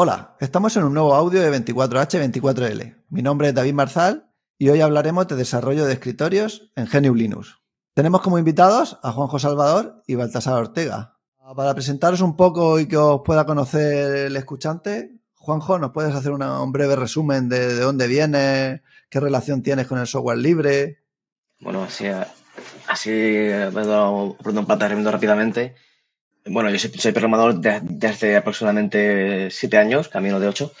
Hola, 0.00 0.36
estamos 0.38 0.76
en 0.76 0.84
un 0.84 0.94
nuevo 0.94 1.12
audio 1.12 1.42
de 1.42 1.50
24H24L. 1.50 3.02
Mi 3.08 3.20
nombre 3.20 3.48
es 3.48 3.54
David 3.56 3.74
Marzal 3.74 4.30
y 4.56 4.68
hoy 4.68 4.80
hablaremos 4.80 5.26
de 5.26 5.34
desarrollo 5.34 5.86
de 5.86 5.94
escritorios 5.94 6.70
en 6.76 6.86
GNU 6.86 7.16
Linux. 7.16 7.58
Tenemos 7.94 8.20
como 8.20 8.38
invitados 8.38 9.00
a 9.02 9.10
Juanjo 9.10 9.40
Salvador 9.40 10.04
y 10.06 10.14
Baltasar 10.14 10.54
Ortega. 10.54 11.16
Para 11.56 11.74
presentaros 11.74 12.20
un 12.20 12.36
poco 12.36 12.78
y 12.78 12.86
que 12.86 12.96
os 12.96 13.22
pueda 13.24 13.44
conocer 13.44 14.26
el 14.26 14.36
escuchante, 14.36 15.18
Juanjo, 15.34 15.80
¿nos 15.80 15.90
puedes 15.90 16.14
hacer 16.14 16.30
un 16.30 16.70
breve 16.70 16.94
resumen 16.94 17.48
de, 17.48 17.74
de 17.74 17.80
dónde 17.80 18.06
vienes, 18.06 18.82
qué 19.10 19.18
relación 19.18 19.64
tienes 19.64 19.88
con 19.88 19.98
el 19.98 20.06
software 20.06 20.38
libre? 20.38 21.02
Bueno, 21.58 21.82
así, 21.82 22.06
así 22.86 23.10
me 23.10 23.64
he 23.64 23.86
dado 23.86 24.12
un 24.12 24.36
planteamiento 24.64 25.10
rápidamente. 25.10 25.74
Bueno, 26.50 26.70
yo 26.70 26.78
soy, 26.78 27.12
programador 27.12 27.60
desde 27.60 28.36
aproximadamente 28.36 29.50
siete 29.50 29.76
años, 29.76 30.08
camino 30.08 30.40
de 30.40 30.48
ocho. 30.48 30.72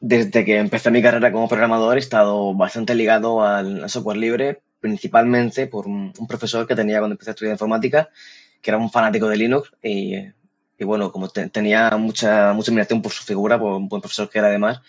Desde 0.00 0.44
que 0.44 0.58
empecé 0.58 0.90
mi 0.90 1.02
carrera 1.02 1.32
como 1.32 1.48
programador 1.48 1.96
he 1.96 2.00
estado 2.00 2.54
bastante 2.54 2.94
ligado 2.94 3.42
al, 3.42 3.88
software 3.88 4.16
libre, 4.16 4.62
principalmente 4.80 5.66
por 5.66 5.86
un, 5.86 6.12
profesor 6.26 6.66
que 6.66 6.74
tenía 6.74 6.98
cuando 6.98 7.14
empecé 7.14 7.30
a 7.30 7.34
estudiar 7.34 7.54
informática, 7.54 8.08
que 8.60 8.70
era 8.70 8.78
un 8.78 8.90
fanático 8.90 9.28
de 9.28 9.36
Linux 9.36 9.70
y, 9.82 10.16
bueno, 10.80 11.12
como 11.12 11.28
tenía 11.28 11.90
mucha, 11.96 12.52
mucha 12.52 12.70
admiración 12.70 13.00
por 13.00 13.12
su 13.12 13.22
figura, 13.22 13.58
por 13.58 13.74
un 13.74 13.88
buen 13.88 14.02
profesor 14.02 14.28
que 14.28 14.40
era 14.40 14.48
además, 14.48 14.80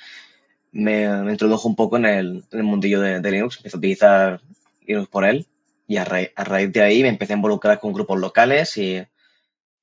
me, 0.71 1.04
introdujo 1.31 1.67
un 1.67 1.76
poco 1.76 1.98
en 1.98 2.05
el, 2.05 2.43
mundillo 2.52 3.02
de, 3.02 3.31
Linux, 3.31 3.57
empecé 3.57 3.76
a 3.76 3.79
utilizar 3.79 4.41
Linux 4.85 5.07
por 5.09 5.26
él 5.26 5.45
y 5.88 5.98
a, 5.98 6.04
a 6.04 6.43
raíz 6.43 6.73
de 6.73 6.81
ahí 6.81 7.04
me 7.04 7.09
empecé 7.09 7.34
a 7.34 7.35
involucrar 7.35 7.79
con 7.79 7.93
grupos 7.93 8.20
locales 8.20 8.76
y 8.77 9.05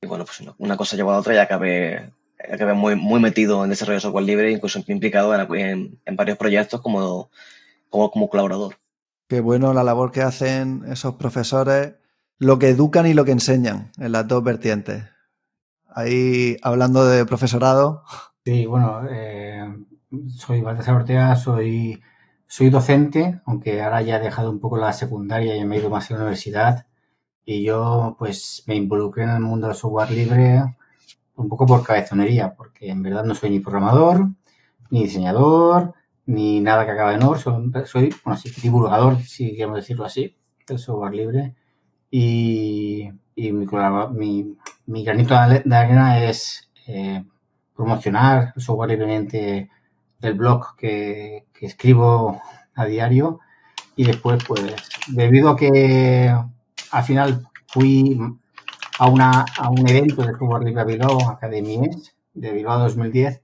y 0.03 0.07
bueno, 0.07 0.25
pues 0.25 0.43
una 0.59 0.77
cosa 0.77 0.97
llevó 0.97 1.13
a 1.13 1.19
otra 1.19 1.35
y 1.35 1.39
acabé, 1.39 2.13
acabé 2.53 2.75
muy, 2.75 2.97
muy 2.97 3.21
metido 3.21 3.63
en 3.63 3.71
desarrollo 3.71 3.99
de 3.99 4.01
software 4.01 4.25
libre, 4.25 4.51
incluso 4.51 4.83
implicado 4.89 5.33
en, 5.55 6.01
en, 6.05 6.17
varios 6.17 6.37
proyectos 6.37 6.81
como, 6.81 7.31
como, 7.89 8.11
como 8.11 8.29
colaborador. 8.29 8.75
Qué 9.29 9.41
bueno 9.41 9.73
la 9.73 9.85
labor 9.85 10.11
que 10.11 10.23
hacen 10.23 10.83
esos 10.89 11.15
profesores, 11.15 11.95
lo 12.39 12.59
que 12.59 12.71
educan 12.71 13.07
y 13.07 13.15
lo 13.15 13.25
que 13.25 13.31
enseñan 13.31 13.93
en 13.97 14.11
las 14.11 14.27
dos 14.27 14.43
vertientes. 14.43 15.05
Ahí 15.89 16.57
hablando 16.63 17.07
de 17.07 17.25
profesorado. 17.25 18.03
Sí, 18.45 18.67
bueno, 18.67 19.03
eh, 19.09 19.73
soy 20.37 20.63
Baltasar 20.63 20.97
Ortega, 20.97 21.37
soy, 21.37 22.03
soy 22.49 22.71
docente, 22.71 23.41
aunque 23.47 23.81
ahora 23.81 24.03
ya 24.03 24.17
he 24.17 24.21
dejado 24.21 24.51
un 24.51 24.59
poco 24.59 24.79
la 24.79 24.93
secundaria 24.93 25.55
y 25.55 25.65
me 25.65 25.77
he 25.77 25.79
ido 25.79 25.91
más 25.91 26.11
a 26.11 26.15
la 26.15 26.21
universidad. 26.21 26.87
Y 27.45 27.63
yo 27.65 28.17
pues 28.19 28.63
me 28.67 28.77
involucré 28.77 29.25
en 29.25 29.31
el 29.31 29.41
mundo 29.41 29.67
del 29.67 29.77
software 29.77 30.11
libre 30.11 30.63
un 31.37 31.49
poco 31.49 31.67
por 31.67 31.83
cabezonería, 31.83 32.55
porque 32.55 32.89
en 32.91 33.03
verdad 33.03 33.25
no 33.25 33.35
soy 33.35 33.51
ni 33.51 33.61
programador, 33.61 34.29
ni 34.91 35.05
diseñador, 35.05 35.95
ni 36.27 36.61
nada 36.61 36.85
que 36.85 36.93
acabe 36.93 37.15
en 37.15 37.23
OR, 37.23 37.39
soy, 37.39 38.15
bueno, 38.25 38.39
sí, 38.39 38.53
divulgador, 38.63 39.21
si 39.23 39.53
queremos 39.53 39.77
decirlo 39.77 40.05
así, 40.05 40.37
del 40.67 40.79
software 40.79 41.15
libre. 41.15 41.55
Y, 42.11 43.11
y 43.35 43.53
mi, 43.53 43.67
mi, 44.13 44.57
mi, 44.87 45.05
granito 45.05 45.35
de 45.35 45.77
arena 45.77 46.25
es 46.25 46.71
eh, 46.87 47.25
promocionar 47.75 48.53
el 48.55 48.63
software 48.63 48.91
libremente 48.91 49.71
del 50.21 50.35
blog 50.35 50.77
que, 50.77 51.47
que 51.53 51.67
escribo 51.67 52.41
a 52.75 52.85
diario. 52.87 53.41
Y 53.97 54.05
después, 54.05 54.43
pues, 54.47 54.75
debido 55.09 55.51
a 55.51 55.57
que 55.57 56.35
al 56.93 57.05
final 57.05 57.49
fui 57.67 58.19
a, 58.99 59.09
una, 59.09 59.45
a 59.59 59.71
un 59.71 59.89
evento 59.89 60.23
de 60.23 60.33
Software 60.33 60.63
Libre 60.63 60.85
Bilbao, 60.85 61.29
Academies, 61.29 62.15
de 62.35 62.53
Bilbao 62.53 62.79
2010, 62.81 63.43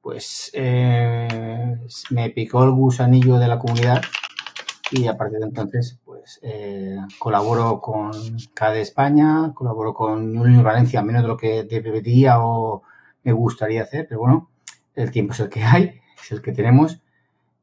pues 0.00 0.50
eh, 0.54 1.76
me 2.10 2.30
picó 2.30 2.64
el 2.64 2.72
gusanillo 2.72 3.38
de 3.38 3.48
la 3.48 3.58
comunidad 3.58 4.02
y 4.90 5.06
a 5.06 5.16
partir 5.16 5.38
de 5.38 5.46
entonces 5.46 5.98
pues 6.04 6.40
eh, 6.42 6.96
colaboro 7.18 7.80
con 7.80 8.12
CADE 8.54 8.80
España, 8.80 9.52
colaboro 9.54 9.94
con 9.94 10.32
New 10.32 10.62
Valencia, 10.62 11.02
menos 11.02 11.22
de 11.22 11.28
lo 11.28 11.36
que 11.36 11.64
debería 11.64 12.40
o 12.40 12.82
me 13.22 13.32
gustaría 13.32 13.82
hacer, 13.82 14.06
pero 14.08 14.20
bueno, 14.20 14.50
el 14.94 15.10
tiempo 15.10 15.34
es 15.34 15.40
el 15.40 15.48
que 15.48 15.62
hay, 15.62 16.00
es 16.20 16.32
el 16.32 16.42
que 16.42 16.52
tenemos 16.52 17.00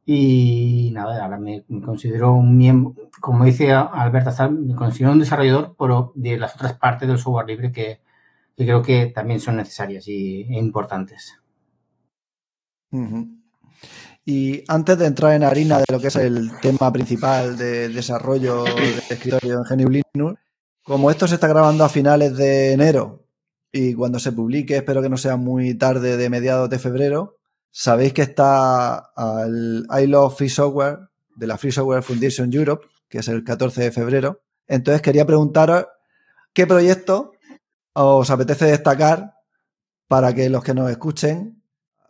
y 0.05 0.91
nada, 0.93 1.23
ahora 1.23 1.39
me, 1.39 1.65
considero 1.83 2.33
un 2.33 2.55
miembro, 2.57 3.09
como 3.19 3.43
dice 3.45 3.71
Alberto 3.71 4.31
me 4.51 4.75
considero 4.75 5.11
un 5.11 5.19
desarrollador, 5.19 5.75
pero 5.79 6.11
de 6.15 6.37
las 6.37 6.55
otras 6.55 6.73
partes 6.73 7.07
del 7.07 7.17
software 7.17 7.47
libre 7.47 7.71
que, 7.71 8.01
creo 8.55 8.83
que 8.83 9.07
también 9.07 9.39
son 9.39 9.57
necesarias 9.57 10.07
y, 10.07 10.43
e 10.43 10.59
importantes. 10.59 11.39
Y 14.23 14.63
antes 14.67 14.97
de 14.97 15.07
entrar 15.07 15.33
en 15.33 15.43
harina 15.43 15.79
de 15.79 15.85
lo 15.91 15.99
que 15.99 16.07
es 16.07 16.15
el 16.15 16.51
tema 16.61 16.91
principal 16.93 17.57
de 17.57 17.89
desarrollo 17.89 18.63
de 18.63 18.97
escritorio 19.09 19.63
en 19.69 19.77
GNU 19.77 19.89
Linux, 19.89 20.39
como 20.83 21.09
esto 21.09 21.27
se 21.27 21.35
está 21.35 21.47
grabando 21.47 21.83
a 21.83 21.89
finales 21.89 22.37
de 22.37 22.73
enero 22.73 23.25
y 23.71 23.93
cuando 23.93 24.19
se 24.19 24.31
publique, 24.31 24.77
espero 24.77 25.01
que 25.01 25.09
no 25.09 25.17
sea 25.17 25.35
muy 25.35 25.73
tarde 25.73 26.15
de 26.15 26.29
mediados 26.29 26.69
de 26.69 26.79
febrero, 26.79 27.34
Sabéis 27.77 28.13
que 28.13 28.21
está 28.21 29.11
el 29.45 29.85
I 29.89 30.07
Love 30.07 30.37
Free 30.37 30.47
Software 30.47 31.09
de 31.35 31.45
la 31.45 31.57
Free 31.57 31.73
Software 31.73 32.03
Foundation 32.03 32.49
Europe, 32.53 32.87
que 33.09 33.17
es 33.17 33.27
el 33.27 33.43
14 33.43 33.83
de 33.83 33.91
febrero. 33.91 34.43
Entonces 34.65 35.01
quería 35.01 35.25
preguntaros 35.25 35.85
qué 36.53 36.65
proyecto 36.67 37.33
os 37.91 38.29
apetece 38.29 38.67
destacar 38.67 39.33
para 40.07 40.33
que 40.33 40.49
los 40.49 40.63
que 40.63 40.73
nos 40.73 40.89
escuchen 40.89 41.65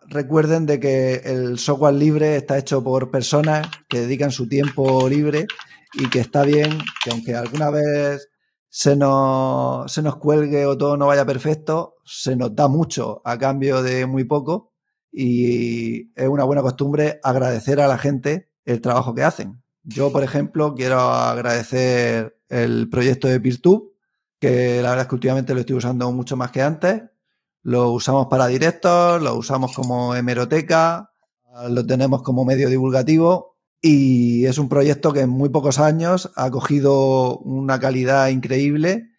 recuerden 0.07 0.67
de 0.67 0.79
que 0.79 1.15
el 1.25 1.57
software 1.57 1.95
libre 1.95 2.35
está 2.35 2.59
hecho 2.59 2.83
por 2.83 3.09
personas 3.09 3.67
que 3.89 4.01
dedican 4.01 4.29
su 4.29 4.47
tiempo 4.47 5.09
libre 5.09 5.47
y 5.93 6.11
que 6.11 6.19
está 6.19 6.43
bien 6.43 6.77
que 7.03 7.09
aunque 7.09 7.33
alguna 7.33 7.71
vez 7.71 8.29
se 8.69 8.95
nos, 8.95 9.91
se 9.91 10.03
nos 10.03 10.17
cuelgue 10.17 10.67
o 10.67 10.77
todo 10.77 10.95
no 10.95 11.07
vaya 11.07 11.25
perfecto, 11.25 11.95
se 12.05 12.35
nos 12.35 12.55
da 12.55 12.67
mucho 12.67 13.23
a 13.25 13.39
cambio 13.39 13.81
de 13.81 14.05
muy 14.05 14.25
poco 14.25 14.74
y 15.17 16.11
es 16.15 16.27
una 16.27 16.43
buena 16.43 16.61
costumbre 16.61 17.21
agradecer 17.23 17.79
a 17.79 17.87
la 17.87 17.97
gente 17.97 18.49
el 18.65 18.81
trabajo 18.81 19.15
que 19.15 19.23
hacen. 19.23 19.63
Yo, 19.83 20.11
por 20.11 20.23
ejemplo, 20.23 20.75
quiero 20.75 20.99
agradecer 20.99 22.37
el 22.49 22.89
proyecto 22.89 23.29
de 23.29 23.39
PeerTube, 23.39 23.93
que 24.39 24.81
la 24.81 24.89
verdad 24.89 25.03
es 25.03 25.07
que 25.07 25.15
últimamente 25.15 25.53
lo 25.53 25.61
estoy 25.61 25.77
usando 25.77 26.11
mucho 26.11 26.35
más 26.35 26.51
que 26.51 26.61
antes. 26.61 27.03
Lo 27.61 27.91
usamos 27.91 28.27
para 28.27 28.47
directos, 28.47 29.21
lo 29.21 29.35
usamos 29.35 29.73
como 29.73 30.13
hemeroteca, 30.13 31.11
lo 31.69 31.85
tenemos 31.85 32.21
como 32.21 32.43
medio 32.43 32.67
divulgativo 32.67 33.55
y 33.81 34.45
es 34.45 34.57
un 34.57 34.67
proyecto 34.67 35.13
que 35.13 35.21
en 35.21 35.29
muy 35.29 35.47
pocos 35.47 35.79
años 35.79 36.29
ha 36.35 36.51
cogido 36.51 37.37
una 37.37 37.79
calidad 37.79 38.27
increíble. 38.27 39.11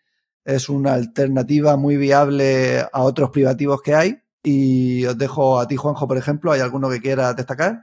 Es 0.44 0.68
una 0.68 0.92
alternativa 0.92 1.78
muy 1.78 1.96
viable 1.96 2.80
a 2.80 3.02
otros 3.02 3.30
privativos 3.30 3.80
que 3.80 3.94
hay 3.94 4.25
y 4.48 5.04
os 5.06 5.18
dejo 5.18 5.58
a 5.58 5.66
ti, 5.66 5.74
Juanjo, 5.74 6.06
por 6.06 6.16
ejemplo. 6.16 6.52
¿Hay 6.52 6.60
alguno 6.60 6.88
que 6.88 7.00
quiera 7.00 7.34
destacar? 7.34 7.82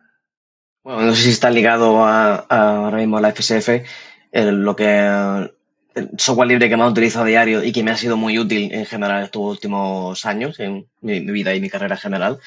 Bueno, 0.81 1.01
no 1.01 1.13
sé 1.13 1.23
si 1.23 1.29
está 1.31 1.49
ligado 1.49 2.05
a, 2.05 2.35
ahora 2.35 2.99
mismo 2.99 3.17
a 3.17 3.21
la 3.21 3.33
FSF, 3.33 3.83
lo 4.31 4.73
que 4.73 5.49
el 5.95 6.09
software 6.17 6.47
libre 6.47 6.69
que 6.69 6.77
más 6.77 6.89
utilizo 6.89 7.21
a 7.21 7.25
diario 7.25 7.65
y 7.65 7.73
que 7.73 7.83
me 7.83 7.91
ha 7.91 7.97
sido 7.97 8.15
muy 8.15 8.39
útil 8.39 8.73
en 8.73 8.85
general 8.85 9.25
estos 9.25 9.41
últimos 9.41 10.25
años, 10.25 10.57
en 10.61 10.87
mi, 11.01 11.19
vida 11.19 11.53
y 11.53 11.59
mi 11.59 11.69
carrera 11.69 11.97
general. 11.97 12.39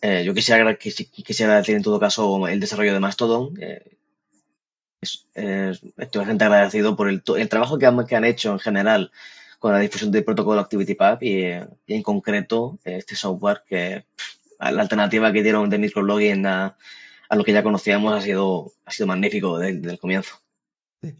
Eh, 0.00 0.22
yo 0.24 0.32
quisiera, 0.32 0.74
quisiera 0.76 1.56
decir 1.56 1.76
en 1.76 1.82
todo 1.82 2.00
caso 2.00 2.48
el 2.48 2.60
desarrollo 2.60 2.94
de 2.94 3.00
Mastodon. 3.00 3.58
Eh, 3.60 3.84
estoy 5.02 6.18
bastante 6.18 6.44
agradecido 6.44 6.96
por 6.96 7.10
el, 7.10 7.22
el 7.36 7.48
trabajo 7.50 7.78
que 7.78 7.84
han, 7.84 8.06
que 8.06 8.16
han 8.16 8.24
hecho 8.24 8.52
en 8.52 8.58
general 8.58 9.12
con 9.60 9.72
la 9.72 9.78
difusión 9.78 10.10
del 10.10 10.24
protocolo 10.24 10.60
ActivityPub 10.60 11.18
y, 11.20 11.44
y 11.86 11.94
en 11.94 12.02
concreto 12.02 12.80
este 12.84 13.14
software 13.14 13.62
que 13.68 14.04
la 14.58 14.82
alternativa 14.82 15.32
que 15.32 15.44
dieron 15.44 15.70
de 15.70 15.78
micrologging 15.78 16.44
a, 16.46 16.76
a 17.30 17.36
lo 17.36 17.44
que 17.44 17.52
ya 17.52 17.62
conocíamos 17.62 18.12
ha 18.12 18.20
sido, 18.20 18.72
ha 18.84 18.90
sido 18.90 19.06
magnífico 19.06 19.58
desde, 19.58 19.88
el 19.88 19.98
comienzo. 19.98 20.34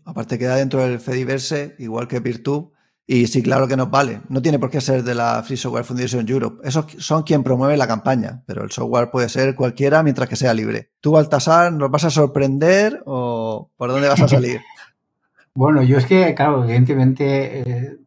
aparte 0.05 0.39
queda 0.39 0.57
dentro 0.57 0.83
del 0.83 0.99
Fediverse, 0.99 1.77
igual 1.79 2.09
que 2.09 2.21
Peertube, 2.21 2.73
y 3.07 3.27
sí, 3.27 3.43
claro 3.43 3.67
que 3.67 3.77
nos 3.77 3.91
vale. 3.91 4.21
No 4.29 4.43
tiene 4.43 4.59
por 4.59 4.71
qué 4.71 4.81
ser 4.81 5.03
de 5.03 5.15
la 5.15 5.43
Free 5.43 5.57
Software 5.57 5.85
Foundation 5.85 6.29
Europe. 6.29 6.61
Esos 6.67 6.87
son 6.99 7.25
quien 7.25 7.43
promueve 7.43 7.77
la 7.77 7.89
campaña, 7.89 8.43
pero 8.47 8.63
el 8.63 8.71
software 8.71 9.11
puede 9.11 9.29
ser 9.29 9.57
cualquiera 9.57 10.03
mientras 10.03 10.29
que 10.29 10.37
sea 10.37 10.55
libre. 10.55 10.91
¿Tú, 11.01 11.13
Baltasar, 11.13 11.73
nos 11.73 11.91
vas 11.91 12.05
a 12.05 12.11
sorprender 12.11 13.03
o 13.07 13.71
por 13.77 13.91
dónde 13.91 14.09
vas 14.09 14.21
a 14.21 14.29
salir? 14.29 14.61
bueno, 15.55 15.83
yo 15.83 15.99
es 15.99 16.07
que, 16.07 16.35
claro, 16.35 16.63
evidentemente 16.63 17.61
eh, 17.61 18.00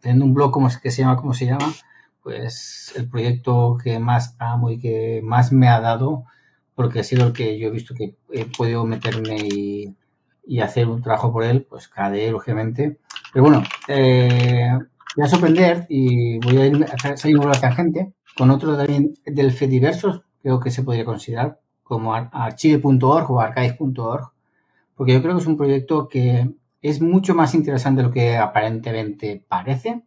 teniendo 0.00 0.24
un 0.24 0.34
blog 0.34 0.50
como 0.50 0.68
que 0.82 0.90
se 0.90 1.02
llama 1.02 1.16
como 1.16 1.34
se 1.34 1.46
llama, 1.46 1.72
pues 2.22 2.92
el 2.96 3.08
proyecto 3.08 3.78
que 3.82 3.98
más 3.98 4.36
amo 4.38 4.70
y 4.70 4.78
que 4.78 5.20
más 5.24 5.52
me 5.52 5.68
ha 5.68 5.80
dado, 5.80 6.24
porque 6.74 7.00
ha 7.00 7.04
sido 7.04 7.26
el 7.26 7.32
que 7.32 7.58
yo 7.58 7.68
he 7.68 7.70
visto 7.70 7.94
que 7.94 8.16
he 8.32 8.44
podido 8.44 8.84
meterme 8.84 9.36
y, 9.38 9.94
hacer 10.62 10.88
un 10.88 11.02
trabajo 11.02 11.32
por 11.32 11.44
él, 11.44 11.66
pues 11.68 11.88
KDE, 11.88 12.30
lógicamente. 12.30 12.98
Pero 13.32 13.44
bueno, 13.44 13.62
eh, 13.86 14.78
voy 15.16 15.24
a 15.24 15.28
sorprender 15.28 15.86
y 15.88 16.38
voy 16.38 16.56
a 16.56 16.66
ir 16.66 16.86
a 16.86 17.16
salir 17.16 17.36
por 17.36 17.46
la 17.48 17.60
tangente. 17.60 18.12
con 18.36 18.50
otro 18.50 18.76
también 18.76 19.14
del 19.26 19.52
Fediverso, 19.52 20.24
creo 20.42 20.60
que 20.60 20.70
se 20.70 20.82
podría 20.82 21.04
considerar 21.04 21.60
como 21.82 22.14
archive.org 22.14 23.30
o 23.30 23.40
archive.org, 23.40 24.32
porque 24.94 25.12
yo 25.12 25.22
creo 25.22 25.34
que 25.34 25.40
es 25.40 25.46
un 25.46 25.56
proyecto 25.56 26.08
que 26.08 26.50
es 26.82 27.00
mucho 27.00 27.34
más 27.34 27.54
interesante 27.54 28.02
de 28.02 28.08
lo 28.08 28.12
que 28.12 28.36
aparentemente 28.36 29.44
parece, 29.48 30.02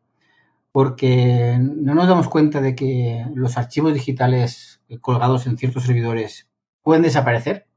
porque 0.72 1.58
no 1.60 1.96
nos 1.96 2.08
damos 2.08 2.30
cuenta 2.30 2.62
de 2.62 2.76
que 2.76 3.26
los 3.36 3.58
archivos 3.58 3.94
digitales 3.94 4.82
colgados 5.02 5.48
en 5.48 5.58
ciertos 5.58 5.84
servidores 5.84 6.50
pueden 6.82 7.04
desaparecer 7.04 7.68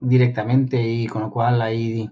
directamente 0.00 0.82
y 0.82 1.06
con 1.06 1.22
lo 1.22 1.30
cual 1.30 1.62
ahí 1.62 2.10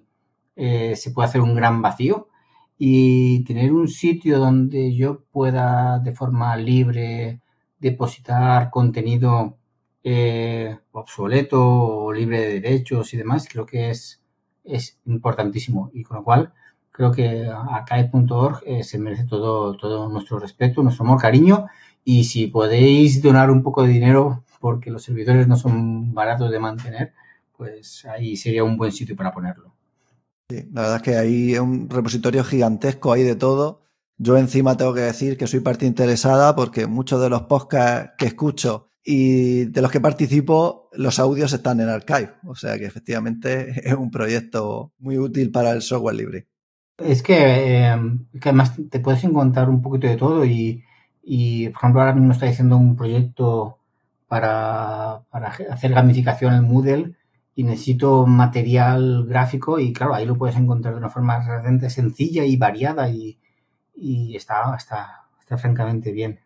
eh, 0.56 0.96
se 0.96 1.10
puede 1.10 1.28
hacer 1.28 1.40
un 1.40 1.54
gran 1.54 1.82
vacío. 1.82 2.28
Y 2.78 3.44
tener 3.44 3.72
un 3.72 3.86
sitio 3.86 4.38
donde 4.40 4.94
yo 4.94 5.24
pueda 5.30 6.00
de 6.00 6.12
forma 6.12 6.56
libre 6.56 7.40
depositar 7.78 8.70
contenido 8.70 9.58
eh, 10.02 10.78
obsoleto 10.90 12.12
libre 12.12 12.40
de 12.40 12.60
derechos 12.60 13.14
y 13.14 13.18
demás, 13.18 13.46
creo 13.48 13.66
que 13.66 13.90
es, 13.90 14.21
es 14.64 14.98
importantísimo. 15.06 15.90
Y 15.92 16.02
con 16.02 16.18
lo 16.18 16.24
cual, 16.24 16.52
creo 16.90 17.12
que 17.12 17.48
acae.org 17.48 18.62
eh, 18.66 18.84
se 18.84 18.98
merece 18.98 19.24
todo, 19.24 19.76
todo 19.76 20.08
nuestro 20.08 20.38
respeto, 20.38 20.82
nuestro 20.82 21.04
amor, 21.04 21.20
cariño. 21.20 21.66
Y 22.04 22.24
si 22.24 22.48
podéis 22.48 23.22
donar 23.22 23.50
un 23.50 23.62
poco 23.62 23.82
de 23.82 23.88
dinero, 23.88 24.44
porque 24.60 24.90
los 24.90 25.02
servidores 25.02 25.48
no 25.48 25.56
son 25.56 26.14
baratos 26.14 26.50
de 26.50 26.58
mantener, 26.58 27.12
pues 27.56 28.04
ahí 28.06 28.36
sería 28.36 28.64
un 28.64 28.76
buen 28.76 28.92
sitio 28.92 29.16
para 29.16 29.32
ponerlo. 29.32 29.72
La 30.48 30.82
verdad 30.82 30.96
es 30.96 31.02
que 31.02 31.16
hay 31.16 31.58
un 31.58 31.88
repositorio 31.88 32.44
gigantesco 32.44 33.12
ahí 33.12 33.22
de 33.22 33.36
todo. 33.36 33.82
Yo 34.18 34.36
encima 34.36 34.76
tengo 34.76 34.94
que 34.94 35.00
decir 35.00 35.36
que 35.36 35.46
soy 35.46 35.60
parte 35.60 35.86
interesada 35.86 36.54
porque 36.54 36.86
muchos 36.86 37.20
de 37.20 37.30
los 37.30 37.42
podcasts 37.42 38.12
que 38.18 38.26
escucho 38.26 38.91
y 39.04 39.64
de 39.66 39.82
los 39.82 39.90
que 39.90 40.00
participo, 40.00 40.88
los 40.92 41.18
audios 41.18 41.52
están 41.52 41.80
en 41.80 41.88
Archive. 41.88 42.34
O 42.46 42.54
sea 42.54 42.78
que 42.78 42.86
efectivamente 42.86 43.72
es 43.88 43.94
un 43.94 44.10
proyecto 44.10 44.92
muy 44.98 45.18
útil 45.18 45.50
para 45.50 45.70
el 45.72 45.82
software 45.82 46.16
libre. 46.16 46.46
Es 46.98 47.22
que, 47.22 47.36
eh, 47.38 47.96
que 48.40 48.48
además 48.48 48.74
te 48.90 49.00
puedes 49.00 49.24
encontrar 49.24 49.68
un 49.68 49.82
poquito 49.82 50.06
de 50.06 50.16
todo 50.16 50.44
y, 50.44 50.84
y, 51.22 51.68
por 51.70 51.78
ejemplo, 51.78 52.00
ahora 52.00 52.14
mismo 52.14 52.32
estoy 52.32 52.50
haciendo 52.50 52.76
un 52.76 52.94
proyecto 52.94 53.78
para, 54.28 55.22
para 55.30 55.48
hacer 55.48 55.92
gamificación 55.92 56.54
en 56.54 56.64
Moodle 56.64 57.16
y 57.54 57.64
necesito 57.64 58.26
material 58.26 59.26
gráfico 59.26 59.78
y 59.78 59.92
claro, 59.92 60.14
ahí 60.14 60.24
lo 60.26 60.36
puedes 60.36 60.56
encontrar 60.56 60.94
de 60.94 60.98
una 60.98 61.10
forma 61.10 61.44
realmente 61.44 61.90
sencilla 61.90 62.44
y 62.44 62.56
variada 62.56 63.08
y, 63.10 63.38
y 63.94 64.36
está, 64.36 64.74
está, 64.76 65.24
está 65.40 65.58
francamente 65.58 66.12
bien. 66.12 66.40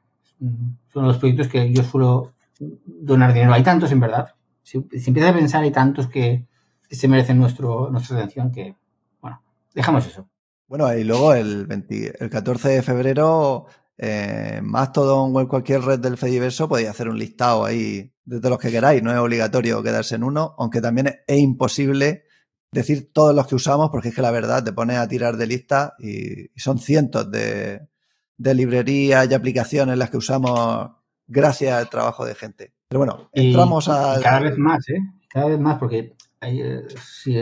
Son 0.92 1.06
los 1.06 1.18
proyectos 1.18 1.48
que 1.48 1.72
yo 1.72 1.82
suelo 1.82 2.32
donar 2.58 3.32
dinero. 3.32 3.52
Hay 3.52 3.62
tantos, 3.62 3.92
en 3.92 4.00
verdad. 4.00 4.34
Si, 4.62 4.78
empiezas 4.78 5.30
a 5.30 5.34
pensar, 5.34 5.62
hay 5.62 5.70
tantos 5.70 6.08
que, 6.08 6.46
se 6.90 7.08
merecen 7.08 7.38
nuestro, 7.38 7.90
nuestra 7.90 8.16
atención 8.16 8.52
que, 8.52 8.76
bueno, 9.20 9.42
dejamos 9.74 10.06
eso. 10.06 10.28
Bueno, 10.68 10.92
y 10.94 11.04
luego 11.04 11.34
el, 11.34 11.66
20, 11.66 12.24
el 12.24 12.30
14 12.30 12.68
de 12.68 12.82
febrero, 12.82 13.66
eh, 13.98 14.60
Mastodon 14.62 15.34
o 15.34 15.40
en 15.40 15.46
cualquier 15.46 15.82
red 15.82 15.98
del 15.98 16.16
Fediverso 16.16 16.68
podéis 16.68 16.88
hacer 16.88 17.08
un 17.08 17.18
listado 17.18 17.64
ahí 17.64 18.12
de 18.24 18.50
los 18.50 18.58
que 18.58 18.70
queráis. 18.70 19.02
No 19.02 19.12
es 19.12 19.18
obligatorio 19.18 19.82
quedarse 19.82 20.16
en 20.16 20.24
uno, 20.24 20.54
aunque 20.58 20.80
también 20.80 21.08
es, 21.08 21.16
es 21.26 21.38
imposible 21.38 22.24
decir 22.72 23.12
todos 23.12 23.34
los 23.34 23.46
que 23.46 23.54
usamos, 23.54 23.90
porque 23.90 24.08
es 24.08 24.14
que 24.14 24.22
la 24.22 24.30
verdad 24.30 24.62
te 24.64 24.72
pones 24.72 24.98
a 24.98 25.08
tirar 25.08 25.36
de 25.36 25.46
lista 25.46 25.94
y, 25.98 26.46
y 26.46 26.60
son 26.60 26.78
cientos 26.78 27.30
de, 27.30 27.88
de 28.36 28.54
librerías 28.54 29.30
y 29.30 29.34
aplicaciones 29.34 29.96
las 29.96 30.10
que 30.10 30.16
usamos 30.18 30.90
gracias 31.26 31.72
al 31.72 31.88
trabajo 31.88 32.24
de 32.24 32.34
gente. 32.34 32.72
Pero 32.88 33.00
bueno, 33.00 33.30
entramos 33.32 33.88
a... 33.88 34.20
Cada 34.22 34.40
vez 34.40 34.58
más, 34.58 34.88
¿eh? 34.88 35.00
Cada 35.28 35.46
vez 35.46 35.58
más, 35.58 35.78
porque 35.78 36.14
eh, 36.40 36.82
si, 37.02 37.36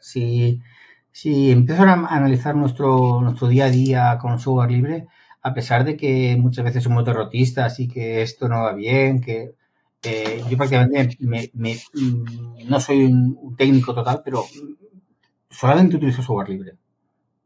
si, 0.00 0.60
si 1.10 1.50
empiezo 1.50 1.82
a 1.82 1.92
analizar 1.92 2.54
nuestro, 2.54 3.20
nuestro 3.20 3.48
día 3.48 3.66
a 3.66 3.70
día 3.70 4.18
con 4.20 4.38
software 4.38 4.70
libre, 4.70 5.06
a 5.42 5.54
pesar 5.54 5.84
de 5.84 5.96
que 5.96 6.36
muchas 6.38 6.64
veces 6.64 6.84
somos 6.84 7.04
derrotistas 7.04 7.80
y 7.80 7.88
que 7.88 8.22
esto 8.22 8.48
no 8.48 8.62
va 8.62 8.74
bien, 8.74 9.20
que 9.20 9.54
eh, 10.02 10.42
yo 10.48 10.56
prácticamente 10.56 11.16
me, 11.20 11.50
me, 11.54 11.74
mm, 11.94 12.68
no 12.68 12.80
soy 12.80 13.04
un, 13.04 13.56
técnico 13.56 13.94
total, 13.94 14.22
pero 14.24 14.44
solamente 15.50 15.96
utilizo 15.96 16.22
software 16.22 16.48
libre. 16.48 16.72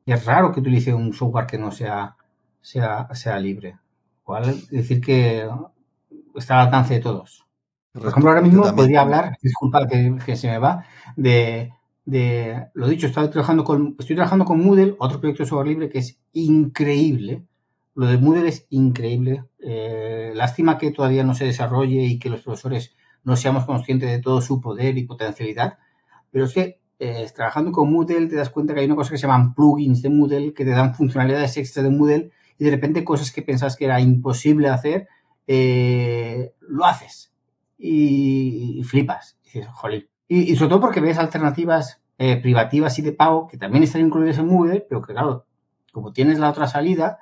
Y 0.04 0.12
es 0.12 0.24
raro 0.24 0.52
que 0.52 0.60
utilice 0.60 0.94
un 0.94 1.12
software 1.12 1.46
que 1.46 1.58
no 1.58 1.72
sea, 1.72 2.16
sea, 2.60 3.08
sea 3.14 3.38
libre. 3.38 3.78
Cual 4.22 4.60
decir 4.70 5.00
que 5.00 5.48
está 6.36 6.60
al 6.60 6.66
alcance 6.66 6.94
de 6.94 7.00
todos. 7.00 7.46
Por 7.92 8.08
ejemplo, 8.08 8.30
ahora 8.30 8.42
mismo 8.42 8.62
podría 8.74 9.00
hablar, 9.00 9.36
disculpa 9.42 9.86
que, 9.88 10.16
que, 10.24 10.36
se 10.36 10.48
me 10.48 10.58
va, 10.58 10.84
de, 11.16 11.72
de, 12.04 12.66
lo 12.74 12.88
dicho, 12.88 13.06
estoy 13.06 13.28
trabajando 13.28 13.64
con, 13.64 13.96
estoy 13.98 14.16
trabajando 14.16 14.44
con 14.44 14.60
Moodle, 14.60 14.96
otro 14.98 15.18
proyecto 15.18 15.42
de 15.42 15.48
software 15.48 15.68
libre 15.68 15.88
que 15.88 15.98
es 15.98 16.18
increíble. 16.32 17.44
Lo 17.94 18.06
de 18.06 18.18
Moodle 18.18 18.48
es 18.48 18.66
increíble. 18.70 19.44
Eh, 19.58 20.32
lástima 20.34 20.76
que 20.76 20.90
todavía 20.90 21.24
no 21.24 21.34
se 21.34 21.46
desarrolle 21.46 22.04
y 22.04 22.18
que 22.18 22.28
los 22.28 22.42
profesores 22.42 22.94
no 23.24 23.36
seamos 23.36 23.64
conscientes 23.64 24.10
de 24.10 24.20
todo 24.20 24.40
su 24.40 24.60
poder 24.60 24.98
y 24.98 25.04
potencialidad. 25.04 25.78
Pero 26.30 26.44
es 26.44 26.52
que 26.52 26.80
eh, 26.98 27.26
trabajando 27.34 27.72
con 27.72 27.92
Moodle 27.92 28.26
te 28.26 28.36
das 28.36 28.50
cuenta 28.50 28.72
que 28.72 28.80
hay 28.80 28.86
una 28.86 28.96
cosa 28.96 29.10
que 29.10 29.18
se 29.18 29.26
llaman 29.26 29.54
plugins 29.54 30.00
de 30.02 30.10
Moodle 30.10 30.54
que 30.54 30.64
te 30.64 30.70
dan 30.70 30.94
funcionalidades 30.94 31.56
extra 31.56 31.82
de 31.82 31.90
Moodle 31.90 32.30
y 32.58 32.64
de 32.64 32.70
repente 32.70 33.04
cosas 33.04 33.32
que 33.32 33.42
pensás 33.42 33.76
que 33.76 33.84
era 33.84 34.00
imposible 34.00 34.68
hacer 34.68 35.08
eh, 35.46 36.54
lo 36.60 36.84
haces 36.84 37.32
y, 37.78 38.82
flipas. 38.84 39.38
Y 40.28 40.56
sobre 40.56 40.68
todo 40.68 40.80
porque 40.80 41.00
ves 41.00 41.18
alternativas 41.18 42.02
eh, 42.18 42.36
privativas 42.36 42.98
y 42.98 43.02
de 43.02 43.12
pago 43.12 43.46
que 43.46 43.58
también 43.58 43.84
están 43.84 44.00
incluidas 44.00 44.38
en 44.38 44.46
Moodle, 44.46 44.86
pero 44.88 45.02
que 45.02 45.12
claro, 45.12 45.46
como 45.92 46.12
tienes 46.12 46.38
la 46.38 46.50
otra 46.50 46.66
salida, 46.66 47.18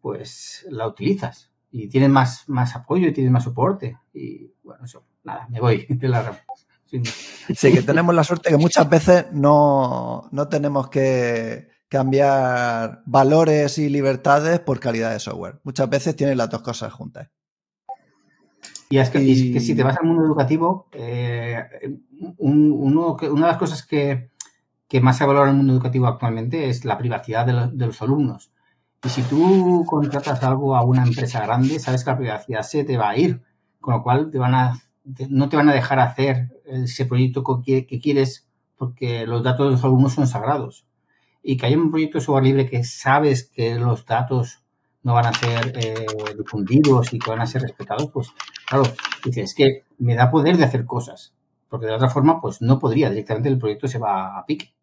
pues 0.00 0.66
la 0.70 0.86
utilizas 0.86 1.50
y 1.70 1.88
tienes 1.88 2.10
más, 2.10 2.48
más 2.48 2.76
apoyo 2.76 3.08
y 3.08 3.12
tienes 3.12 3.32
más 3.32 3.44
soporte. 3.44 3.98
Y 4.12 4.52
bueno, 4.62 4.84
eso, 4.84 5.04
nada, 5.24 5.46
me 5.48 5.60
voy 5.60 5.86
de 5.88 6.08
la 6.08 6.40
Sí, 6.86 7.72
que 7.72 7.82
tenemos 7.82 8.14
la 8.14 8.22
suerte 8.22 8.50
que 8.50 8.56
muchas 8.56 8.88
veces 8.88 9.26
no, 9.32 10.28
no 10.30 10.48
tenemos 10.48 10.88
que 10.88 11.68
cambiar 11.88 13.02
valores 13.06 13.78
y 13.78 13.88
libertades 13.88 14.60
por 14.60 14.78
calidad 14.78 15.12
de 15.12 15.20
software. 15.20 15.58
Muchas 15.64 15.88
veces 15.88 16.14
tienes 16.14 16.36
las 16.36 16.50
dos 16.50 16.62
cosas 16.62 16.92
juntas. 16.92 17.28
Y 18.94 18.98
es 18.98 19.10
que, 19.10 19.20
y... 19.20 19.52
que, 19.52 19.58
si 19.58 19.74
te 19.74 19.82
vas 19.82 19.96
al 19.98 20.06
mundo 20.06 20.24
educativo, 20.24 20.86
eh, 20.92 21.64
un, 22.38 22.70
uno, 22.70 23.16
una 23.22 23.46
de 23.46 23.52
las 23.52 23.56
cosas 23.56 23.84
que, 23.84 24.30
que, 24.86 25.00
más 25.00 25.18
se 25.18 25.24
valora 25.24 25.46
en 25.46 25.50
el 25.50 25.56
mundo 25.56 25.72
educativo 25.72 26.06
actualmente 26.06 26.68
es 26.68 26.84
la 26.84 26.96
privacidad 26.96 27.44
de, 27.44 27.54
lo, 27.54 27.66
de, 27.66 27.86
los 27.86 28.00
alumnos. 28.02 28.52
Y 29.04 29.08
si 29.08 29.22
tú 29.22 29.84
contratas 29.84 30.44
algo 30.44 30.76
a 30.76 30.84
una 30.84 31.02
empresa 31.02 31.44
grande, 31.44 31.80
sabes 31.80 32.04
que 32.04 32.10
la 32.12 32.18
privacidad 32.18 32.62
se 32.62 32.84
te 32.84 32.96
va 32.96 33.10
a 33.10 33.18
ir, 33.18 33.42
con 33.80 33.94
lo 33.94 34.02
cual 34.04 34.30
te 34.30 34.38
van 34.38 34.54
a, 34.54 34.80
no 35.28 35.48
te 35.48 35.56
van 35.56 35.70
a 35.70 35.74
dejar 35.74 35.98
hacer 35.98 36.62
ese 36.64 37.04
proyecto 37.04 37.42
que, 37.64 37.88
que 37.88 37.98
quieres 37.98 38.46
porque 38.76 39.26
los 39.26 39.42
datos 39.42 39.66
de 39.66 39.72
los 39.72 39.82
alumnos 39.82 40.12
son 40.12 40.28
sagrados. 40.28 40.86
Y 41.42 41.56
que 41.56 41.66
haya 41.66 41.78
un 41.78 41.90
proyecto 41.90 42.18
de 42.18 42.24
software 42.24 42.44
libre 42.44 42.70
que 42.70 42.84
sabes 42.84 43.42
que 43.42 43.74
los 43.74 44.06
datos 44.06 44.63
no 45.04 45.14
van 45.14 45.26
a 45.26 45.34
ser 45.34 45.72
eh, 45.76 46.06
difundidos 46.36 47.12
y 47.12 47.18
que 47.18 47.30
van 47.30 47.40
a 47.40 47.46
ser 47.46 47.62
respetados, 47.62 48.10
pues 48.10 48.28
claro, 48.66 48.84
dices, 49.24 49.50
es 49.50 49.54
que 49.54 49.84
me 49.98 50.16
da 50.16 50.30
poder 50.30 50.56
de 50.56 50.64
hacer 50.64 50.86
cosas, 50.86 51.34
porque 51.68 51.86
de 51.86 51.92
otra 51.92 52.08
forma, 52.08 52.40
pues 52.40 52.60
no 52.60 52.78
podría, 52.78 53.10
directamente 53.10 53.50
el 53.50 53.58
proyecto 53.58 53.86
se 53.86 53.98
va 53.98 54.38
a 54.38 54.46
pique. 54.46 54.74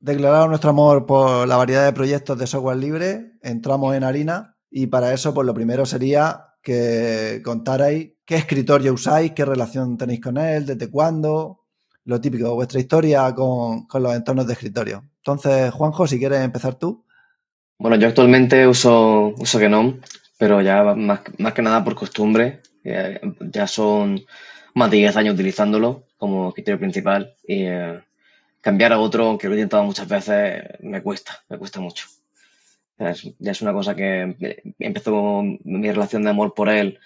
Declarado 0.00 0.48
nuestro 0.48 0.70
amor 0.70 1.06
por 1.06 1.46
la 1.46 1.56
variedad 1.56 1.84
de 1.84 1.92
proyectos 1.92 2.38
de 2.38 2.46
software 2.46 2.78
libre, 2.78 3.32
entramos 3.42 3.94
en 3.94 4.04
harina 4.04 4.56
y 4.70 4.86
para 4.86 5.12
eso, 5.12 5.32
pues 5.32 5.46
lo 5.46 5.54
primero 5.54 5.86
sería 5.86 6.54
que 6.62 7.42
contarais 7.44 8.12
qué 8.24 8.36
escritorio 8.36 8.94
usáis, 8.94 9.32
qué 9.32 9.44
relación 9.44 9.98
tenéis 9.98 10.20
con 10.20 10.38
él, 10.38 10.64
desde 10.64 10.90
cuándo, 10.90 11.60
lo 12.04 12.20
típico, 12.20 12.54
vuestra 12.54 12.80
historia 12.80 13.34
con, 13.34 13.86
con 13.86 14.02
los 14.02 14.14
entornos 14.14 14.46
de 14.46 14.54
escritorio. 14.54 15.04
Entonces, 15.18 15.70
Juanjo, 15.72 16.06
si 16.06 16.18
quieres 16.18 16.40
empezar 16.40 16.74
tú. 16.76 17.03
Bueno, 17.84 17.98
yo 17.98 18.08
actualmente 18.08 18.66
uso, 18.66 19.34
uso 19.36 19.58
Genome, 19.58 20.00
pero 20.38 20.62
ya 20.62 20.94
más, 20.94 21.20
más 21.36 21.52
que 21.52 21.60
nada 21.60 21.84
por 21.84 21.94
costumbre. 21.94 22.62
Eh, 22.82 23.20
ya 23.52 23.66
son 23.66 24.24
más 24.72 24.90
de 24.90 24.96
10 24.96 25.14
años 25.18 25.34
utilizándolo 25.34 26.06
como 26.16 26.54
criterio 26.54 26.80
principal 26.80 27.36
y 27.46 27.64
eh, 27.64 28.00
cambiar 28.62 28.94
a 28.94 28.98
otro, 28.98 29.26
aunque 29.26 29.48
lo 29.48 29.54
he 29.54 29.58
intentado 29.58 29.84
muchas 29.84 30.08
veces, 30.08 30.62
me 30.80 31.02
cuesta, 31.02 31.44
me 31.50 31.58
cuesta 31.58 31.78
mucho. 31.78 32.06
Es, 32.96 33.30
ya 33.38 33.52
es 33.52 33.60
una 33.60 33.74
cosa 33.74 33.94
que 33.94 34.34
empezó 34.78 35.42
mi 35.42 35.90
relación 35.92 36.22
de 36.22 36.30
amor 36.30 36.54
por 36.54 36.70
él 36.70 36.98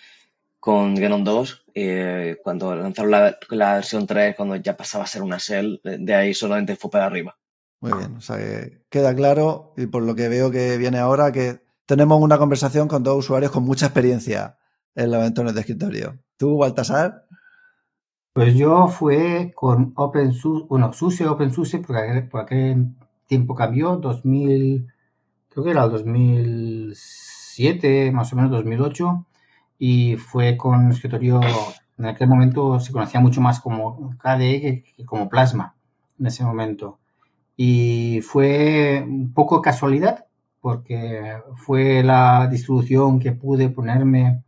con 0.60 0.96
Genome 0.96 1.24
2 1.24 1.64
y 1.74 1.82
eh, 1.82 2.38
cuando 2.40 2.76
lanzaron 2.76 3.10
la, 3.10 3.36
la, 3.50 3.74
versión 3.74 4.06
3, 4.06 4.36
cuando 4.36 4.54
ya 4.54 4.76
pasaba 4.76 5.02
a 5.02 5.08
ser 5.08 5.22
una 5.22 5.38
shell, 5.38 5.80
de 5.82 6.14
ahí 6.14 6.34
solamente 6.34 6.76
fue 6.76 6.88
para 6.88 7.06
arriba. 7.06 7.36
Muy 7.80 7.92
bien, 7.92 8.16
o 8.16 8.20
sea 8.20 8.36
que 8.36 8.82
queda 8.90 9.14
claro 9.14 9.72
y 9.76 9.86
por 9.86 10.02
lo 10.02 10.14
que 10.14 10.28
veo 10.28 10.50
que 10.50 10.76
viene 10.78 10.98
ahora 10.98 11.30
que 11.30 11.60
tenemos 11.86 12.20
una 12.20 12.38
conversación 12.38 12.88
con 12.88 13.02
dos 13.02 13.18
usuarios 13.18 13.52
con 13.52 13.62
mucha 13.62 13.86
experiencia 13.86 14.58
en 14.94 15.12
los 15.12 15.24
entornos 15.24 15.54
de 15.54 15.60
escritorio. 15.60 16.18
¿Tú, 16.36 16.58
Baltasar? 16.58 17.24
Pues 18.32 18.54
yo 18.54 18.88
fue 18.88 19.52
con 19.54 19.92
OpenSUSE, 19.96 20.66
bueno, 20.68 20.92
SUSE, 20.92 21.26
OpenSUSE, 21.26 21.78
porque 21.78 22.28
por 22.30 22.42
aquel 22.42 22.94
tiempo 23.26 23.54
cambió, 23.54 23.96
2000, 23.96 24.86
creo 25.48 25.64
que 25.64 25.70
era 25.70 25.84
el 25.84 25.90
2007, 25.90 28.12
más 28.12 28.32
o 28.32 28.36
menos 28.36 28.50
2008, 28.52 29.26
y 29.78 30.16
fue 30.16 30.56
con 30.56 30.90
escritorio, 30.90 31.40
en 31.96 32.06
aquel 32.06 32.28
momento 32.28 32.80
se 32.80 32.92
conocía 32.92 33.20
mucho 33.20 33.40
más 33.40 33.60
como 33.60 34.16
KDE 34.18 34.84
que 34.96 35.04
como 35.04 35.28
Plasma, 35.28 35.74
en 36.18 36.26
ese 36.26 36.44
momento. 36.44 36.98
Y 37.60 38.20
fue 38.22 39.04
un 39.04 39.34
poco 39.34 39.60
casualidad, 39.60 40.26
porque 40.60 41.38
fue 41.56 42.04
la 42.04 42.46
distribución 42.46 43.18
que 43.18 43.32
pude 43.32 43.68
ponerme 43.68 44.44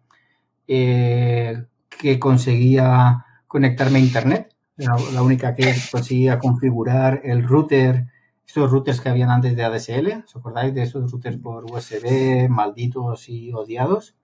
eh, 0.69 1.65
que 1.89 2.21
conseguía 2.21 3.27
conectarme 3.49 3.99
a 3.99 4.03
internet. 4.03 4.55
La 4.77 5.23
única 5.23 5.57
que 5.57 5.75
conseguía 5.91 6.39
configurar 6.39 7.21
el 7.25 7.43
router, 7.43 8.07
estos 8.47 8.71
routers 8.71 9.01
que 9.01 9.09
habían 9.09 9.31
antes 9.31 9.57
de 9.57 9.65
ADSL. 9.65 10.23
¿Os 10.25 10.37
acordáis 10.37 10.73
de 10.73 10.85
esos 10.85 11.11
routers 11.11 11.37
por 11.39 11.65
USB, 11.65 12.49
malditos 12.49 13.29
y 13.29 13.53
odiados? 13.53 14.15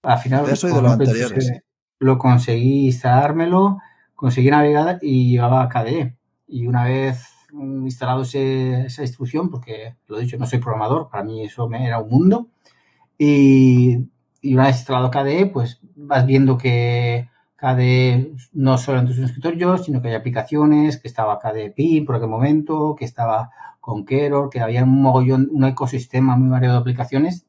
Al 0.00 0.18
final, 0.18 0.46
de 0.46 0.52
los 0.52 0.64
anteriores. 0.64 1.52
Lo 1.98 2.16
conseguí 2.16 2.86
instalármelo, 2.86 3.76
conseguí 4.14 4.48
navegar 4.50 5.00
y 5.02 5.32
llevaba 5.32 5.68
KDE. 5.68 6.16
Y 6.48 6.66
una 6.66 6.84
vez 6.84 7.35
instalado 7.60 8.22
esa 8.22 9.02
instrucción, 9.02 9.50
porque 9.50 9.96
lo 10.06 10.18
he 10.18 10.22
dicho, 10.22 10.38
no 10.38 10.46
soy 10.46 10.58
programador, 10.58 11.08
para 11.08 11.24
mí 11.24 11.44
eso 11.44 11.68
me 11.68 11.86
era 11.86 11.98
un 11.98 12.10
mundo. 12.10 12.48
Y, 13.18 14.08
y 14.42 14.54
una 14.54 14.66
vez 14.66 14.76
instalado 14.76 15.10
KDE, 15.10 15.46
pues 15.46 15.80
vas 15.94 16.26
viendo 16.26 16.58
que 16.58 17.28
KDE 17.56 18.32
no 18.52 18.78
solo 18.78 19.00
en 19.00 19.06
tus 19.06 19.18
escritorios, 19.18 19.84
sino 19.84 20.02
que 20.02 20.08
hay 20.08 20.14
aplicaciones, 20.14 20.98
que 20.98 21.08
estaba 21.08 21.38
KDE 21.38 21.70
PIN 21.70 22.04
por 22.04 22.16
aquel 22.16 22.28
momento, 22.28 22.94
que 22.98 23.04
estaba 23.04 23.50
con 23.80 24.04
Keror, 24.04 24.50
que 24.50 24.60
había 24.60 24.84
un 24.84 25.00
mogollón, 25.02 25.48
un 25.52 25.64
ecosistema 25.64 26.36
muy 26.36 26.48
variado 26.48 26.74
de 26.74 26.80
aplicaciones 26.80 27.46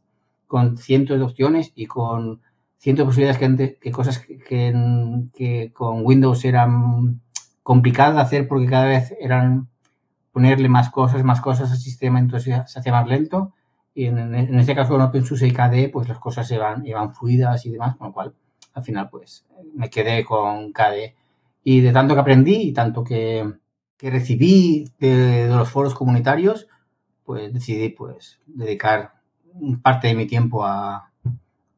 con 0.47 0.77
cientos 0.77 1.17
de 1.17 1.25
opciones 1.25 1.73
y 1.75 1.85
con 1.87 2.41
cientos 2.77 3.03
de 3.03 3.07
posibilidades 3.07 3.39
que, 3.39 3.77
que 3.79 3.91
cosas 3.91 4.19
que, 4.19 4.37
que, 5.33 5.71
con 5.73 6.05
Windows 6.05 6.45
eran 6.45 7.21
complicadas 7.63 8.15
de 8.15 8.21
hacer 8.21 8.47
porque 8.47 8.67
cada 8.67 8.85
vez 8.85 9.13
eran 9.19 9.67
ponerle 10.37 10.69
más 10.69 10.91
cosas, 10.91 11.23
más 11.23 11.41
cosas 11.41 11.71
al 11.71 11.79
sistema, 11.79 12.19
entonces 12.19 12.61
se 12.67 12.79
hacía 12.79 12.91
más 12.91 13.07
lento. 13.07 13.55
Y 13.95 14.05
en, 14.05 14.35
en 14.35 14.59
este 14.59 14.75
caso 14.75 14.91
con 14.91 15.01
OpenSUSE 15.01 15.47
y 15.47 15.51
KDE, 15.51 15.89
pues 15.89 16.07
las 16.07 16.19
cosas 16.19 16.47
se 16.47 16.59
van, 16.59 16.85
iban 16.85 17.11
fluidas 17.15 17.65
y 17.65 17.71
demás, 17.71 17.95
con 17.95 18.09
lo 18.09 18.13
cual 18.13 18.35
al 18.75 18.83
final 18.83 19.09
pues 19.09 19.47
me 19.73 19.89
quedé 19.89 20.23
con 20.23 20.71
KDE. 20.73 21.15
Y 21.63 21.81
de 21.81 21.91
tanto 21.91 22.13
que 22.13 22.19
aprendí 22.19 22.53
y 22.53 22.71
tanto 22.71 23.03
que, 23.03 23.51
que 23.97 24.11
recibí 24.11 24.91
de, 24.99 25.47
los 25.47 25.69
foros 25.69 25.95
comunitarios, 25.95 26.67
pues 27.23 27.51
decidí 27.51 27.89
pues 27.89 28.39
dedicar 28.45 29.13
parte 29.81 30.09
de 30.09 30.13
mi 30.13 30.27
tiempo 30.27 30.63
a, 30.63 31.13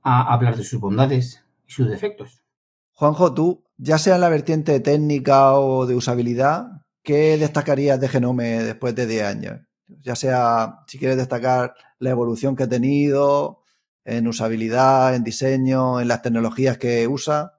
a 0.04 0.34
hablar 0.34 0.58
de 0.58 0.66
sus 0.66 0.82
bondades 0.82 1.46
y 1.66 1.72
sus 1.72 1.88
defectos. 1.88 2.44
Juanjo, 2.92 3.34
tú, 3.34 3.64
ya 3.78 3.98
sea 3.98 4.16
en 4.16 4.22
la 4.22 4.28
vertiente 4.28 4.82
técnica 4.82 5.54
o 5.54 5.86
de 5.86 5.96
usabilidad, 5.96 6.80
¿qué 7.04 7.38
destacarías 7.38 8.00
de 8.00 8.08
Genome 8.08 8.64
después 8.64 8.96
de 8.96 9.08
10 9.08 9.24
años? 9.24 9.60
Ya 10.02 10.16
sea, 10.16 10.80
si 10.88 10.98
quieres 11.00 11.18
destacar 11.18 11.74
la 12.00 12.12
evolución 12.12 12.56
que 12.56 12.64
ha 12.64 12.70
tenido 12.70 13.64
en 14.06 14.28
usabilidad, 14.28 15.16
en 15.16 15.24
diseño, 15.24 16.02
en 16.02 16.08
las 16.08 16.22
tecnologías 16.22 16.78
que 16.78 17.08
usa. 17.08 17.54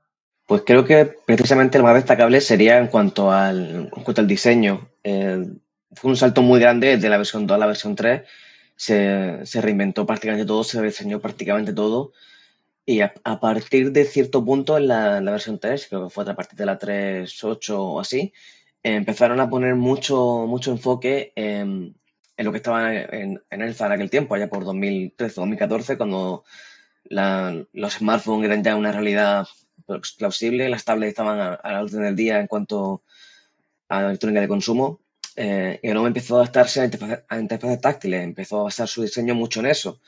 Pues 0.47 0.63
creo 0.67 0.85
que 0.85 1.07
precisamente 1.27 1.79
lo 1.79 1.85
más 1.85 1.95
destacable 1.95 2.41
sería 2.41 2.79
en 2.79 2.89
cuanto 2.89 3.31
al, 3.31 3.89
en 3.95 4.03
cuanto 4.03 4.21
al 4.21 4.27
diseño. 4.27 4.89
Eh, 5.05 5.47
fue 5.93 6.11
un 6.11 6.17
salto 6.17 6.43
muy 6.43 6.61
grande 6.61 6.97
de 6.97 7.09
la 7.09 7.19
versión 7.19 7.47
2 7.47 7.55
a 7.55 7.59
la 7.59 7.67
versión 7.67 7.95
3. 7.95 8.23
Se, 8.75 9.41
se 9.45 9.61
reinventó 9.61 10.07
prácticamente 10.07 10.47
todo, 10.47 10.65
se 10.65 10.83
diseñó 10.83 11.21
prácticamente 11.21 11.73
todo. 11.73 12.13
Y 12.87 13.03
a, 13.03 13.13
partir 13.41 13.93
de 13.93 14.05
cierto 14.05 14.45
punto 14.45 14.77
en 14.77 14.89
la, 14.89 15.21
la, 15.21 15.31
versión 15.31 15.61
3, 15.61 15.87
creo 15.89 16.05
que 16.05 16.11
fue 16.11 16.29
a 16.29 16.35
partir 16.35 16.59
de 16.59 16.67
la 16.67 16.79
3.8 16.79 17.75
o 17.77 18.01
así, 18.01 18.33
empezaron 18.83 19.41
a 19.41 19.51
poner 19.51 19.75
mucho, 19.75 20.47
mucho 20.47 20.71
enfoque 20.71 21.33
en, 21.37 21.95
en 22.37 22.45
lo 22.47 22.53
que 22.53 22.59
estaba 22.59 22.95
en, 22.95 23.43
en 23.51 23.63
Elsa 23.63 23.87
en 23.87 23.93
aquel 23.93 24.11
tiempo, 24.11 24.35
allá 24.35 24.49
por 24.49 24.65
2013-2014, 24.65 25.97
cuando 25.97 26.45
los 27.05 27.93
smartphones 27.95 28.47
eran 28.47 28.63
ya 28.63 28.77
una 28.77 28.93
realidad 28.93 29.47
plausible, 30.17 30.69
las 30.69 30.85
tablets 30.85 31.11
estaban 31.11 31.39
a, 31.41 31.61
la 31.63 31.83
orden 31.83 32.03
del 32.03 32.17
día 32.17 32.41
en 32.41 32.47
cuanto 32.47 33.03
a 33.89 34.07
electrónica 34.07 34.41
de 34.41 34.49
consumo. 34.49 35.01
Eh, 35.37 35.81
y 35.83 35.89
me 35.89 36.07
empezó 36.07 36.37
a 36.37 36.43
adaptarse 36.43 36.81
a 36.81 37.39
interfaces, 37.39 37.81
táctiles, 37.81 38.23
empezó 38.23 38.61
a 38.61 38.65
basar 38.65 38.89
su 38.89 39.03
diseño 39.03 39.35
mucho 39.35 39.61
en 39.61 39.67
eso. 39.67 40.01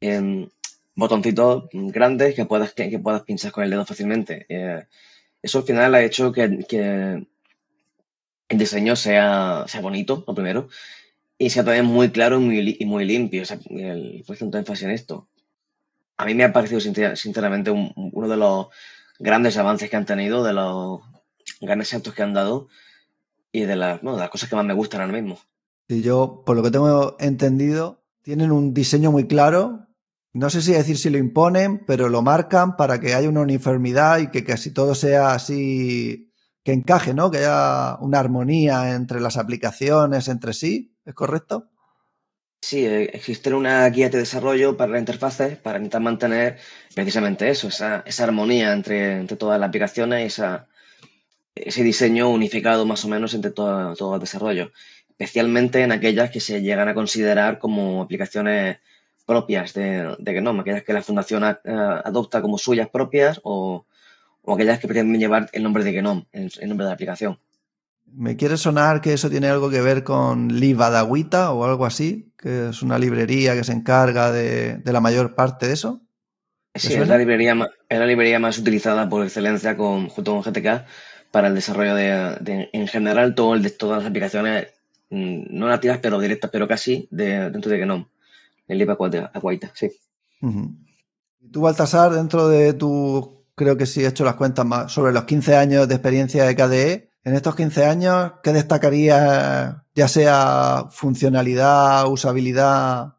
En 0.00 0.50
botoncitos 0.94 1.68
grandes 1.72 2.34
que 2.34 2.44
puedas, 2.44 2.72
que, 2.72 2.98
puedas 2.98 3.22
pinchar 3.22 3.52
con 3.52 3.64
el 3.64 3.70
dedo 3.70 3.86
fácilmente. 3.86 4.46
Eh, 4.48 4.84
eso 5.42 5.58
al 5.58 5.64
final 5.64 5.94
ha 5.94 6.02
hecho 6.02 6.32
que, 6.32 6.64
que 6.68 7.26
el 8.48 8.58
diseño 8.58 8.96
sea, 8.96 9.64
sea 9.68 9.80
bonito, 9.80 10.24
lo 10.26 10.34
primero, 10.34 10.68
y 11.36 11.50
sea 11.50 11.64
también 11.64 11.86
muy 11.86 12.10
claro 12.10 12.40
y 12.40 12.44
muy, 12.44 12.76
y 12.78 12.84
muy 12.86 13.04
limpio. 13.04 13.42
O 13.42 13.44
sea, 13.44 13.58
el, 13.70 14.24
puesto 14.26 14.44
tanto 14.44 14.58
énfasis 14.58 14.84
en 14.84 14.90
esto. 14.90 15.28
A 16.16 16.24
mí 16.24 16.34
me 16.34 16.44
ha 16.44 16.52
parecido 16.52 16.80
sinceramente 16.80 17.70
uno 17.70 18.28
de 18.28 18.36
los 18.36 18.66
grandes 19.20 19.56
avances 19.56 19.88
que 19.88 19.96
han 19.96 20.06
tenido, 20.06 20.42
de 20.42 20.52
los 20.52 21.00
grandes 21.60 21.88
saltos 21.88 22.14
que 22.14 22.22
han 22.22 22.34
dado 22.34 22.68
y 23.52 23.60
de 23.60 23.76
las, 23.76 24.02
de 24.02 24.12
las 24.12 24.30
cosas 24.30 24.48
que 24.48 24.56
más 24.56 24.64
me 24.64 24.74
gustan 24.74 25.00
ahora 25.00 25.12
mismo. 25.12 25.38
Y 25.86 26.02
yo, 26.02 26.42
por 26.44 26.56
lo 26.56 26.62
que 26.62 26.70
tengo 26.70 27.16
entendido, 27.20 28.02
tienen 28.22 28.50
un 28.50 28.74
diseño 28.74 29.12
muy 29.12 29.26
claro. 29.26 29.86
No 30.32 30.50
sé 30.50 30.60
si 30.60 30.72
decir 30.72 30.98
si 30.98 31.08
lo 31.08 31.18
imponen, 31.18 31.84
pero 31.86 32.08
lo 32.08 32.20
marcan 32.20 32.76
para 32.76 33.00
que 33.00 33.14
haya 33.14 33.28
una 33.28 33.40
uniformidad 33.40 34.18
y 34.18 34.30
que 34.30 34.44
casi 34.44 34.72
todo 34.72 34.94
sea 34.94 35.32
así, 35.32 36.27
que 36.64 36.72
encaje, 36.72 37.14
¿no? 37.14 37.30
Que 37.30 37.38
haya 37.38 37.96
una 38.00 38.18
armonía 38.18 38.94
entre 38.94 39.20
las 39.20 39.36
aplicaciones, 39.36 40.28
entre 40.28 40.52
sí. 40.52 40.94
¿Es 41.04 41.14
correcto? 41.14 41.70
Sí, 42.60 42.84
eh, 42.84 43.10
existe 43.14 43.54
una 43.54 43.88
guía 43.88 44.10
de 44.10 44.18
desarrollo 44.18 44.76
para 44.76 44.92
la 44.92 44.98
interfaces 44.98 45.56
para 45.58 45.78
intentar 45.78 46.00
mantener 46.02 46.58
precisamente 46.94 47.48
eso, 47.48 47.68
esa, 47.68 48.04
armonía 48.18 48.72
entre, 48.72 49.20
entre, 49.20 49.36
todas 49.36 49.60
las 49.60 49.68
aplicaciones 49.68 50.22
y 50.22 50.26
esa, 50.26 50.66
ese 51.54 51.82
diseño 51.84 52.28
unificado 52.28 52.84
más 52.84 53.04
o 53.04 53.08
menos 53.08 53.34
entre 53.34 53.52
todo, 53.52 53.94
todo 53.94 54.14
el 54.16 54.20
desarrollo, 54.20 54.72
especialmente 55.08 55.82
en 55.82 55.92
aquellas 55.92 56.30
que 56.30 56.40
se 56.40 56.60
llegan 56.60 56.88
a 56.88 56.94
considerar 56.94 57.58
como 57.58 58.02
aplicaciones 58.02 58.78
propias 59.24 59.72
de, 59.74 60.16
de 60.18 60.32
Gnome, 60.34 60.60
aquellas 60.60 60.82
que 60.82 60.92
la 60.92 61.02
fundación 61.02 61.44
adopta 61.44 62.42
como 62.42 62.58
suyas 62.58 62.88
propias 62.88 63.40
o, 63.44 63.86
o, 64.48 64.54
aquellas 64.54 64.78
que 64.78 64.88
pretenden 64.88 65.20
llevar 65.20 65.48
el 65.52 65.62
nombre 65.62 65.84
de 65.84 65.92
Gnome, 65.92 66.26
el 66.32 66.68
nombre 66.68 66.84
de 66.84 66.90
la 66.90 66.94
aplicación. 66.94 67.38
Me 68.12 68.36
quiere 68.36 68.56
sonar 68.56 69.00
que 69.00 69.12
eso 69.12 69.28
tiene 69.28 69.48
algo 69.48 69.70
que 69.70 69.80
ver 69.80 70.02
con 70.02 70.48
Livadagüita 70.58 71.52
o 71.52 71.64
algo 71.64 71.84
así, 71.84 72.32
que 72.38 72.70
es 72.70 72.82
una 72.82 72.98
librería 72.98 73.54
que 73.54 73.64
se 73.64 73.72
encarga 73.72 74.32
de, 74.32 74.80
la 74.84 75.00
mayor 75.00 75.34
parte 75.34 75.66
de 75.66 75.74
eso. 75.74 76.00
Sí, 76.74 76.94
es 76.94 77.08
la, 77.08 77.18
librería, 77.18 77.56
es 77.88 77.98
la 77.98 78.06
librería 78.06 78.38
más 78.38 78.58
utilizada 78.58 79.08
por 79.08 79.24
excelencia 79.24 79.76
con, 79.76 80.08
junto 80.08 80.32
con 80.32 80.42
GTK 80.42 80.84
para 81.30 81.48
el 81.48 81.54
desarrollo 81.54 81.94
de, 81.94 82.70
en 82.72 82.88
general, 82.88 83.34
todo 83.34 83.54
el 83.54 83.62
de 83.62 83.70
todas 83.70 83.98
las 83.98 84.10
aplicaciones, 84.10 84.68
mm, 85.10 85.46
no 85.50 85.68
nativas, 85.68 85.98
pero 85.98 86.20
directas, 86.20 86.50
pero 86.50 86.68
casi, 86.68 87.08
de, 87.10 87.50
dentro 87.50 87.70
de 87.70 87.78
Gnome. 87.78 88.06
El 88.68 88.78
Livadagüita, 88.78 89.72
sí. 89.74 89.90
¿Y 91.40 91.48
tú, 91.50 91.62
Baltasar, 91.62 92.12
dentro 92.12 92.48
de 92.48 92.74
tu, 92.74 93.37
creo 93.58 93.76
que 93.76 93.84
sí 93.84 94.02
he 94.02 94.08
hecho 94.08 94.24
las 94.24 94.36
cuentas 94.36 94.64
más, 94.64 94.90
sobre 94.90 95.12
los 95.12 95.24
15 95.24 95.56
años 95.56 95.86
de 95.86 95.94
experiencia 95.96 96.44
de 96.44 96.56
KDE, 96.56 97.08
en 97.24 97.34
estos 97.34 97.56
15 97.56 97.84
años, 97.84 98.32
¿qué 98.42 98.54
destacaría, 98.54 99.84
ya 99.94 100.08
sea 100.08 100.86
funcionalidad, 100.88 102.08
usabilidad? 102.08 103.16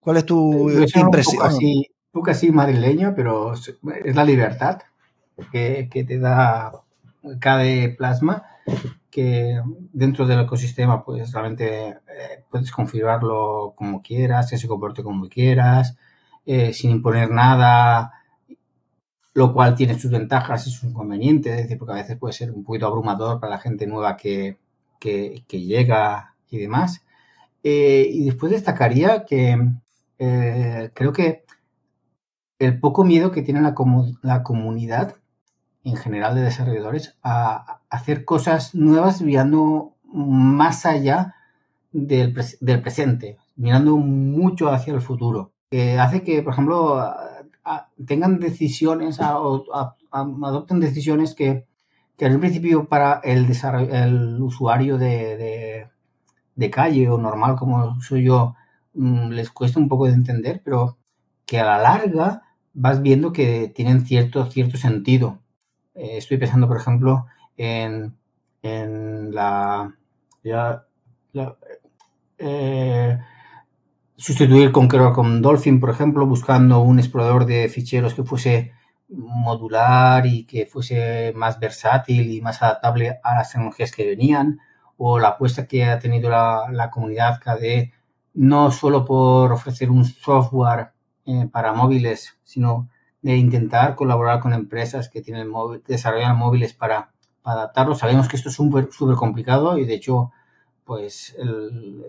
¿Cuál 0.00 0.16
es 0.16 0.26
tu 0.26 0.68
impresión? 0.68 1.46
Un 1.46 1.84
poco, 2.10 2.30
así, 2.32 2.50
madrileño, 2.50 3.12
pero 3.14 3.52
es 3.52 4.16
la 4.16 4.24
libertad 4.24 4.80
que, 5.52 5.88
te 5.92 6.18
da 6.18 6.72
cada 7.38 7.62
plasma, 7.96 8.44
que 9.08 9.60
dentro 9.92 10.26
del 10.26 10.40
ecosistema 10.40 11.04
pues 11.04 11.30
realmente 11.32 11.88
eh, 11.88 12.44
puedes 12.50 12.72
configurarlo 12.72 13.74
como 13.76 14.02
quieras, 14.02 14.50
que 14.50 14.58
se 14.58 14.66
comporte 14.66 15.04
como 15.04 15.28
quieras, 15.28 15.96
eh, 16.44 16.72
sin 16.72 16.90
imponer 16.90 17.30
nada, 17.30 18.17
lo 19.38 19.52
cual 19.52 19.76
tiene 19.76 19.96
sus 19.96 20.10
ventajas 20.10 20.66
y 20.66 20.70
sus 20.70 20.82
inconvenientes, 20.82 21.52
es 21.52 21.62
decir, 21.62 21.78
porque 21.78 21.92
a 21.92 22.02
veces 22.02 22.18
puede 22.18 22.32
ser 22.32 22.50
un 22.50 22.64
poquito 22.64 22.88
abrumador 22.88 23.38
para 23.38 23.52
la 23.52 23.60
gente 23.60 23.86
nueva 23.86 24.16
que, 24.16 24.58
llega 25.48 26.34
y 26.50 26.58
demás. 26.58 27.04
Eh, 27.62 28.08
y 28.12 28.24
después 28.24 28.50
destacaría 28.50 29.24
que 29.24 29.56
eh, 30.18 30.90
creo 30.92 31.12
que 31.12 31.44
el 32.58 32.80
poco 32.80 33.04
miedo 33.04 33.30
que 33.30 33.42
tiene 33.42 33.60
la, 33.60 33.76
la 34.22 34.42
comunidad 34.42 35.14
en 35.84 35.94
general 35.94 36.34
de 36.34 36.42
desarrolladores 36.42 37.16
a, 37.22 37.80
hacer 37.90 38.24
cosas 38.24 38.74
nuevas 38.74 39.22
mirando 39.22 39.94
más 40.12 40.84
allá 40.84 41.36
del, 41.92 42.32
presente, 42.32 43.36
mirando 43.54 43.98
mucho 43.98 44.68
hacia 44.68 44.94
el 44.94 45.00
futuro. 45.00 45.52
Que 45.70 45.96
hace 46.00 46.24
que, 46.24 46.42
por 46.42 46.54
ejemplo, 46.54 47.14
tengan 48.06 48.40
decisiones, 48.40 49.20
adopten 49.20 50.80
decisiones 50.80 51.34
que, 51.34 51.66
que 52.16 52.26
en 52.26 52.40
principio 52.40 52.88
para 52.88 53.20
el, 53.24 53.46
el 53.90 54.42
usuario 54.42 54.98
de, 54.98 55.88
calle 56.70 57.08
o 57.08 57.18
normal 57.18 57.56
como 57.56 58.00
soy 58.00 58.24
yo 58.24 58.56
mm, 58.94 59.30
les 59.30 59.50
cuesta 59.50 59.78
un 59.78 59.88
poco 59.88 60.06
de 60.06 60.14
entender, 60.14 60.60
pero 60.64 60.98
que 61.46 61.60
a 61.60 61.64
la 61.64 61.78
larga 61.78 62.42
vas 62.74 63.00
viendo 63.02 63.32
que 63.32 63.72
tienen 63.74 64.04
cierto, 64.04 64.46
cierto 64.46 64.76
sentido. 64.76 65.38
Eh, 65.94 66.18
estoy 66.18 66.36
pensando, 66.36 66.68
por 66.68 66.76
ejemplo, 66.76 67.26
en, 67.56 68.14
la, 68.62 69.94
eh, 72.38 73.18
sustituir 74.18 74.72
Conqueror 74.72 75.14
con 75.14 75.40
Dolphin, 75.40 75.78
por 75.78 75.90
ejemplo, 75.90 76.26
buscando 76.26 76.80
un 76.80 76.98
explorador 76.98 77.46
de 77.46 77.68
ficheros 77.68 78.14
que 78.14 78.24
fuese 78.24 78.72
modular 79.08 80.26
y 80.26 80.44
que 80.44 80.66
fuese 80.66 81.32
más 81.34 81.58
versátil 81.60 82.30
y 82.30 82.40
más 82.40 82.60
adaptable 82.60 83.20
a 83.22 83.36
las 83.36 83.52
tecnologías 83.52 83.92
que 83.92 84.06
venían, 84.06 84.58
o 84.96 85.20
la 85.20 85.28
apuesta 85.28 85.66
que 85.66 85.84
ha 85.84 86.00
tenido 86.00 86.28
la, 86.30 86.90
comunidad 86.92 87.40
KDE, 87.40 87.92
no 88.34 88.72
solo 88.72 89.04
por 89.04 89.52
ofrecer 89.52 89.88
un 89.90 90.04
software 90.04 90.90
eh, 91.24 91.48
para 91.50 91.72
móviles, 91.72 92.36
sino 92.42 92.88
de 93.22 93.36
intentar 93.36 93.94
colaborar 93.94 94.40
con 94.40 94.52
empresas 94.52 95.08
que 95.08 95.22
tienen 95.22 95.52
desarrollan 95.86 96.36
móviles 96.36 96.74
para, 96.74 97.12
adaptarlos. 97.44 97.98
Sabemos 97.98 98.28
que 98.28 98.36
esto 98.36 98.50
es 98.50 98.54
súper 98.56 98.88
complicado 99.16 99.78
y 99.78 99.86
de 99.86 99.94
hecho, 99.94 100.32
pues 100.84 101.34
el, 101.38 102.04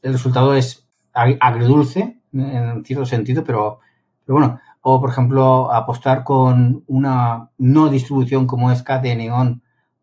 el 0.00 0.12
resultado 0.12 0.54
es 0.54 0.84
agridulce 1.14 2.18
en 2.32 2.84
cierto 2.84 3.06
sentido, 3.06 3.44
pero, 3.44 3.80
pero 4.26 4.38
bueno, 4.38 4.60
o 4.82 5.00
por 5.00 5.10
ejemplo 5.10 5.72
apostar 5.72 6.24
con 6.24 6.84
una 6.88 7.50
no 7.58 7.88
distribución 7.88 8.46
como 8.46 8.70
es 8.70 8.82
KDE 8.82 9.16
Neon 9.16 9.62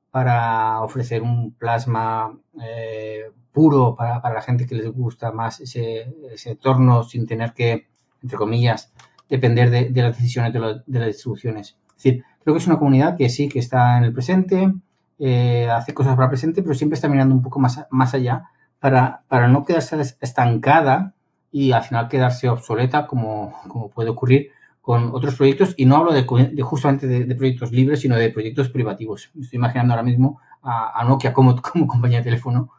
para 0.09 0.81
ofrecer 0.81 1.21
un 1.21 1.53
plasma 1.53 2.37
eh, 2.61 3.31
puro 3.51 3.95
para, 3.95 4.21
para, 4.21 4.35
la 4.35 4.41
gente 4.41 4.65
que 4.65 4.75
les 4.75 4.91
gusta 4.91 5.31
más 5.31 5.59
ese, 5.59 6.15
ese 6.31 6.51
entorno 6.51 7.03
sin 7.03 7.27
tener 7.27 7.53
que, 7.53 7.87
entre 8.21 8.37
comillas, 8.37 8.91
depender 9.29 9.69
de, 9.69 10.01
las 10.01 10.17
decisiones 10.17 10.53
de, 10.53 10.59
las 10.99 11.07
distribuciones. 11.07 11.77
Es 11.89 12.03
decir, 12.03 12.25
creo 12.43 12.53
que 12.53 12.59
es 12.59 12.67
una 12.67 12.79
comunidad 12.79 13.17
que 13.17 13.29
sí, 13.29 13.49
que 13.49 13.59
está 13.59 13.97
en 13.97 14.03
el 14.03 14.13
presente, 14.13 14.73
eh, 15.19 15.69
hace 15.69 15.93
cosas 15.93 16.15
para 16.15 16.25
el 16.25 16.31
presente, 16.31 16.61
pero 16.63 16.75
siempre 16.75 16.95
está 16.95 17.07
mirando 17.07 17.35
un 17.35 17.41
poco 17.41 17.59
más, 17.59 17.85
más 17.91 18.13
allá 18.13 18.49
para, 18.81 19.21
para 19.27 19.47
no 19.47 19.63
quedarse 19.63 19.95
estancada 20.19 21.13
y 21.51 21.71
al 21.71 21.83
final 21.83 22.09
quedarse 22.09 22.49
obsoleta 22.49 23.05
como, 23.05 23.53
como 23.67 23.89
puede 23.91 24.09
ocurrir 24.09 24.49
con 24.81 25.11
otros 25.13 25.35
proyectos. 25.35 25.75
Y 25.77 25.85
no 25.85 25.97
hablo 25.97 26.11
de, 26.11 26.23
justamente 26.63 27.07
de, 27.07 27.35
proyectos 27.35 27.71
libres, 27.71 28.01
sino 28.01 28.15
de 28.15 28.31
proyectos 28.31 28.69
privativos. 28.69 29.29
Me 29.35 29.43
estoy 29.43 29.57
imaginando 29.57 29.93
ahora 29.93 30.03
mismo 30.03 30.41
a, 30.63 31.03
Nokia 31.07 31.31
como, 31.31 31.61
como 31.61 31.85
compañía 31.85 32.17
de 32.17 32.25
teléfono 32.25 32.71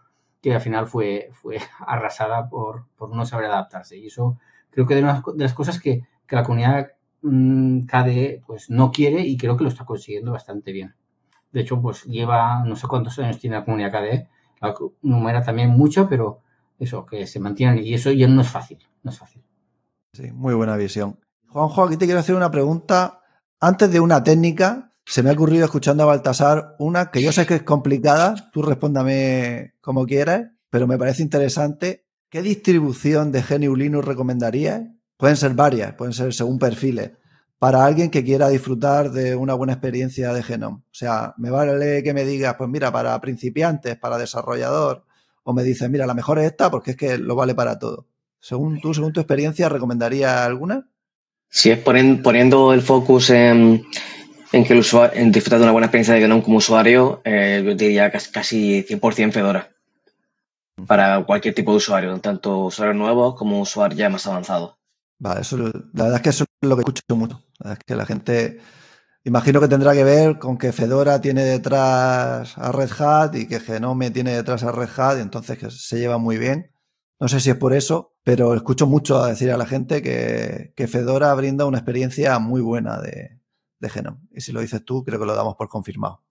que 0.42 0.52
al 0.52 0.61
final 0.61 0.88
fue, 0.88 1.30
fue 1.35 1.59
arrasada 1.87 2.49
por, 2.49 2.87
por 2.97 3.14
no 3.14 3.25
saber 3.25 3.47
adaptarse. 3.47 3.97
Y 3.97 4.09
eso 4.09 4.38
creo 4.71 4.88
que 4.88 4.97
de, 4.97 5.02
una 5.04 5.23
de 5.35 5.44
las 5.44 5.54
cosas 5.54 5.78
que, 5.78 6.02
que 6.26 6.35
la 6.35 6.42
comunidad 6.42 6.88
mm, 7.23 7.82
KDE 7.82 8.42
pues 8.44 8.71
no 8.71 8.90
quiere 8.90 9.21
y 9.21 9.37
creo 9.37 9.56
que 9.56 9.62
lo 9.62 9.71
está 9.71 9.85
consiguiendo 9.85 10.32
bastante 10.32 10.73
bien. 10.73 10.97
De 11.52 11.61
hecho, 11.61 11.80
pues 11.80 12.02
lleva 12.06 12.64
no 12.64 12.75
sé 12.75 12.88
cuántos 12.88 13.16
años 13.21 13.38
tiene 13.38 13.54
la 13.54 13.64
comunidad 13.64 13.93
KDE, 13.93 14.28
numera 15.03 15.43
también 15.43 15.71
mucho, 15.71 16.09
pero 16.09 16.41
eso, 16.79 17.07
que 17.07 17.27
se 17.27 17.41
mantienen 17.41 17.85
y 17.85 17.95
eso 17.95 18.11
ya 18.11 18.29
no 18.29 18.41
es 18.43 18.49
fácil, 18.49 18.79
no 19.03 19.11
es 19.11 19.19
fácil. 19.19 19.43
Sí, 20.13 20.31
muy 20.33 20.55
buena 20.55 20.77
visión. 20.77 21.19
Juanjo, 21.49 21.85
aquí 21.85 21.97
te 21.97 22.07
quiero 22.07 22.21
hacer 22.21 22.35
una 22.35 22.51
pregunta. 22.51 23.21
Antes 23.61 23.91
de 23.91 24.01
una 24.01 24.23
técnica, 24.25 24.93
se 25.05 25.23
me 25.23 25.31
ha 25.31 25.35
ocurrido 25.35 25.65
escuchando 25.65 26.03
a 26.03 26.07
Baltasar 26.07 26.75
una 26.79 27.11
que 27.11 27.23
yo 27.23 27.33
sé 27.33 27.47
que 27.47 27.57
es 27.57 27.63
complicada, 27.63 28.51
tú 28.53 28.63
respóndame 28.63 29.75
como 29.81 30.07
quieras, 30.07 30.51
pero 30.71 30.87
me 30.87 30.99
parece 30.99 31.23
interesante. 31.23 32.07
¿Qué 32.29 32.43
distribución 32.43 33.31
de 33.31 33.43
GNU 33.43 33.77
Linux 33.77 34.07
recomendarías 34.07 34.83
Pueden 35.23 35.37
ser 35.37 35.55
varias, 35.55 35.95
pueden 35.95 36.13
ser 36.13 36.35
según 36.35 36.59
perfiles. 36.59 37.13
Para 37.63 37.87
alguien 37.87 38.11
que 38.11 38.25
quiera 38.25 38.49
disfrutar 38.49 39.13
de 39.13 39.37
una 39.37 39.55
buena 39.55 39.75
experiencia 39.75 40.33
de 40.33 40.43
Genome. 40.43 40.79
O 40.79 40.95
sea, 40.95 41.33
me 41.37 41.49
vale 41.49 42.03
que 42.03 42.13
me 42.13 42.25
digas, 42.25 42.57
pues 42.59 42.69
mira, 42.69 42.91
para 42.91 43.21
principiantes, 43.21 43.97
para 43.97 44.19
desarrollador, 44.19 45.05
o 45.45 45.53
me 45.53 45.63
dices, 45.63 45.89
mira, 45.89 46.05
la 46.05 46.15
mejor 46.15 46.41
es 46.41 46.47
esta 46.47 46.73
porque 46.73 46.91
es 46.91 46.97
que 46.97 47.19
lo 47.19 47.37
vale 47.37 47.55
para 47.55 47.79
todo. 47.79 48.09
Según 48.41 48.81
tú, 48.81 48.93
según 48.95 49.13
tu 49.13 49.21
experiencia, 49.21 49.69
¿recomendarías 49.69 50.39
alguna? 50.39 50.89
Si 51.51 51.71
es 51.71 51.79
poniendo 51.79 52.73
el 52.73 52.83
focus 52.83 53.31
en, 53.31 53.85
que 54.51 54.73
el 54.73 54.81
usuario, 54.81 55.21
en 55.23 55.31
disfrutar 55.31 55.61
de 55.61 55.67
una 55.67 55.73
buena 55.73 55.87
experiencia 55.87 56.15
de 56.15 56.21
Genome 56.21 56.43
como 56.43 56.57
usuario, 56.57 57.21
eh, 57.25 57.63
yo 57.65 57.77
diría 57.77 58.11
casi 58.11 58.83
100% 58.83 59.31
Fedora. 59.31 59.71
Para 60.89 61.23
cualquier 61.23 61.55
tipo 61.55 61.71
de 61.71 61.77
usuario, 61.77 62.19
tanto 62.19 62.59
usuarios 62.59 62.97
nuevos 62.97 63.37
como 63.37 63.61
usuarios 63.61 64.01
ya 64.01 64.09
más 64.09 64.27
avanzados. 64.27 64.81
Vale, 65.23 65.43
eso, 65.43 65.56
la 65.56 65.71
verdad 66.04 66.17
es 66.17 66.23
que 66.23 66.28
eso 66.30 66.45
es 66.61 66.69
lo 66.69 66.75
que 66.75 66.80
escucho 66.80 67.02
mucho. 67.17 67.45
La 67.61 67.71
verdad 67.71 67.78
es 67.80 67.85
que 67.87 67.95
la 67.95 68.06
gente, 68.06 68.61
imagino 69.23 69.61
que 69.61 69.69
tendrá 69.69 69.93
que 69.95 70.02
ver 70.02 70.41
con 70.41 70.58
que 70.58 70.73
Fedora 70.73 71.21
tiene 71.21 71.45
detrás 71.45 72.58
a 72.58 72.73
Red 72.73 72.91
Hat 72.99 73.37
y 73.37 73.47
que 73.47 73.61
Genome 73.61 74.11
tiene 74.11 74.32
detrás 74.35 74.65
a 74.65 74.73
Red 74.73 74.89
Hat, 74.97 75.19
y 75.19 75.21
entonces 75.21 75.58
que 75.58 75.71
se 75.71 76.00
lleva 76.00 76.19
muy 76.19 76.39
bien. 76.39 76.73
No 77.21 77.28
sé 77.28 77.39
si 77.39 77.50
es 77.50 77.56
por 77.56 77.73
eso, 77.73 78.17
pero 78.25 78.54
escucho 78.54 78.89
mucho 78.89 79.23
a 79.23 79.28
decir 79.28 79.52
a 79.52 79.56
la 79.56 79.67
gente 79.67 80.02
que, 80.02 80.73
que 80.76 80.89
Fedora 80.89 81.32
brinda 81.35 81.67
una 81.67 81.78
experiencia 81.78 82.41
muy 82.41 82.61
buena 82.61 83.00
de, 83.00 83.41
de 83.78 83.89
Genome. 83.91 84.19
Y 84.32 84.41
si 84.41 84.50
lo 84.50 84.61
dices 84.61 84.85
tú, 84.85 85.04
creo 85.04 85.21
que 85.21 85.26
lo 85.26 85.37
damos 85.37 85.54
por 85.54 85.69
confirmado. 85.69 86.25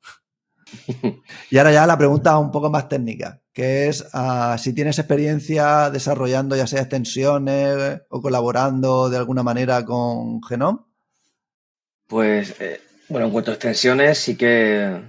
Y 1.50 1.58
ahora 1.58 1.72
ya 1.72 1.86
la 1.86 1.98
pregunta 1.98 2.38
un 2.38 2.52
poco 2.52 2.70
más 2.70 2.88
técnica, 2.88 3.42
que 3.54 3.90
es 3.90 4.02
uh, 4.14 4.58
si 4.58 4.74
tienes 4.74 5.00
experiencia 5.00 5.90
desarrollando 5.90 6.56
ya 6.56 6.68
sea 6.68 6.82
extensiones 6.82 8.02
o 8.10 8.22
colaborando 8.22 9.10
de 9.10 9.18
alguna 9.18 9.44
manera 9.44 9.84
con 9.84 10.42
Genome. 10.44 10.80
Pues, 12.08 12.56
eh, 12.60 12.82
bueno, 13.08 13.28
en 13.28 13.32
cuanto 13.32 13.52
a 13.52 13.54
extensiones, 13.54 14.18
sí 14.18 14.36
que, 14.36 15.02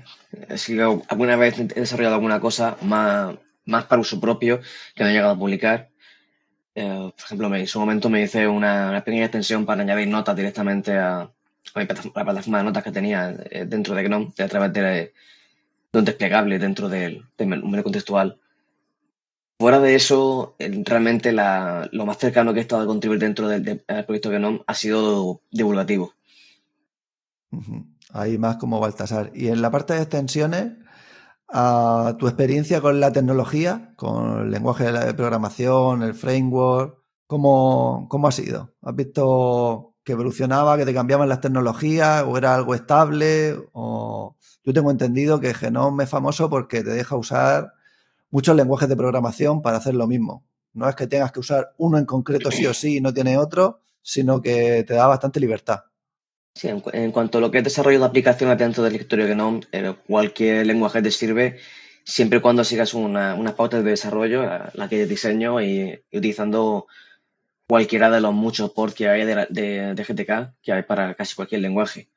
sí 0.56 0.78
alguna 0.80 1.36
vez 1.36 1.58
he 1.58 1.64
desarrollado 1.64 2.14
alguna 2.14 2.40
cosa 2.40 2.76
más, 2.82 3.36
para 3.88 4.00
uso 4.00 4.20
propio 4.20 4.60
que 4.94 5.02
no 5.02 5.10
he 5.10 5.12
llegado 5.12 5.32
a 5.32 5.38
publicar. 5.38 5.90
Eh, 6.74 7.10
por 7.16 7.24
ejemplo, 7.24 7.54
en 7.54 7.66
su 7.66 7.80
momento 7.80 8.08
me 8.08 8.22
hice 8.22 8.46
una, 8.46 9.02
pequeña 9.04 9.24
extensión 9.24 9.66
para 9.66 9.82
añadir 9.82 10.08
notas 10.08 10.36
directamente 10.36 10.96
a, 10.96 11.22
a, 11.22 11.30
la 11.74 11.86
plataforma 12.24 12.58
de 12.58 12.64
notas 12.64 12.84
que 12.84 12.92
tenía 12.92 13.36
eh, 13.50 13.64
dentro 13.66 13.94
de 13.94 14.02
GNOME 14.04 14.32
a 14.38 14.48
través 14.48 14.72
de, 14.72 15.12
desplegable 16.00 16.58
dentro 16.58 16.88
del, 16.88 17.24
menú 17.38 17.82
contextual. 17.82 18.40
Fuera 19.58 19.78
de 19.78 19.94
eso, 19.94 20.56
realmente 20.58 21.32
lo 21.32 22.06
más 22.06 22.18
cercano 22.18 22.52
que 22.52 22.60
he 22.60 22.62
estado 22.62 22.82
a 22.82 22.86
contribuir 22.86 23.20
dentro 23.20 23.46
del, 23.46 23.84
proyecto 24.06 24.30
Genome 24.30 24.62
ha 24.66 24.74
sido 24.74 25.42
divulgativo. 25.50 26.14
Ahí 28.10 28.38
más 28.38 28.56
como 28.56 28.80
Baltasar. 28.80 29.30
Y 29.34 29.48
en 29.48 29.62
la 29.62 29.70
parte 29.70 29.94
de 29.94 30.00
extensiones, 30.00 30.72
tu 32.18 32.26
experiencia 32.26 32.80
con 32.80 32.98
la 32.98 33.12
tecnología, 33.12 33.92
con 33.96 34.40
el 34.40 34.50
lenguaje 34.50 34.90
de 34.90 35.14
programación, 35.14 36.02
el 36.02 36.14
framework, 36.14 36.98
¿cómo, 37.26 38.06
¿cómo, 38.08 38.26
ha 38.26 38.32
sido? 38.32 38.74
¿Has 38.80 38.96
visto 38.96 39.94
que 40.02 40.12
evolucionaba, 40.12 40.76
que 40.76 40.86
te 40.86 40.94
cambiaban 40.94 41.28
las 41.28 41.40
tecnologías 41.40 42.24
o 42.26 42.36
era 42.36 42.54
algo 42.54 42.74
estable? 42.74 43.56
O 43.72 44.36
yo 44.64 44.72
tengo 44.72 44.90
entendido 44.90 45.40
que 45.40 45.54
Genome 45.54 46.04
es 46.04 46.10
famoso 46.10 46.48
porque 46.48 46.82
te 46.82 46.90
deja 46.90 47.16
usar 47.16 47.72
muchos 48.30 48.56
lenguajes 48.56 48.88
de 48.88 48.96
programación 48.96 49.62
para 49.62 49.78
hacer 49.78 49.94
lo 49.94 50.06
mismo. 50.06 50.44
No 50.72 50.88
es 50.88 50.96
que 50.96 51.06
tengas 51.06 51.32
que 51.32 51.40
usar 51.40 51.74
uno 51.76 51.98
en 51.98 52.06
concreto 52.06 52.50
sí 52.50 52.66
o 52.66 52.74
sí 52.74 52.96
y 52.96 53.00
no 53.00 53.12
tiene 53.12 53.36
otro, 53.36 53.80
sino 54.00 54.40
que 54.40 54.84
te 54.84 54.94
da 54.94 55.06
bastante 55.06 55.40
libertad. 55.40 55.84
Sí, 56.54 56.68
en, 56.68 57.12
cuanto 57.12 57.38
a 57.38 57.40
lo 57.40 57.50
que 57.50 57.58
es 57.58 57.64
desarrollo 57.64 57.98
de 57.98 58.04
aplicaciones 58.04 58.58
dentro 58.58 58.82
del 58.82 58.94
escritorio 58.94 59.26
Genome, 59.26 59.62
eh, 59.72 59.94
cualquier 60.06 60.66
lenguaje 60.66 61.00
te 61.02 61.10
sirve 61.10 61.58
siempre 62.04 62.38
y 62.38 62.42
cuando 62.42 62.64
sigas 62.64 62.94
unas 62.94 63.38
una 63.38 63.56
pautas 63.56 63.84
de 63.84 63.90
desarrollo, 63.90 64.42
la, 64.42 64.88
que 64.88 65.02
es 65.02 65.08
diseño 65.08 65.62
y, 65.62 66.02
utilizando 66.12 66.86
cualquiera 67.66 68.10
de 68.10 68.20
los 68.20 68.34
muchos 68.34 68.70
ports 68.72 68.94
que 68.94 69.08
hay 69.08 69.24
de, 69.24 69.46
de, 69.48 70.04
GTK 70.04 70.54
que 70.62 70.72
hay 70.72 70.82
para 70.82 71.14
casi 71.14 71.34
cualquier 71.34 71.62
lenguaje 71.62 72.10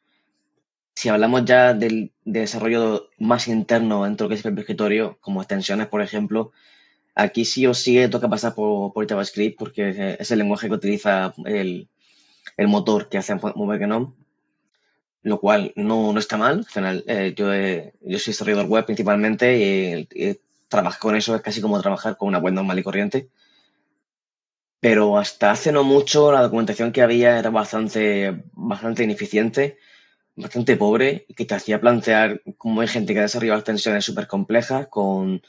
si 0.96 1.10
hablamos 1.10 1.46
ya 1.46 1.74
del 1.74 2.14
desarrollo 2.24 3.10
más 3.20 3.48
interno 3.48 4.06
dentro 4.06 4.28
de 4.28 4.30
lo 4.30 4.36
que 4.36 4.40
es 4.40 4.46
el 4.46 4.58
escritorio, 4.58 5.18
como 5.22 5.42
extensiones, 5.42 5.88
por 5.88 6.02
ejemplo, 6.02 6.52
aquí 7.16 7.46
sí 7.46 7.68
o 7.68 7.74
sí 7.74 8.08
toca 8.10 8.30
pasar 8.30 8.56
por, 8.56 9.08
JavaScript 9.08 9.58
porque 9.60 10.16
es 10.20 10.32
el 10.32 10.40
lenguaje 10.40 10.68
que 10.68 10.74
utiliza 10.76 11.34
el, 11.46 11.90
motor 12.58 13.10
que 13.10 13.18
hace 13.18 13.36
Move 13.36 13.78
Genome, 13.78 14.14
lo 15.22 15.40
cual 15.40 15.74
no, 15.76 16.14
no 16.14 16.20
está 16.20 16.38
mal. 16.38 16.60
Al 16.60 16.66
final, 16.66 17.04
eh, 17.08 17.34
yo, 17.36 17.48
yo 18.10 18.20
soy 18.20 18.32
desarrollador 18.32 18.68
web 18.68 18.86
principalmente 18.86 19.58
y, 19.58 20.08
y 20.14 20.40
trabajar 20.70 21.00
con 21.00 21.16
eso 21.16 21.36
es 21.36 21.42
casi 21.42 21.62
como 21.62 21.82
trabajar 21.82 22.18
con 22.18 22.30
una 22.30 22.40
web 22.40 22.54
normal 22.54 22.80
y 22.80 22.84
corriente. 22.84 23.30
Pero 24.80 25.18
hasta 25.18 25.52
hace 25.52 25.72
no 25.72 25.84
mucho 25.84 26.32
la 26.32 26.42
documentación 26.44 26.92
que 26.92 27.02
había 27.02 27.40
era 27.40 27.50
bastante, 27.50 28.44
bastante 28.54 29.04
ineficiente, 29.04 29.78
bastante 30.36 30.76
pobre 30.76 31.26
y 31.28 31.34
que 31.34 31.46
te 31.46 31.56
hacía 31.56 31.80
plantear 31.80 32.42
cómo 32.58 32.82
hay 32.82 32.88
gente 32.88 33.14
que 33.14 33.22
desarrolla 33.22 33.56
extensiones 33.56 34.04
súper 34.04 34.28
complejas 34.28 34.88
con 34.88 35.42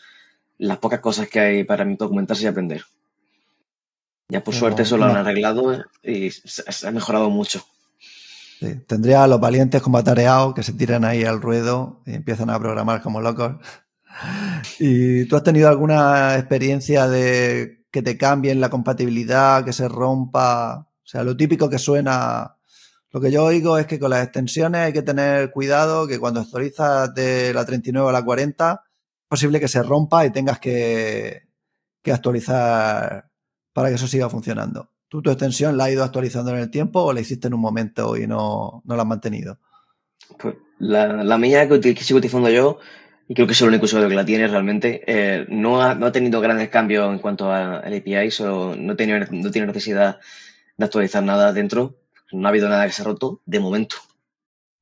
las 0.58 0.78
pocas 0.78 1.00
cosas 1.00 1.28
que 1.28 1.40
hay 1.40 1.64
para 1.64 1.84
documentarse 1.84 2.44
y 2.44 2.46
aprender. 2.46 2.84
Ya 4.28 4.42
por 4.42 4.54
suerte 4.54 4.82
eso 4.82 4.96
lo 4.96 5.04
han 5.04 5.16
arreglado 5.16 5.84
y 6.02 6.30
se 6.30 6.86
ha 6.86 6.90
mejorado 6.90 7.30
mucho. 7.30 7.64
tendría 8.86 9.22
a 9.22 9.28
los 9.28 9.40
valientes 9.40 9.82
como 9.82 9.98
atareados 9.98 10.54
que 10.54 10.62
se 10.62 10.72
tiran 10.72 11.04
ahí 11.04 11.24
al 11.24 11.40
ruedo 11.40 12.02
y 12.06 12.14
empiezan 12.14 12.50
a 12.50 12.58
programar 12.58 13.02
como 13.02 13.20
locos. 13.20 13.56
¿Y 14.80 15.26
tú 15.26 15.36
has 15.36 15.42
tenido 15.42 15.68
alguna 15.68 16.36
experiencia 16.36 17.06
de 17.06 17.84
que 17.90 18.02
te 18.02 18.16
cambien 18.16 18.60
la 18.60 18.70
compatibilidad, 18.70 19.64
que 19.64 19.72
se 19.72 19.88
rompa? 19.88 20.88
O 21.04 21.06
sea, 21.06 21.22
lo 21.22 21.36
típico 21.36 21.70
que 21.70 21.78
suena. 21.78 22.55
Lo 23.16 23.22
que 23.22 23.30
yo 23.30 23.44
oigo 23.44 23.78
es 23.78 23.86
que 23.86 23.98
con 23.98 24.10
las 24.10 24.24
extensiones 24.24 24.82
hay 24.82 24.92
que 24.92 25.00
tener 25.00 25.50
cuidado, 25.50 26.06
que 26.06 26.18
cuando 26.18 26.40
actualizas 26.40 27.14
de 27.14 27.54
la 27.54 27.64
39 27.64 28.10
a 28.10 28.12
la 28.12 28.22
40, 28.22 28.82
es 28.84 29.26
posible 29.26 29.58
que 29.58 29.68
se 29.68 29.82
rompa 29.82 30.26
y 30.26 30.30
tengas 30.32 30.58
que, 30.58 31.44
que 32.02 32.12
actualizar 32.12 33.30
para 33.72 33.88
que 33.88 33.94
eso 33.94 34.06
siga 34.06 34.28
funcionando. 34.28 34.90
¿Tú 35.08 35.22
tu 35.22 35.30
extensión 35.30 35.78
la 35.78 35.84
has 35.84 35.92
ido 35.92 36.04
actualizando 36.04 36.50
en 36.50 36.58
el 36.58 36.70
tiempo 36.70 37.04
o 37.04 37.14
la 37.14 37.20
hiciste 37.20 37.46
en 37.46 37.54
un 37.54 37.60
momento 37.60 38.18
y 38.18 38.26
no, 38.26 38.82
no 38.84 38.96
la 38.96 39.00
has 39.00 39.08
mantenido? 39.08 39.60
Pues 40.38 40.56
la, 40.78 41.24
la 41.24 41.38
mía 41.38 41.66
que, 41.66 41.96
sigo 41.96 42.18
utilizando 42.18 42.50
yo 42.50 42.80
y 43.28 43.32
creo 43.32 43.46
que 43.46 43.54
es 43.54 43.62
el 43.62 43.68
único 43.68 43.86
usuario 43.86 44.10
que 44.10 44.14
la 44.14 44.26
tiene 44.26 44.46
realmente, 44.46 45.02
eh, 45.06 45.46
no, 45.48 45.80
ha, 45.80 45.94
no, 45.94 46.04
ha, 46.04 46.12
tenido 46.12 46.42
grandes 46.42 46.68
cambios 46.68 47.10
en 47.10 47.20
cuanto 47.20 47.50
al 47.50 47.94
API, 47.94 48.28
o 48.42 48.76
no, 48.76 48.94
tiene, 48.94 49.26
no 49.30 49.50
tiene 49.50 49.68
necesidad 49.68 50.18
de 50.76 50.84
actualizar 50.84 51.22
nada 51.22 51.54
dentro. 51.54 51.96
No 52.36 52.48
ha 52.48 52.50
habido 52.50 52.68
nada 52.68 52.86
que 52.86 52.92
se 52.92 53.02
ha 53.02 53.04
roto 53.04 53.42
de 53.46 53.60
momento. 53.60 53.96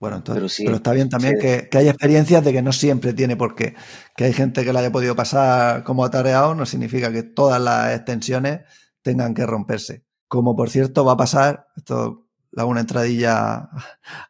Bueno, 0.01 0.17
entonces, 0.17 0.41
pero, 0.41 0.49
sí, 0.49 0.65
pero 0.65 0.77
está 0.77 0.93
bien 0.93 1.09
también 1.09 1.37
sí. 1.37 1.41
que, 1.41 1.69
que, 1.71 1.79
hay 1.79 1.89
experiencias 1.89 2.45
de 2.45 2.53
que 2.53 2.63
no 2.63 2.73
siempre 2.73 3.15
tiene 3.15 3.37
por 3.37 3.55
qué. 3.55 3.75
Que 4.17 4.25
hay 4.25 4.33
gente 4.33 4.65
que 4.65 4.73
la 4.73 4.81
haya 4.81 4.93
podido 4.93 5.17
pasar 5.17 5.85
como 5.85 6.05
atareado, 6.05 6.55
no 6.55 6.67
significa 6.67 7.11
que 7.11 7.23
todas 7.23 7.61
las 7.61 7.95
extensiones 7.95 8.61
tengan 9.03 9.35
que 9.35 9.47
romperse. 9.47 10.05
Como 10.29 10.57
por 10.57 10.69
cierto 10.69 11.05
va 11.05 11.13
a 11.13 11.17
pasar, 11.17 11.69
esto 11.77 12.25
la 12.55 12.65
una 12.65 12.81
entradilla 12.81 13.69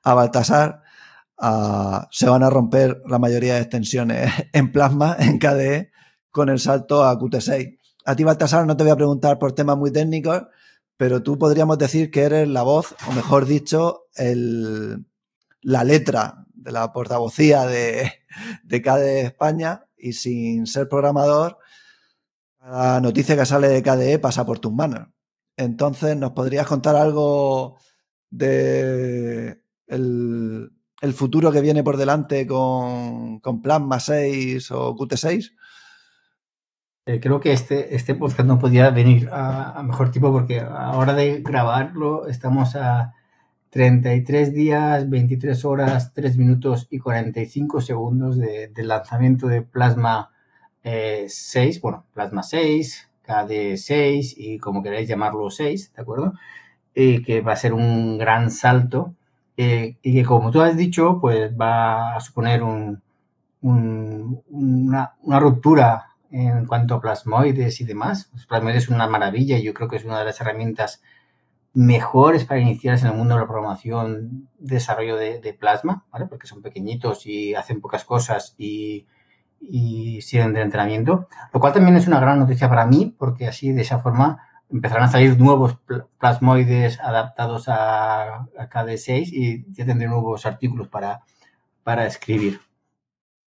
a 0.02 0.14
Baltasar, 0.14 0.82
se 2.10 2.28
van 2.28 2.42
a 2.42 2.50
romper 2.50 3.02
la 3.06 3.18
mayoría 3.18 3.54
de 3.54 3.60
extensiones 3.60 4.30
en 4.52 4.72
plasma, 4.72 5.16
en 5.18 5.38
KDE, 5.38 5.90
con 6.30 6.48
el 6.48 6.58
salto 6.58 7.04
a 7.04 7.18
Qt6. 7.18 7.78
A 8.06 8.16
ti, 8.16 8.24
Baltasar, 8.24 8.66
no 8.66 8.76
te 8.76 8.84
voy 8.84 8.92
a 8.92 8.96
preguntar 8.96 9.38
por 9.38 9.52
temas 9.52 9.76
muy 9.76 9.92
técnicos, 9.92 10.42
pero 10.96 11.22
tú 11.22 11.38
podríamos 11.38 11.78
decir 11.78 12.10
que 12.10 12.22
eres 12.22 12.48
la 12.48 12.62
voz, 12.62 12.94
o 13.08 13.12
mejor 13.12 13.46
dicho, 13.46 14.06
el, 14.14 15.06
la 15.62 15.84
letra 15.84 16.46
de 16.54 16.72
la 16.72 16.92
portavocía 16.92 17.66
de, 17.66 18.12
de 18.62 18.82
KDE 18.82 19.20
España 19.22 19.86
y 19.96 20.12
sin 20.12 20.66
ser 20.66 20.88
programador, 20.88 21.58
la 22.60 23.00
noticia 23.00 23.36
que 23.36 23.46
sale 23.46 23.68
de 23.68 23.82
KDE 23.82 24.18
pasa 24.18 24.46
por 24.46 24.58
tus 24.58 24.72
manos. 24.72 25.08
Entonces, 25.56 26.16
¿nos 26.16 26.32
podrías 26.32 26.66
contar 26.66 26.96
algo 26.96 27.78
de 28.30 29.62
el, 29.86 30.72
el 31.00 31.12
futuro 31.14 31.52
que 31.52 31.60
viene 31.60 31.84
por 31.84 31.96
delante 31.96 32.46
con, 32.46 33.40
con 33.40 33.62
Plasma 33.62 34.00
6 34.00 34.70
o 34.72 34.96
Qt6? 34.96 35.52
Eh, 37.06 37.20
creo 37.20 37.38
que 37.40 37.52
este, 37.52 37.94
este 37.94 38.14
podcast 38.14 38.48
no 38.48 38.58
podía 38.58 38.88
venir 38.90 39.28
a, 39.30 39.78
a, 39.78 39.82
mejor 39.82 40.10
tipo 40.10 40.32
porque 40.32 40.60
a 40.60 40.92
hora 40.92 41.12
de 41.12 41.42
grabarlo 41.42 42.26
estamos 42.28 42.76
a 42.76 43.14
33 43.70 44.54
días, 44.54 45.10
23 45.10 45.64
horas, 45.64 46.14
3 46.14 46.38
minutos 46.38 46.86
y 46.90 46.98
45 47.00 47.80
segundos 47.80 48.38
del 48.38 48.72
de 48.72 48.82
lanzamiento 48.84 49.48
de 49.48 49.62
Plasma 49.62 50.30
eh, 50.84 51.26
6, 51.28 51.80
bueno, 51.80 52.04
Plasma 52.14 52.42
6, 52.42 53.10
KD6 53.26 54.34
y 54.36 54.58
como 54.58 54.82
queráis 54.82 55.08
llamarlo 55.08 55.50
6, 55.50 55.92
¿de 55.94 56.02
acuerdo? 56.02 56.34
Y 56.94 57.22
que 57.22 57.40
va 57.40 57.52
a 57.52 57.56
ser 57.56 57.74
un 57.74 58.16
gran 58.16 58.50
salto 58.50 59.14
eh, 59.56 59.96
y 60.02 60.14
que 60.14 60.24
como 60.24 60.50
tú 60.50 60.60
has 60.60 60.76
dicho, 60.76 61.18
pues 61.20 61.52
va 61.60 62.16
a 62.16 62.20
suponer 62.20 62.62
un, 62.62 63.02
un, 63.62 64.42
una, 64.50 65.14
una, 65.22 65.40
ruptura 65.40 66.13
en 66.34 66.66
cuanto 66.66 66.96
a 66.96 67.00
plasmoides 67.00 67.80
y 67.80 67.84
demás. 67.84 68.30
Plasmoides 68.48 68.84
son 68.84 68.96
una 68.96 69.06
maravilla 69.06 69.56
y 69.56 69.62
yo 69.62 69.72
creo 69.72 69.88
que 69.88 69.96
es 69.96 70.04
una 70.04 70.18
de 70.18 70.24
las 70.24 70.40
herramientas 70.40 71.00
mejores 71.74 72.44
para 72.44 72.60
iniciarse 72.60 73.06
en 73.06 73.12
el 73.12 73.18
mundo 73.18 73.34
de 73.34 73.42
la 73.42 73.46
programación, 73.46 74.48
desarrollo 74.58 75.16
de, 75.16 75.40
de 75.40 75.54
plasma, 75.54 76.04
¿vale? 76.10 76.26
Porque 76.26 76.48
son 76.48 76.60
pequeñitos 76.60 77.26
y 77.26 77.54
hacen 77.54 77.80
pocas 77.80 78.04
cosas 78.04 78.54
y, 78.58 79.06
y 79.60 80.22
sirven 80.22 80.54
de 80.54 80.62
entrenamiento, 80.62 81.28
lo 81.52 81.60
cual 81.60 81.72
también 81.72 81.96
es 81.96 82.08
una 82.08 82.18
gran 82.18 82.40
noticia 82.40 82.68
para 82.68 82.86
mí, 82.86 83.14
porque 83.16 83.46
así 83.46 83.70
de 83.70 83.82
esa 83.82 84.00
forma 84.00 84.40
empezarán 84.72 85.04
a 85.04 85.08
salir 85.12 85.38
nuevos 85.38 85.78
plasmoides 86.18 86.98
adaptados 86.98 87.68
a, 87.68 88.46
a 88.58 88.68
KD6 88.70 89.28
y 89.32 89.72
ya 89.72 89.86
tendré 89.86 90.08
nuevos 90.08 90.46
artículos 90.46 90.88
para, 90.88 91.20
para 91.84 92.06
escribir. 92.06 92.60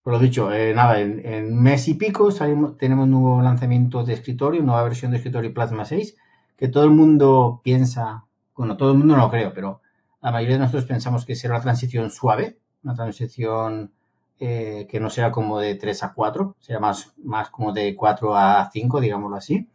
Por 0.07 0.13
lo 0.13 0.19
dicho, 0.19 0.53
eh, 0.53 0.73
nada, 0.73 1.01
en, 1.01 1.61
mes 1.61 1.89
y 1.89 1.95
pico 1.95 2.31
salimos, 2.31 2.77
tenemos 2.77 3.09
nuevo 3.09 3.41
lanzamiento 3.41 4.05
de 4.05 4.13
escritorio, 4.13 4.63
nueva 4.63 4.83
versión 4.83 5.11
de 5.11 5.17
escritorio 5.17 5.53
Plasma 5.53 5.83
6, 5.83 6.15
que 6.55 6.69
todo 6.69 6.85
el 6.85 6.91
mundo 6.91 7.59
piensa, 7.61 8.23
bueno, 8.55 8.77
todo 8.77 8.93
el 8.93 8.99
mundo 8.99 9.17
no 9.17 9.23
lo 9.23 9.29
creo, 9.29 9.51
pero 9.53 9.81
la 10.21 10.31
mayoría 10.31 10.55
de 10.55 10.61
nosotros 10.61 10.85
pensamos 10.85 11.25
que 11.25 11.35
será 11.35 11.55
una 11.55 11.63
transición 11.63 12.09
suave, 12.09 12.57
una 12.85 12.95
transición 12.95 13.91
eh, 14.39 14.87
que 14.89 15.01
no 15.01 15.09
sea 15.09 15.29
como 15.29 15.59
de 15.59 15.75
3 15.75 16.03
a 16.03 16.13
4, 16.13 16.55
sea 16.57 16.79
más, 16.79 17.11
más 17.21 17.49
como 17.49 17.73
de 17.73 17.93
4 17.93 18.33
a 18.33 18.69
5, 18.71 19.01
digámoslo 19.01 19.35
así. 19.35 19.67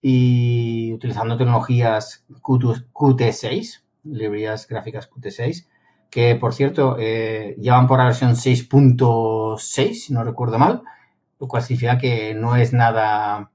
Y 0.00 0.90
utilizando 0.94 1.36
tecnologías 1.36 2.24
Qt6, 2.40 3.82
librerías 4.04 4.66
gráficas 4.66 5.10
Qt6, 5.10 5.66
que 6.10 6.34
por 6.34 6.52
cierto 6.52 6.96
eh, 6.98 7.56
llevan 7.60 7.86
por 7.86 7.98
la 7.98 8.06
versión 8.06 8.32
6.6, 8.32 9.94
si 9.94 10.12
no 10.12 10.24
recuerdo 10.24 10.58
mal, 10.58 10.82
lo 11.38 11.48
cual 11.48 11.62
significa 11.62 11.98
que 11.98 12.34
no 12.34 12.56
es 12.56 12.72
nada, 12.72 13.50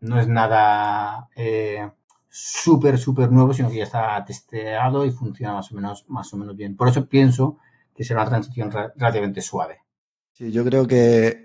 no 0.00 0.20
es 0.20 0.28
nada 0.28 1.28
eh, 1.34 1.90
súper, 2.28 2.98
súper 2.98 3.32
nuevo, 3.32 3.54
sino 3.54 3.70
que 3.70 3.78
ya 3.78 3.84
está 3.84 4.24
testeado 4.24 5.04
y 5.04 5.10
funciona 5.10 5.54
más 5.54 5.72
o 5.72 5.74
menos, 5.74 6.04
más 6.08 6.32
o 6.32 6.36
menos 6.36 6.56
bien. 6.56 6.76
Por 6.76 6.88
eso 6.88 7.08
pienso 7.08 7.58
que 7.94 8.04
será 8.04 8.20
una 8.20 8.30
transición 8.30 8.70
relativamente 8.70 9.40
suave. 9.40 9.78
Sí, 10.32 10.52
yo 10.52 10.64
creo 10.64 10.86
que 10.86 11.44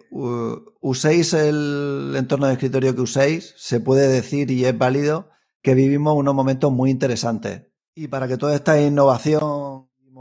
uséis 0.82 1.34
el 1.34 2.14
entorno 2.18 2.48
de 2.48 2.54
escritorio 2.54 2.94
que 2.94 3.00
uséis, 3.00 3.54
se 3.56 3.80
puede 3.80 4.10
decir 4.10 4.52
y 4.52 4.66
es 4.66 4.78
válido 4.78 5.30
que 5.62 5.76
vivimos 5.76 6.14
unos 6.18 6.36
momentos 6.36 6.74
muy 6.74 6.90
interesantes. 6.90 7.68
Y 7.96 8.10
para 8.10 8.28
que 8.28 8.38
toda 8.38 8.54
esta 8.54 8.82
innovación 8.82 9.71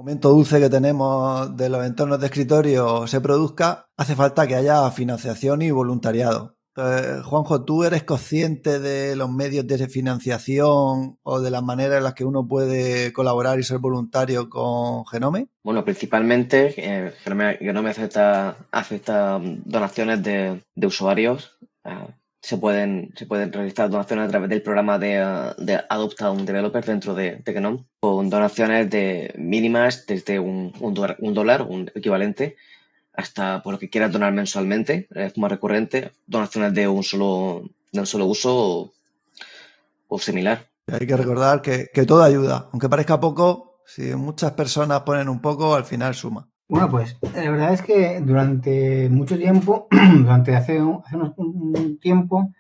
momento 0.01 0.31
dulce 0.31 0.59
que 0.59 0.71
tenemos 0.71 1.55
de 1.59 1.69
los 1.69 1.85
entornos 1.85 2.19
de 2.19 2.27
escritorio 2.27 3.07
se 3.07 3.21
produzca, 3.21 3.87
hace 3.99 4.17
falta 4.17 4.47
que 4.47 4.55
haya 4.55 4.91
financiación 4.93 5.61
y 5.61 5.71
voluntariado. 5.71 6.57
Juanjo, 6.75 7.67
¿tú 7.67 7.85
eres 7.85 8.05
consciente 8.05 8.79
de 8.79 9.15
los 9.15 9.31
medios 9.31 9.67
de 9.67 9.87
financiación 9.89 11.19
o 11.23 11.41
de 11.41 11.51
las 11.51 11.63
maneras 11.63 11.99
en 11.99 12.05
las 12.05 12.15
que 12.15 12.25
uno 12.25 12.49
puede 12.49 13.13
colaborar 13.13 13.59
y 13.59 13.63
ser 13.63 13.77
voluntario 13.77 14.49
con 14.49 15.05
Genome? 15.05 15.49
Bueno, 15.63 15.85
principalmente 15.85 16.73
eh, 16.79 17.13
Genome, 17.23 17.59
Genome, 17.59 17.91
acepta, 17.91 18.57
acepta 18.71 19.39
donaciones 19.43 20.23
de, 20.23 20.63
de 20.75 20.87
usuarios. 20.87 21.59
Eh, 21.85 22.07
se, 22.41 22.57
pueden, 22.57 23.13
se 23.17 23.27
pueden 23.27 23.53
realizar 23.53 23.91
donaciones 23.91 24.27
a 24.27 24.31
través 24.31 24.49
del 24.49 24.63
programa 24.63 24.99
de, 24.99 25.53
de 25.59 25.81
Adopta 25.89 26.31
un 26.31 26.47
Developer 26.47 26.85
dentro 26.85 27.15
de, 27.15 27.37
de, 27.37 27.81
con 28.01 28.31
donaciones 28.31 28.89
de 28.91 29.35
mínimas 29.37 30.07
desde 30.07 30.39
un, 30.39 30.73
un, 30.81 31.35
dólar, 31.35 31.63
un 31.63 31.91
equivalente, 31.95 32.57
hasta 33.13 33.63
por 33.63 33.75
lo 33.75 33.79
que 33.79 33.91
quieras 33.91 34.13
donar 34.13 34.33
mensualmente, 34.33 35.07
es 35.15 35.37
más 35.37 35.51
recurrente, 35.51 36.13
donaciones 36.27 36.73
de 36.73 36.89
un 36.89 37.03
solo, 37.03 37.69
de 37.93 38.01
un 38.01 38.07
solo 38.07 38.27
uso 38.27 38.57
o, 38.57 38.93
o 40.09 40.19
similar. 40.19 40.67
Hay 40.87 41.07
que 41.07 41.17
recordar 41.17 41.61
que, 41.61 41.89
que, 41.93 42.07
todo 42.07 42.23
ayuda, 42.23 42.69
aunque 42.73 42.89
parezca 42.89 43.21
poco, 43.21 43.79
si 43.85 44.15
muchas 44.15 44.53
personas 44.53 45.03
ponen 45.03 45.29
un 45.29 45.41
poco, 45.41 45.75
al 45.75 45.85
final 45.85 46.15
suma. 46.15 46.50
Bueno, 46.71 46.89
pues 46.89 47.17
la 47.35 47.51
verdad 47.51 47.73
es 47.73 47.83
que 47.83 48.21
durante 48.21 49.09
mucho 49.09 49.37
tiempo, 49.37 49.89
durante 50.23 50.55
hace, 50.55 50.81
un, 50.81 51.03
hace 51.05 51.17
un 51.17 51.99
tiempo, 52.01 52.53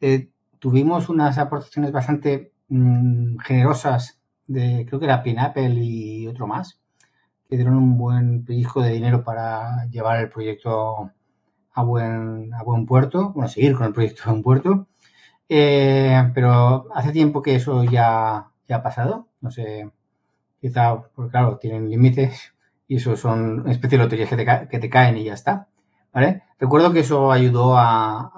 eh, 0.00 0.30
tuvimos 0.58 1.10
unas 1.10 1.36
aportaciones 1.36 1.92
bastante 1.92 2.54
mmm, 2.68 3.36
generosas 3.40 4.18
de, 4.46 4.86
creo 4.88 4.98
que 4.98 5.04
era 5.04 5.22
Pineapple 5.22 5.74
y 5.74 6.26
otro 6.26 6.46
más, 6.46 6.80
que 7.50 7.56
dieron 7.56 7.76
un 7.76 7.98
buen 7.98 8.46
pellizco 8.46 8.80
de 8.80 8.92
dinero 8.92 9.24
para 9.24 9.84
llevar 9.90 10.20
el 10.20 10.30
proyecto 10.30 11.10
a 11.74 11.82
buen, 11.82 12.54
a 12.54 12.62
buen 12.62 12.86
puerto, 12.86 13.32
bueno, 13.34 13.48
seguir 13.48 13.76
con 13.76 13.88
el 13.88 13.92
proyecto 13.92 14.22
a 14.24 14.30
buen 14.30 14.42
puerto. 14.42 14.88
Eh, 15.50 16.30
pero 16.34 16.86
hace 16.94 17.12
tiempo 17.12 17.42
que 17.42 17.56
eso 17.56 17.84
ya, 17.84 18.50
ya 18.66 18.76
ha 18.76 18.82
pasado, 18.82 19.28
no 19.42 19.50
sé, 19.50 19.90
quizá, 20.62 21.02
porque 21.14 21.30
claro, 21.32 21.58
tienen 21.58 21.90
límites 21.90 22.54
y 22.90 22.96
eso 22.96 23.14
son 23.16 23.60
una 23.60 23.70
especie 23.70 23.96
de 23.96 24.02
loterías 24.02 24.28
que 24.28 24.36
te, 24.36 24.68
que 24.68 24.78
te 24.80 24.90
caen 24.90 25.16
y 25.16 25.22
ya 25.22 25.34
está. 25.34 25.68
¿Vale? 26.12 26.42
Recuerdo 26.58 26.92
que 26.92 26.98
eso 26.98 27.30
ayudó 27.30 27.78
a, 27.78 28.32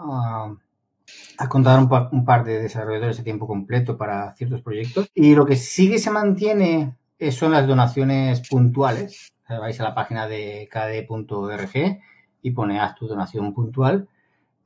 a, 1.39 1.49
contar 1.49 1.81
un 1.81 2.25
par, 2.27 2.45
de 2.45 2.61
desarrolladores 2.61 3.17
de 3.17 3.23
tiempo 3.23 3.47
completo 3.47 3.97
para 3.97 4.35
ciertos 4.35 4.61
proyectos. 4.61 5.09
Y 5.15 5.35
lo 5.35 5.47
que 5.47 5.57
sigue 5.57 5.97
se 5.99 6.11
mantiene 6.11 6.99
son 7.31 7.53
las 7.53 7.67
donaciones 7.67 8.47
puntuales. 8.47 9.33
Vais 9.49 9.81
a 9.81 9.85
la 9.85 9.95
página 9.95 10.29
de 10.29 10.69
kd.org 10.71 12.01
y 12.43 12.51
pone 12.51 12.79
haz 12.79 12.95
tu 12.97 13.07
donación 13.07 13.55
puntual. 13.55 14.07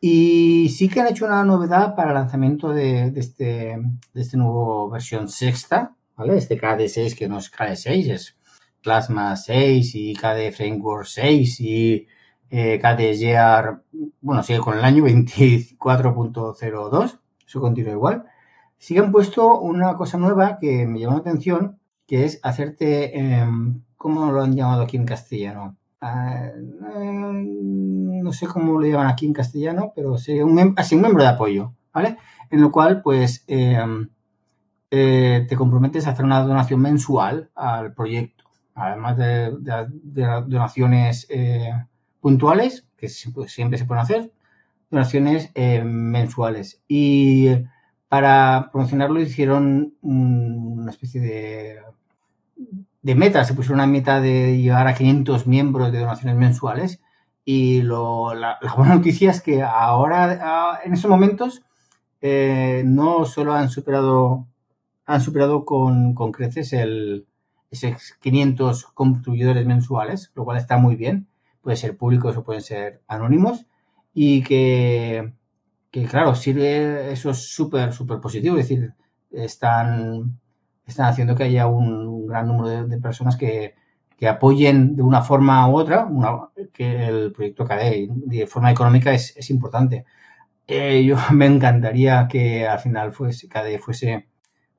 Y 0.00 0.68
sí 0.70 0.88
que 0.88 1.00
han 1.00 1.06
hecho 1.06 1.26
una 1.26 1.44
novedad 1.44 1.94
para 1.94 2.08
el 2.08 2.16
lanzamiento 2.16 2.70
de, 2.70 3.12
de 3.12 3.20
este, 3.20 3.78
de 4.14 4.20
este 4.20 4.36
nuevo 4.36 4.90
versión 4.90 5.28
sexta, 5.28 5.94
¿vale? 6.16 6.36
Este 6.36 6.60
KD6 6.60 7.16
que 7.16 7.28
no 7.28 7.38
es 7.38 7.52
KD6, 7.52 8.10
es 8.10 8.36
Plasma 8.86 9.34
6 9.34 9.96
y 9.96 10.14
KD 10.14 10.52
Framework 10.52 11.06
6 11.06 11.60
y 11.60 12.06
eh, 12.50 12.78
KDGR, 12.80 13.82
bueno, 14.20 14.44
sigue 14.44 14.60
con 14.60 14.78
el 14.78 14.84
año 14.84 15.02
24.02, 15.06 17.18
eso 17.44 17.60
continúa 17.60 17.90
igual. 17.90 18.26
Sí 18.78 18.96
han 18.96 19.10
puesto 19.10 19.58
una 19.58 19.96
cosa 19.96 20.18
nueva 20.18 20.58
que 20.60 20.86
me 20.86 21.00
llamó 21.00 21.14
la 21.14 21.20
atención, 21.20 21.80
que 22.06 22.24
es 22.24 22.38
hacerte, 22.44 23.18
eh, 23.18 23.44
¿cómo 23.96 24.30
lo 24.30 24.44
han 24.44 24.54
llamado 24.54 24.82
aquí 24.82 24.96
en 24.96 25.04
castellano? 25.04 25.76
Uh, 26.00 26.62
no 28.22 28.32
sé 28.32 28.46
cómo 28.46 28.78
lo 28.78 28.86
llaman 28.86 29.08
aquí 29.08 29.26
en 29.26 29.32
castellano, 29.32 29.92
pero 29.96 30.16
sería 30.16 30.44
un, 30.44 30.74
así, 30.76 30.94
un 30.94 31.00
miembro 31.00 31.24
de 31.24 31.30
apoyo, 31.30 31.72
¿vale? 31.92 32.18
En 32.50 32.60
lo 32.60 32.70
cual, 32.70 33.02
pues, 33.02 33.42
eh, 33.48 33.80
eh, 34.90 35.46
te 35.48 35.56
comprometes 35.56 36.06
a 36.06 36.10
hacer 36.10 36.24
una 36.24 36.42
donación 36.42 36.80
mensual 36.80 37.50
al 37.56 37.92
proyecto, 37.92 38.35
además 38.76 39.16
de, 39.16 39.52
donaciones 40.46 41.26
eh, 41.30 41.72
puntuales, 42.20 42.86
que 42.96 43.08
siempre 43.08 43.78
se 43.78 43.84
pueden 43.86 44.02
hacer, 44.02 44.32
donaciones 44.90 45.50
eh, 45.54 45.82
mensuales. 45.82 46.82
Y 46.86 47.48
para 48.08 48.68
promocionarlo 48.70 49.20
hicieron 49.20 49.94
una 50.02 50.90
especie 50.90 51.20
de, 51.20 51.78
de 53.02 53.14
meta, 53.14 53.44
se 53.44 53.54
pusieron 53.54 53.80
una 53.80 53.86
meta 53.86 54.20
de 54.20 54.58
llegar 54.58 54.86
a 54.86 54.94
500 54.94 55.46
miembros 55.46 55.90
de 55.90 56.00
donaciones 56.00 56.36
mensuales. 56.36 57.00
Y 57.44 57.80
lo, 57.82 58.34
la, 58.34 58.58
la, 58.60 58.74
buena 58.74 58.94
noticia 58.94 59.30
es 59.30 59.40
que 59.40 59.62
ahora, 59.62 60.80
en 60.84 60.92
esos 60.92 61.10
momentos, 61.10 61.62
eh, 62.20 62.82
no 62.84 63.24
solo 63.24 63.54
han 63.54 63.70
superado, 63.70 64.46
han 65.06 65.20
superado 65.20 65.64
con, 65.64 66.12
con 66.14 66.32
creces 66.32 66.72
el, 66.72 67.26
esos 67.70 68.14
500 68.20 68.84
contribuidores 68.86 69.66
mensuales, 69.66 70.32
lo 70.34 70.44
cual 70.44 70.58
está 70.58 70.76
muy 70.76 70.96
bien, 70.96 71.28
puede 71.60 71.76
ser 71.76 71.96
públicos 71.96 72.36
o 72.36 72.44
pueden 72.44 72.62
ser 72.62 73.02
anónimos, 73.08 73.66
y 74.14 74.42
que, 74.42 75.34
que 75.90 76.04
claro, 76.04 76.34
sirve, 76.34 77.12
eso 77.12 77.30
es 77.30 77.38
súper, 77.52 77.92
súper 77.92 78.20
positivo, 78.20 78.56
es 78.56 78.68
decir, 78.68 78.94
están, 79.30 80.38
están 80.86 81.06
haciendo 81.06 81.34
que 81.34 81.44
haya 81.44 81.66
un 81.66 82.26
gran 82.26 82.46
número 82.46 82.68
de, 82.68 82.84
de 82.86 82.98
personas 83.00 83.36
que, 83.36 83.74
que, 84.16 84.28
apoyen 84.28 84.96
de 84.96 85.02
una 85.02 85.22
forma 85.22 85.68
u 85.68 85.76
otra 85.76 86.06
una, 86.06 86.48
que 86.72 87.06
el 87.06 87.32
proyecto 87.32 87.64
KDE, 87.66 88.08
de 88.10 88.46
forma 88.46 88.70
económica 88.70 89.12
es, 89.12 89.36
es 89.36 89.50
importante. 89.50 90.04
Eh, 90.66 91.04
yo 91.04 91.16
me 91.32 91.46
encantaría 91.46 92.28
que 92.28 92.66
al 92.66 92.78
final 92.80 93.12
fuese, 93.12 93.48
KDE 93.48 93.78
fuese, 93.78 94.28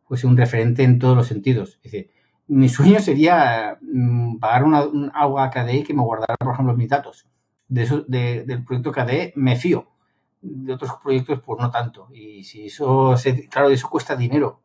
fuese 0.06 0.28
un 0.28 0.38
referente 0.38 0.84
en 0.84 1.00
todos 1.00 1.16
los 1.16 1.28
sentidos. 1.28 1.80
Es 1.84 1.92
decir, 1.92 2.10
mi 2.48 2.70
sueño 2.70 3.00
sería 3.00 3.78
mmm, 3.82 4.38
pagar 4.40 4.64
una, 4.64 4.86
un, 4.86 5.12
algo 5.14 5.40
a 5.40 5.50
KDE 5.50 5.84
que 5.84 5.94
me 5.94 6.02
guardara, 6.02 6.36
por 6.38 6.54
ejemplo, 6.54 6.76
mis 6.76 6.90
datos. 6.90 7.26
De 7.68 7.84
eso, 7.84 8.06
de, 8.08 8.44
del 8.46 8.64
proyecto 8.64 8.92
KDE 8.92 9.34
me 9.36 9.56
fío. 9.56 9.88
De 10.42 10.74
otros 10.74 10.92
proyectos, 11.04 11.42
pues 11.46 11.60
no 11.60 11.70
tanto. 11.70 12.08
Y 12.14 12.44
si 12.44 12.68
eso, 12.68 13.18
se, 13.18 13.48
claro, 13.50 13.70
eso 13.70 13.90
cuesta 13.90 14.16
dinero. 14.16 14.62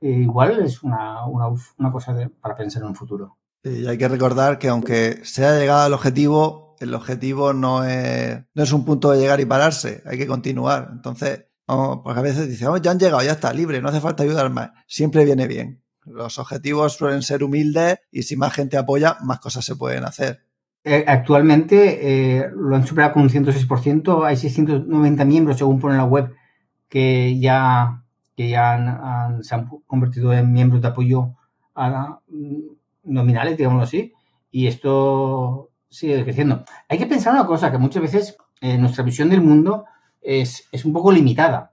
Eh, 0.00 0.10
igual 0.10 0.60
es 0.60 0.82
una, 0.82 1.24
una, 1.26 1.90
cosa 1.90 2.12
de, 2.12 2.28
para 2.28 2.56
pensar 2.56 2.82
en 2.82 2.88
un 2.88 2.94
futuro. 2.94 3.38
Y 3.64 3.86
hay 3.86 3.96
que 3.96 4.08
recordar 4.08 4.58
que 4.58 4.68
aunque 4.68 5.24
se 5.24 5.44
haya 5.44 5.58
llegado 5.58 5.82
al 5.82 5.94
objetivo, 5.94 6.76
el 6.80 6.94
objetivo 6.94 7.52
no 7.52 7.84
es, 7.84 8.44
no 8.54 8.62
es 8.62 8.72
un 8.72 8.84
punto 8.84 9.10
de 9.10 9.18
llegar 9.18 9.40
y 9.40 9.46
pararse, 9.46 10.02
hay 10.04 10.18
que 10.18 10.26
continuar. 10.26 10.90
Entonces, 10.92 11.46
porque 11.66 12.20
a 12.20 12.22
veces 12.22 12.48
dice, 12.48 12.66
oh, 12.66 12.76
ya 12.76 12.90
han 12.90 12.98
llegado, 12.98 13.22
ya 13.22 13.32
está 13.32 13.52
libre, 13.52 13.80
no 13.80 13.88
hace 13.88 14.00
falta 14.00 14.22
ayudar 14.22 14.50
más. 14.50 14.70
Siempre 14.86 15.24
viene 15.24 15.46
bien. 15.46 15.82
Los 16.06 16.38
objetivos 16.38 16.94
suelen 16.94 17.22
ser 17.22 17.42
humildes 17.42 17.98
y 18.10 18.22
si 18.22 18.36
más 18.36 18.52
gente 18.52 18.76
apoya, 18.76 19.16
más 19.22 19.40
cosas 19.40 19.64
se 19.64 19.76
pueden 19.76 20.04
hacer. 20.04 20.40
Eh, 20.84 21.04
actualmente 21.06 22.38
eh, 22.38 22.48
lo 22.54 22.76
han 22.76 22.86
superado 22.86 23.14
con 23.14 23.22
un 23.22 23.28
106%, 23.28 24.24
hay 24.24 24.36
690 24.36 25.24
miembros 25.24 25.58
según 25.58 25.80
pone 25.80 25.96
la 25.96 26.04
web 26.04 26.32
que 26.88 27.40
ya, 27.40 28.04
que 28.36 28.50
ya 28.50 28.74
han, 28.74 29.42
se 29.42 29.56
han 29.56 29.68
convertido 29.86 30.32
en 30.32 30.52
miembros 30.52 30.80
de 30.80 30.88
apoyo 30.88 31.34
a, 31.74 32.20
nominales, 33.02 33.56
digámoslo 33.56 33.82
así, 33.82 34.12
y 34.52 34.68
esto 34.68 35.70
sigue 35.88 36.22
creciendo. 36.22 36.64
Hay 36.88 36.98
que 36.98 37.06
pensar 37.06 37.32
una 37.32 37.46
cosa, 37.46 37.72
que 37.72 37.78
muchas 37.78 38.02
veces 38.02 38.36
eh, 38.60 38.78
nuestra 38.78 39.02
visión 39.02 39.28
del 39.28 39.42
mundo 39.42 39.86
es, 40.20 40.68
es, 40.70 40.84
un 40.84 40.92
poco 40.92 41.10
limitada. 41.10 41.72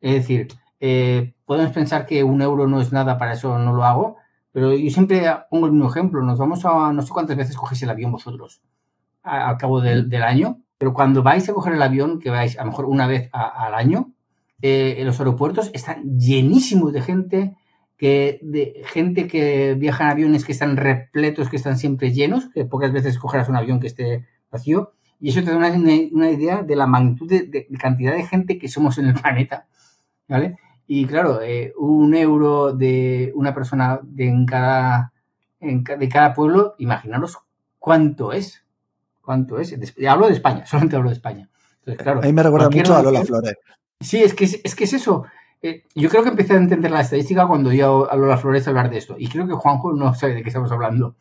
Es 0.00 0.14
decir, 0.14 0.48
eh, 0.80 1.34
podemos 1.44 1.72
pensar 1.72 2.06
que 2.06 2.24
un 2.24 2.42
euro 2.42 2.66
no 2.66 2.80
es 2.80 2.92
nada, 2.92 3.18
para 3.18 3.34
eso 3.34 3.58
no 3.58 3.72
lo 3.72 3.84
hago, 3.84 4.16
pero 4.52 4.74
yo 4.74 4.90
siempre 4.90 5.24
pongo 5.50 5.66
el 5.66 5.72
mismo 5.72 5.88
ejemplo. 5.88 6.22
Nos 6.22 6.38
vamos 6.38 6.64
a, 6.64 6.92
no 6.92 7.02
sé 7.02 7.10
cuántas 7.12 7.36
veces 7.36 7.56
cogéis 7.56 7.82
el 7.82 7.90
avión 7.90 8.10
vosotros 8.10 8.62
al 9.22 9.58
cabo 9.58 9.80
del, 9.80 10.08
del, 10.08 10.22
año, 10.22 10.60
pero 10.78 10.94
cuando 10.94 11.22
vais 11.22 11.46
a 11.48 11.52
coger 11.52 11.74
el 11.74 11.82
avión, 11.82 12.20
que 12.20 12.30
vais 12.30 12.58
a 12.58 12.64
lo 12.64 12.70
mejor 12.70 12.86
una 12.86 13.06
vez 13.06 13.28
a, 13.32 13.66
al 13.66 13.74
año, 13.74 14.12
eh, 14.62 14.96
en 14.98 15.06
los 15.06 15.18
aeropuertos 15.20 15.70
están 15.74 16.18
llenísimos 16.18 16.92
de 16.92 17.02
gente, 17.02 17.56
que 17.98 18.40
de 18.42 18.82
gente 18.86 19.26
que 19.26 19.74
viaja 19.74 20.04
en 20.04 20.10
aviones 20.10 20.44
que 20.46 20.52
están 20.52 20.78
repletos, 20.78 21.50
que 21.50 21.56
están 21.56 21.76
siempre 21.76 22.12
llenos, 22.12 22.48
que 22.48 22.64
pocas 22.64 22.92
veces 22.92 23.18
cogerás 23.18 23.50
un 23.50 23.56
avión 23.56 23.78
que 23.78 23.88
esté 23.88 24.26
vacío, 24.50 24.94
y 25.20 25.28
eso 25.28 25.44
te 25.44 25.50
da 25.50 25.58
una, 25.58 25.70
una 26.12 26.30
idea 26.30 26.62
de 26.62 26.76
la 26.76 26.86
magnitud 26.86 27.28
de, 27.28 27.42
de, 27.42 27.66
cantidad 27.78 28.14
de 28.14 28.24
gente 28.24 28.58
que 28.58 28.68
somos 28.68 28.96
en 28.96 29.08
el 29.08 29.14
planeta, 29.14 29.66
¿vale? 30.28 30.56
Y 30.92 31.06
claro, 31.06 31.40
eh, 31.40 31.72
un 31.78 32.16
euro 32.16 32.72
de 32.72 33.30
una 33.36 33.54
persona 33.54 34.00
de, 34.02 34.26
en 34.26 34.44
cada, 34.44 35.12
en, 35.60 35.84
de 35.84 36.08
cada 36.08 36.34
pueblo, 36.34 36.74
imaginaros 36.78 37.38
cuánto 37.78 38.32
es, 38.32 38.64
cuánto 39.20 39.60
es. 39.60 39.72
Hablo 40.08 40.26
de 40.26 40.32
España, 40.32 40.66
solamente 40.66 40.96
hablo 40.96 41.10
de 41.10 41.14
España. 41.14 41.48
Entonces, 41.78 42.02
claro, 42.02 42.18
a 42.18 42.22
mí 42.22 42.32
me 42.32 42.42
recuerda 42.42 42.70
mucho 42.70 42.96
a 42.96 43.04
Lola 43.04 43.24
Flores. 43.24 43.54
Sí, 44.00 44.20
es 44.20 44.34
que 44.34 44.46
es, 44.46 44.60
es 44.64 44.74
que 44.74 44.82
es 44.82 44.92
eso. 44.94 45.26
Eh, 45.62 45.84
yo 45.94 46.08
creo 46.08 46.24
que 46.24 46.30
empecé 46.30 46.54
a 46.54 46.56
entender 46.56 46.90
la 46.90 47.02
estadística 47.02 47.46
cuando 47.46 47.72
yo 47.72 48.10
a 48.10 48.16
Lola 48.16 48.36
Flores 48.36 48.66
a 48.66 48.70
hablar 48.70 48.90
de 48.90 48.98
esto. 48.98 49.14
Y 49.16 49.28
creo 49.28 49.46
que 49.46 49.54
Juanjo 49.54 49.92
no 49.92 50.12
sabe 50.14 50.34
de 50.34 50.42
qué 50.42 50.48
estamos 50.48 50.72
hablando. 50.72 51.14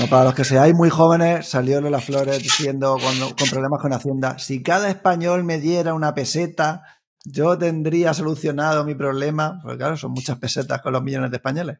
No, 0.00 0.08
para 0.08 0.24
los 0.24 0.34
que 0.34 0.42
seáis 0.42 0.74
muy 0.74 0.90
jóvenes, 0.90 1.48
salió 1.48 1.80
Lola 1.80 2.00
Flores 2.00 2.42
diciendo 2.42 2.96
cuando, 3.00 3.36
con 3.36 3.48
problemas 3.50 3.80
con 3.80 3.92
Hacienda, 3.92 4.40
si 4.40 4.64
cada 4.64 4.88
español 4.88 5.44
me 5.44 5.60
diera 5.60 5.94
una 5.94 6.12
peseta, 6.12 6.82
yo 7.24 7.58
tendría 7.58 8.14
solucionado 8.14 8.84
mi 8.84 8.94
problema. 8.94 9.60
Porque 9.62 9.78
claro, 9.78 9.96
son 9.96 10.12
muchas 10.12 10.38
pesetas 10.38 10.80
con 10.82 10.92
los 10.92 11.02
millones 11.02 11.30
de 11.30 11.36
españoles. 11.36 11.78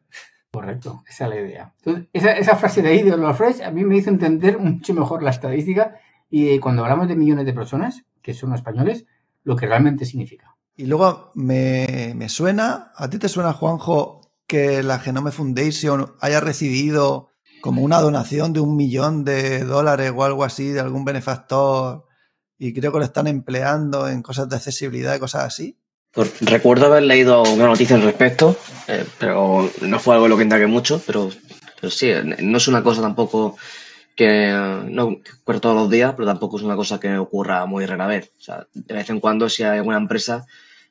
Correcto, 0.51 1.03
esa 1.07 1.25
es 1.25 1.29
la 1.29 1.39
idea. 1.39 1.73
Entonces, 1.77 2.09
esa, 2.11 2.31
esa 2.33 2.55
frase 2.57 2.81
de 2.81 2.89
ahí 2.89 3.03
de 3.03 3.13
Flores 3.13 3.61
a 3.61 3.71
mí 3.71 3.85
me 3.85 3.95
hizo 3.95 4.09
entender 4.09 4.59
mucho 4.59 4.93
mejor 4.93 5.23
la 5.23 5.29
estadística 5.29 5.95
y 6.29 6.59
cuando 6.59 6.83
hablamos 6.83 7.07
de 7.07 7.15
millones 7.15 7.45
de 7.45 7.53
personas, 7.53 8.03
que 8.21 8.33
son 8.33 8.53
españoles, 8.53 9.05
lo 9.43 9.55
que 9.55 9.65
realmente 9.65 10.05
significa. 10.05 10.55
Y 10.75 10.85
luego 10.85 11.31
me, 11.35 12.13
me, 12.15 12.27
suena, 12.27 12.91
¿a 12.95 13.09
ti 13.09 13.17
te 13.17 13.29
suena, 13.29 13.53
Juanjo, 13.53 14.21
que 14.45 14.83
la 14.83 14.99
Genome 14.99 15.31
Foundation 15.31 16.13
haya 16.19 16.41
recibido 16.41 17.29
como 17.61 17.81
una 17.81 18.01
donación 18.01 18.51
de 18.53 18.59
un 18.59 18.75
millón 18.75 19.23
de 19.23 19.63
dólares 19.63 20.11
o 20.15 20.23
algo 20.23 20.43
así 20.43 20.69
de 20.69 20.81
algún 20.81 21.05
benefactor 21.05 22.05
y 22.61 22.73
creo 22.73 22.91
que 22.91 22.99
lo 22.99 23.05
están 23.05 23.25
empleando 23.25 24.07
en 24.07 24.21
cosas 24.21 24.47
de 24.47 24.55
accesibilidad 24.55 25.15
y 25.15 25.19
cosas 25.19 25.45
así? 25.45 25.75
Pues 26.11 26.39
recuerdo 26.41 26.85
haber 26.85 27.01
leído 27.01 27.41
una 27.41 27.65
noticia 27.65 27.95
al 27.95 28.03
respecto, 28.03 28.55
eh, 28.87 29.03
pero 29.17 29.67
no 29.81 29.99
fue 29.99 30.13
algo 30.13 30.27
en 30.27 30.29
lo 30.29 30.37
que 30.37 30.43
indagué 30.43 30.67
mucho, 30.67 31.01
pero, 31.07 31.31
pero 31.79 31.89
sí, 31.89 32.11
no 32.39 32.57
es 32.57 32.67
una 32.67 32.83
cosa 32.83 33.01
tampoco 33.01 33.57
que 34.15 34.51
no 34.91 35.05
ocurre 35.41 35.59
todos 35.59 35.75
los 35.75 35.89
días, 35.89 36.13
pero 36.15 36.27
tampoco 36.27 36.57
es 36.57 36.63
una 36.63 36.75
cosa 36.75 36.99
que 36.99 37.17
ocurra 37.17 37.65
muy 37.65 37.87
rara 37.87 38.05
vez. 38.05 38.31
O 38.37 38.41
sea, 38.43 38.67
de 38.75 38.93
vez 38.93 39.09
en 39.09 39.19
cuando 39.19 39.49
si 39.49 39.63
hay 39.63 39.79
alguna 39.79 39.97
empresa 39.97 40.45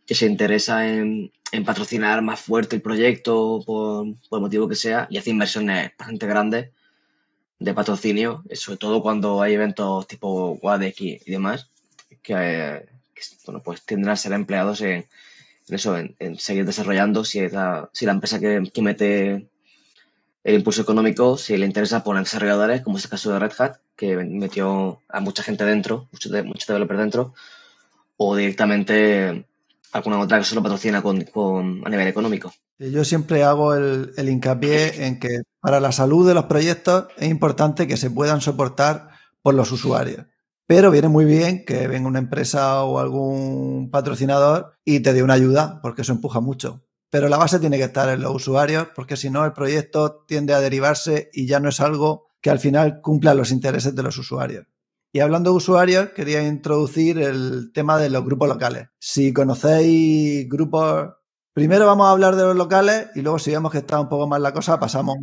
que 0.04 0.16
se 0.16 0.26
interesa 0.26 0.88
en, 0.88 1.30
patrocinar 1.64 2.20
más 2.20 2.40
fuerte 2.40 2.74
el 2.74 2.82
proyecto 2.82 3.62
por, 3.64 4.06
por 4.28 4.38
el 4.38 4.42
motivo 4.42 4.68
que 4.68 4.74
sea 4.74 5.06
y 5.08 5.18
hace 5.18 5.30
inversiones 5.30 5.92
bastante 5.96 6.26
grandes 6.26 6.70
de 7.60 7.74
patrocinio, 7.74 8.42
sobre 8.54 8.78
todo 8.78 9.02
cuando 9.02 9.42
hay 9.42 9.52
eventos 9.54 10.06
tipo 10.08 10.58
WADEC 10.62 11.00
y, 11.00 11.30
demás, 11.30 11.68
que, 12.22 12.86
bueno, 13.44 13.62
pues 13.62 13.82
tienden 13.84 14.10
a 14.10 14.16
ser 14.16 14.32
empleados 14.32 14.80
en, 14.80 15.06
eso, 15.68 15.96
en, 15.96 16.38
seguir 16.38 16.64
desarrollando 16.64 17.24
si 17.24 17.46
la, 17.48 17.90
si 17.92 18.06
la 18.06 18.12
empresa 18.12 18.40
que, 18.40 18.62
que, 18.72 18.82
mete 18.82 19.46
el 20.42 20.54
impulso 20.54 20.80
económico, 20.80 21.36
si 21.36 21.56
le 21.58 21.66
interesa 21.66 22.02
poner 22.02 22.24
desarrolladores, 22.24 22.80
como 22.80 22.96
es 22.96 23.04
el 23.04 23.10
caso 23.10 23.30
de 23.30 23.38
Red 23.38 23.52
Hat, 23.58 23.76
que 23.94 24.16
metió 24.16 25.02
a 25.08 25.20
mucha 25.20 25.42
gente 25.42 25.66
dentro, 25.66 26.08
muchos, 26.12 26.32
de, 26.32 26.42
muchos 26.42 26.66
developers 26.66 26.98
dentro, 26.98 27.34
o 28.16 28.36
directamente 28.36 29.44
alguna 29.92 30.18
otra 30.18 30.38
que 30.38 30.44
solo 30.44 30.62
patrocina 30.62 31.02
con, 31.02 31.22
con, 31.24 31.82
a 31.84 31.90
nivel 31.90 32.08
económico. 32.08 32.52
Yo 32.78 33.04
siempre 33.04 33.44
hago 33.44 33.74
el, 33.74 34.12
el, 34.16 34.28
hincapié 34.28 35.06
en 35.06 35.18
que 35.18 35.40
para 35.60 35.80
la 35.80 35.92
salud 35.92 36.26
de 36.26 36.34
los 36.34 36.44
proyectos 36.44 37.06
es 37.18 37.28
importante 37.28 37.86
que 37.86 37.96
se 37.96 38.10
puedan 38.10 38.40
soportar 38.40 39.10
por 39.42 39.54
los 39.54 39.72
usuarios. 39.72 40.26
Pero 40.66 40.90
viene 40.90 41.08
muy 41.08 41.24
bien 41.24 41.64
que 41.64 41.88
venga 41.88 42.08
una 42.08 42.20
empresa 42.20 42.84
o 42.84 43.00
algún 43.00 43.90
patrocinador 43.90 44.74
y 44.84 45.00
te 45.00 45.12
dé 45.12 45.22
una 45.22 45.34
ayuda, 45.34 45.80
porque 45.82 46.02
eso 46.02 46.12
empuja 46.12 46.40
mucho. 46.40 46.84
Pero 47.10 47.28
la 47.28 47.38
base 47.38 47.58
tiene 47.58 47.76
que 47.76 47.84
estar 47.84 48.08
en 48.08 48.20
los 48.20 48.34
usuarios, 48.34 48.86
porque 48.94 49.16
si 49.16 49.30
no, 49.30 49.44
el 49.44 49.52
proyecto 49.52 50.24
tiende 50.28 50.54
a 50.54 50.60
derivarse 50.60 51.28
y 51.32 51.46
ya 51.46 51.58
no 51.58 51.68
es 51.68 51.80
algo 51.80 52.30
que 52.40 52.50
al 52.50 52.60
final 52.60 53.00
cumpla 53.00 53.34
los 53.34 53.50
intereses 53.50 53.96
de 53.96 54.02
los 54.04 54.16
usuarios. 54.16 54.66
Y 55.12 55.18
hablando 55.20 55.50
de 55.50 55.56
usuarios, 55.56 56.10
quería 56.10 56.46
introducir 56.46 57.18
el 57.18 57.72
tema 57.72 57.98
de 57.98 58.10
los 58.10 58.24
grupos 58.24 58.48
locales. 58.48 58.88
Si 59.00 59.32
conocéis 59.32 60.48
grupos, 60.48 61.08
primero 61.52 61.84
vamos 61.84 62.06
a 62.06 62.12
hablar 62.12 62.36
de 62.36 62.44
los 62.44 62.54
locales 62.54 63.08
y 63.16 63.22
luego 63.22 63.40
si 63.40 63.50
vemos 63.50 63.72
que 63.72 63.78
está 63.78 63.98
un 63.98 64.08
poco 64.08 64.28
más 64.28 64.40
la 64.40 64.52
cosa, 64.52 64.78
pasamos 64.78 65.16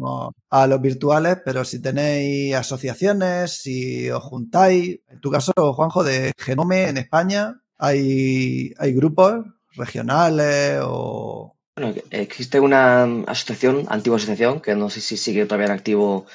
a 0.49 0.67
los 0.67 0.81
virtuales, 0.81 1.37
pero 1.45 1.63
si 1.63 1.81
tenéis 1.81 2.53
asociaciones, 2.55 3.61
si 3.61 4.09
os 4.09 4.21
juntáis, 4.23 4.99
en 5.07 5.21
tu 5.21 5.31
caso, 5.31 5.53
Juanjo, 5.55 6.03
de 6.03 6.33
Genome 6.37 6.89
en 6.89 6.97
España, 6.97 7.61
hay, 7.77 8.73
hay 8.77 8.93
grupos 8.93 9.45
regionales 9.77 10.81
o... 10.83 11.55
Bueno, 11.77 11.93
existe 12.09 12.59
una 12.59 13.03
asociación, 13.27 13.85
antigua 13.87 14.17
asociación, 14.17 14.59
que 14.59 14.75
no 14.75 14.89
sé 14.89 14.99
si 14.99 15.15
sigue 15.15 15.45
todavía 15.45 15.71
activo 15.71 16.25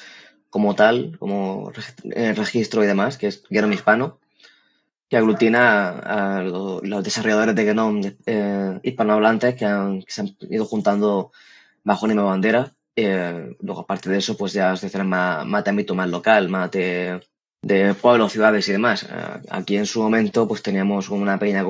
como 0.53 0.75
tal, 0.75 1.17
como 1.17 1.71
eh, 2.03 2.31
registro 2.33 2.83
y 2.83 2.87
demás, 2.87 3.17
que 3.17 3.25
es 3.25 3.43
Genome 3.49 3.73
Hispano, 3.73 4.19
que 5.09 5.17
aglutina 5.17 5.89
a, 5.89 6.43
los 6.43 7.03
desarrolladores 7.03 7.55
de 7.55 7.65
Genome 7.65 8.17
eh, 8.27 8.79
hispanohablantes 8.83 9.55
que, 9.55 9.65
se 10.07 10.21
han 10.21 10.37
ido 10.41 10.65
juntando 10.65 11.31
bajo 11.83 12.05
una 12.05 12.13
misma 12.13 12.29
bandera. 12.29 12.71
Eh, 12.95 13.55
luego, 13.61 13.81
aparte 13.81 14.11
de 14.11 14.19
eso, 14.19 14.37
pues 14.37 14.53
ya 14.53 14.73
asociaciones 14.73 15.07
más, 15.07 15.43
más 15.43 15.63
de 15.63 15.71
ámbito 15.71 15.95
más 15.95 16.07
local, 16.07 16.49
más 16.49 16.69
de, 16.69 17.19
de 17.63 17.95
pueblos, 17.95 18.31
ciudades 18.31 18.69
y 18.69 18.73
demás. 18.73 19.07
aquí 19.49 19.77
en 19.77 19.87
su 19.87 20.03
momento, 20.03 20.47
pues 20.47 20.61
teníamos 20.61 21.09
una 21.09 21.39
pequeña 21.39 21.65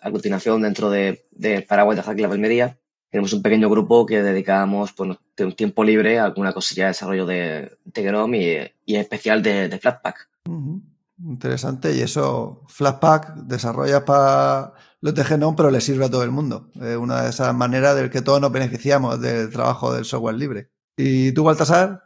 aglutinación 0.00 0.62
dentro 0.62 0.88
de, 0.88 1.26
de 1.32 1.60
Paraguay 1.60 1.94
de 1.94 2.02
Jaque 2.02 2.22
la 2.22 2.30
Palmería, 2.30 2.78
tenemos 3.16 3.32
un 3.32 3.40
pequeño 3.40 3.70
grupo 3.70 4.04
que 4.04 4.22
dedicamos 4.22 4.92
pues, 4.92 5.16
un 5.40 5.52
tiempo 5.54 5.82
libre 5.82 6.18
a 6.18 6.26
alguna 6.26 6.52
cosilla 6.52 6.84
de 6.84 6.88
desarrollo 6.88 7.24
de, 7.24 7.78
de 7.86 8.02
Genome 8.02 8.72
y, 8.84 8.92
y 8.92 8.96
especial 8.96 9.42
de, 9.42 9.70
de 9.70 9.78
Flatpak. 9.78 10.28
Interesante. 11.24 11.96
Y 11.96 12.02
eso, 12.02 12.62
Flatpak 12.68 13.36
desarrolla 13.36 14.04
para 14.04 14.74
los 15.00 15.14
de 15.14 15.24
Genome, 15.24 15.56
pero 15.56 15.70
le 15.70 15.80
sirve 15.80 16.04
a 16.04 16.10
todo 16.10 16.24
el 16.24 16.30
mundo. 16.30 16.68
Es 16.74 16.98
una 16.98 17.22
de 17.22 17.30
esas 17.30 17.54
maneras 17.54 17.96
de 17.96 18.10
que 18.10 18.20
todos 18.20 18.38
nos 18.38 18.52
beneficiamos 18.52 19.18
del 19.18 19.48
trabajo 19.48 19.94
del 19.94 20.04
software 20.04 20.34
libre. 20.34 20.68
¿Y 20.98 21.32
tú, 21.32 21.42
Baltasar? 21.42 22.02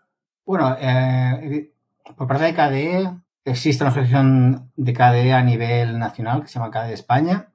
Bueno, 0.46 0.76
eh, 0.78 1.72
por 2.16 2.28
parte 2.28 2.44
de 2.44 2.54
KDE, 2.54 3.10
existe 3.46 3.82
una 3.82 3.90
asociación 3.90 4.70
de 4.76 4.92
KDE 4.92 5.32
a 5.32 5.42
nivel 5.42 5.98
nacional 5.98 6.42
que 6.42 6.46
se 6.46 6.60
llama 6.60 6.70
KDE 6.70 6.92
España, 6.92 7.48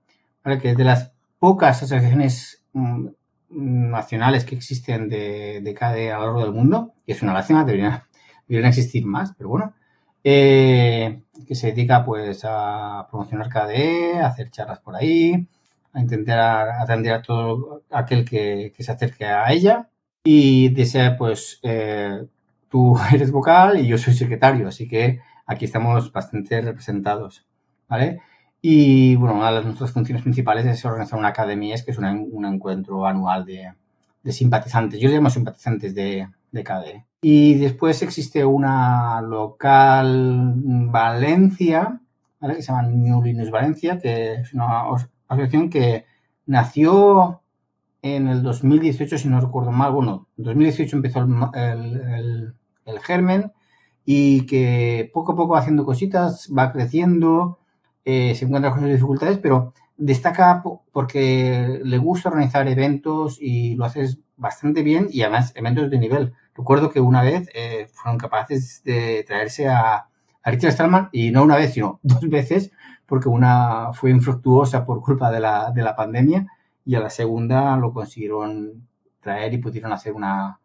que 0.44 0.72
es 0.72 0.78
de 0.78 0.84
las 0.84 1.14
pocas 1.40 1.82
asociaciones 1.82 2.62
mm, 2.74 3.08
nacionales 3.50 4.46
que 4.46 4.56
existen 4.56 5.10
de, 5.10 5.62
de 5.62 6.12
a 6.12 6.18
lo 6.18 6.26
largo 6.26 6.42
del 6.42 6.54
mundo, 6.54 6.94
y 7.06 7.12
es 7.12 7.22
una 7.22 7.34
lástima, 7.34 7.64
deberían, 7.64 8.04
deberían 8.48 8.70
existir 8.70 9.06
más, 9.06 9.34
pero 9.38 9.50
bueno, 9.50 9.74
eh, 10.24 11.22
que 11.48 11.56
se 11.56 11.68
dedica 11.68 12.04
pues 12.04 12.42
a 12.44 13.08
promocionar 13.10 13.50
KDE, 13.50 14.20
a 14.20 14.28
hacer 14.28 14.50
charlas 14.50 14.80
por 14.80 14.96
ahí, 14.96 15.48
a 15.94 16.02
intentar 16.02 16.70
atender 16.82 17.14
a 17.14 17.22
todo 17.22 17.84
aquel 17.92 18.26
que, 18.26 18.74
que 18.76 18.84
se 18.84 18.92
acerque 18.92 19.26
a 19.26 19.52
ella 19.52 19.90
y 20.24 20.70
desea 20.70 21.16
pues 21.18 21.60
eh, 21.64 22.26
tú 22.70 22.98
eres 23.14 23.32
vocal 23.32 23.80
y 23.80 23.88
yo 23.88 23.98
soy 23.98 24.14
secretario, 24.14 24.68
así 24.68 24.88
que 24.88 25.22
aquí 25.46 25.66
estamos 25.66 26.12
bastante 26.12 26.62
representados, 26.62 27.46
¿vale? 27.88 28.20
Y 28.68 29.16
bueno, 29.16 29.36
una 29.36 29.52
de 29.52 29.64
nuestras 29.64 29.92
funciones 29.92 30.24
principales 30.24 30.66
es 30.66 30.84
organizar 30.86 31.20
una 31.20 31.28
academia, 31.28 31.76
que 31.86 31.92
es 31.92 32.00
un 32.00 32.46
encuentro 32.46 33.06
anual 33.06 33.46
de, 33.46 33.72
simpatizantes. 34.32 35.00
Yo 35.00 35.08
le 35.08 35.14
llamo 35.14 35.30
simpatizantes 35.30 35.94
de, 35.94 36.28
de 36.52 36.64
KDE. 36.64 37.06
Y 37.22 37.60
después 37.60 38.02
existe 38.02 38.44
una 38.44 39.22
local 39.22 40.54
Valencia, 40.56 42.02
¿vale? 42.40 42.56
que 42.56 42.64
se 42.64 42.72
llama 42.72 42.88
New 42.88 43.22
Linux 43.22 43.52
Valencia, 43.52 44.00
que 44.00 44.34
es 44.34 44.52
una 44.56 44.86
asociación 45.28 45.70
que 45.70 46.06
nació 46.48 47.42
en 48.02 48.28
el 48.28 48.42
2018, 48.42 49.20
si 49.20 49.28
no 49.28 49.42
recuerdo 49.42 49.72
mal. 49.72 49.92
Bueno, 49.92 50.26
en 50.40 50.44
2018 50.44 50.96
empezó 50.96 51.20
el, 51.54 52.56
el 52.86 53.00
germen 53.02 53.52
y 54.06 54.48
que 54.48 55.12
poco 55.14 55.34
a 55.34 55.36
poco 55.36 55.56
haciendo 55.56 55.86
cositas 55.86 56.50
va 56.52 56.72
creciendo 56.72 57.60
eh, 58.06 58.36
se 58.36 58.46
encuentra 58.46 58.72
con 58.72 58.86
dificultades, 58.86 59.40
pero 59.40 59.74
destaca 59.98 60.64
porque 60.92 61.80
le 61.84 61.98
gusta 61.98 62.30
organizar 62.30 62.68
eventos 62.68 63.38
y 63.42 63.76
lo 63.76 63.86
hace 63.86 64.18
bastante 64.38 64.84
bien 64.84 65.08
y 65.10 65.24
además 65.24 65.54
eventos 65.56 65.90
de 65.90 65.98
nivel. 65.98 66.34
Recuerdo 66.56 66.90
que 66.90 67.00
una 67.00 67.24
vez 67.24 67.50
eh, 67.54 67.88
fueron 67.94 68.18
capaces 68.18 68.82
de 68.84 69.24
traerse 69.28 69.68
a, 69.68 70.08
Richard 70.48 70.74
Stallman 70.74 71.10
y 71.12 71.32
no 71.32 71.42
una 71.44 71.56
vez, 71.56 71.74
sino 71.74 72.00
dos 72.04 72.30
veces, 72.30 72.72
porque 73.08 73.30
una 73.30 73.94
fue 73.94 74.12
infructuosa 74.12 74.86
por 74.86 75.02
culpa 75.02 75.32
de 75.32 75.40
la, 75.40 75.72
de 75.72 75.82
la 75.82 75.96
pandemia 75.96 76.46
y 76.86 76.94
a 76.94 77.00
la 77.00 77.10
segunda 77.10 77.76
lo 77.78 77.92
consiguieron 77.92 78.88
traer 79.22 79.56
y 79.56 79.58
pudieron 79.58 79.92
hacer 79.92 80.14
una, 80.14 80.60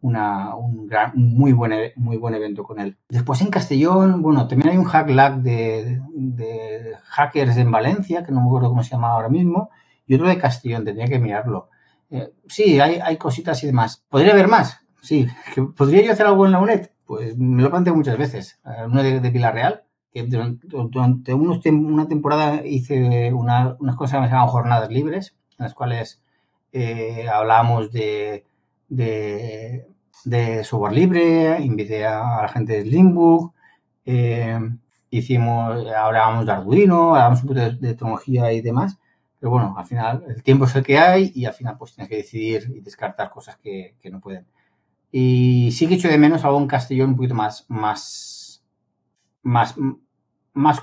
un, 0.00 0.86
gran, 0.86 1.12
muy, 1.14 1.52
buen, 1.52 1.72
e, 1.72 1.92
muy 1.96 2.16
buen 2.16 2.34
evento 2.34 2.64
con 2.64 2.78
él. 2.80 2.96
Después 3.08 3.40
en 3.40 3.50
Castellón, 3.50 4.22
bueno, 4.22 4.46
también 4.46 4.70
hay 4.70 4.76
un 4.76 4.84
hack 4.84 5.10
lag 5.10 5.36
de, 5.42 6.00
hackers 7.04 7.56
en 7.56 7.70
Valencia, 7.70 8.24
que 8.24 8.32
no 8.32 8.40
me 8.40 8.46
acuerdo 8.46 8.68
cómo 8.68 8.82
se 8.82 8.90
llama 8.90 9.10
ahora 9.10 9.28
mismo, 9.28 9.70
y 10.06 10.14
otro 10.14 10.28
de 10.28 10.38
Castellón, 10.38 10.84
tendría 10.84 11.06
que 11.06 11.18
mirarlo. 11.18 11.68
Eh, 12.10 12.32
sí, 12.46 12.80
hay, 12.80 13.00
hay 13.02 13.16
cositas 13.16 13.62
y 13.64 13.66
demás. 13.66 14.04
¿Podría 14.08 14.32
haber 14.32 14.48
más? 14.48 14.80
Sí. 15.02 15.26
¿Podría 15.76 16.04
yo 16.04 16.12
hacer 16.12 16.26
algo 16.26 16.46
en 16.46 16.52
la 16.52 16.60
UNED? 16.60 16.90
Pues 17.04 17.36
me 17.36 17.62
lo 17.62 17.70
planteo 17.70 17.94
muchas 17.94 18.18
veces. 18.18 18.60
Eh, 18.64 18.84
uno 18.86 19.02
de, 19.02 19.20
de 19.20 19.30
Pilar 19.30 19.54
Real, 19.54 19.84
que 20.12 20.22
durante, 20.22 21.34
una 21.34 22.08
temporada 22.08 22.64
hice 22.64 23.32
unas 23.34 23.76
cosas 23.96 24.20
que 24.20 24.28
se 24.28 24.32
llaman 24.32 24.48
jornadas 24.48 24.90
libres, 24.90 25.36
en 25.58 25.64
las 25.64 25.74
cuales 25.74 26.22
eh, 26.72 27.28
hablábamos 27.28 27.92
de 27.92 28.46
de, 28.88 29.86
de 30.24 30.64
software 30.64 30.92
libre, 30.92 31.58
invité 31.60 32.04
a, 32.04 32.42
la 32.42 32.48
gente 32.48 32.72
de 32.74 32.82
Slimbook, 32.82 33.54
eh, 34.04 34.58
hicimos, 35.10 35.86
hablábamos 35.86 36.46
de 36.46 36.52
Arduino, 36.52 37.10
hablábamos 37.14 37.42
un 37.42 37.48
poco 37.48 37.60
de, 37.60 37.94
tecnología 37.94 38.52
y 38.52 38.60
demás, 38.60 38.98
pero 39.38 39.50
bueno, 39.50 39.74
al 39.76 39.86
final 39.86 40.24
el 40.28 40.42
tiempo 40.42 40.64
es 40.64 40.74
el 40.76 40.84
que 40.84 40.98
hay 40.98 41.32
y 41.34 41.44
al 41.44 41.54
final 41.54 41.76
pues 41.78 41.94
tienes 41.94 42.08
que 42.08 42.16
decidir 42.16 42.72
y 42.74 42.80
descartar 42.80 43.30
cosas 43.30 43.56
que, 43.56 43.96
que 44.00 44.10
no 44.10 44.20
pueden. 44.20 44.46
Y 45.10 45.70
sí 45.72 45.86
que 45.86 45.94
echo 45.94 46.08
de 46.08 46.18
menos 46.18 46.44
algo 46.44 46.58
en 46.58 46.66
Castellón 46.66 47.10
un 47.10 47.16
poquito 47.16 47.34
más, 47.34 47.64
más, 47.68 48.64
más, 49.42 49.74
más 50.52 50.82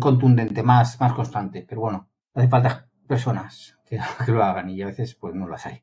contundente, 0.00 0.62
más, 0.62 1.00
más 1.00 1.12
constante, 1.14 1.64
pero 1.68 1.80
bueno, 1.80 2.08
hace 2.34 2.48
falta 2.48 2.88
personas 3.06 3.76
que, 3.86 3.98
que 4.24 4.32
lo 4.32 4.44
hagan 4.44 4.70
y 4.70 4.82
a 4.82 4.86
veces 4.86 5.14
pues 5.14 5.34
no 5.34 5.48
las 5.48 5.66
hay. 5.66 5.82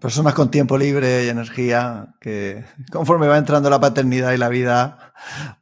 Personas 0.00 0.32
con 0.32 0.50
tiempo 0.50 0.78
libre 0.78 1.26
y 1.26 1.28
energía 1.28 2.14
que 2.18 2.64
conforme 2.90 3.28
va 3.28 3.36
entrando 3.36 3.68
la 3.68 3.78
paternidad 3.78 4.32
y 4.32 4.38
la 4.38 4.48
vida 4.48 5.12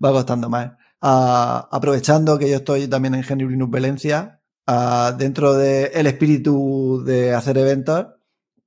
va 0.03 0.13
costando 0.13 0.49
más. 0.49 0.73
Ah, 1.01 1.69
aprovechando 1.73 2.39
que 2.39 2.49
yo 2.49 2.57
estoy 2.57 2.87
también 2.87 3.15
en 3.15 3.39
Linux 3.39 3.71
Valencia, 3.71 4.41
ah, 4.67 5.13
dentro 5.19 5.55
del 5.55 6.07
espíritu 6.07 7.03
de 7.05 7.35
hacer 7.35 7.59
eventos, 7.59 8.07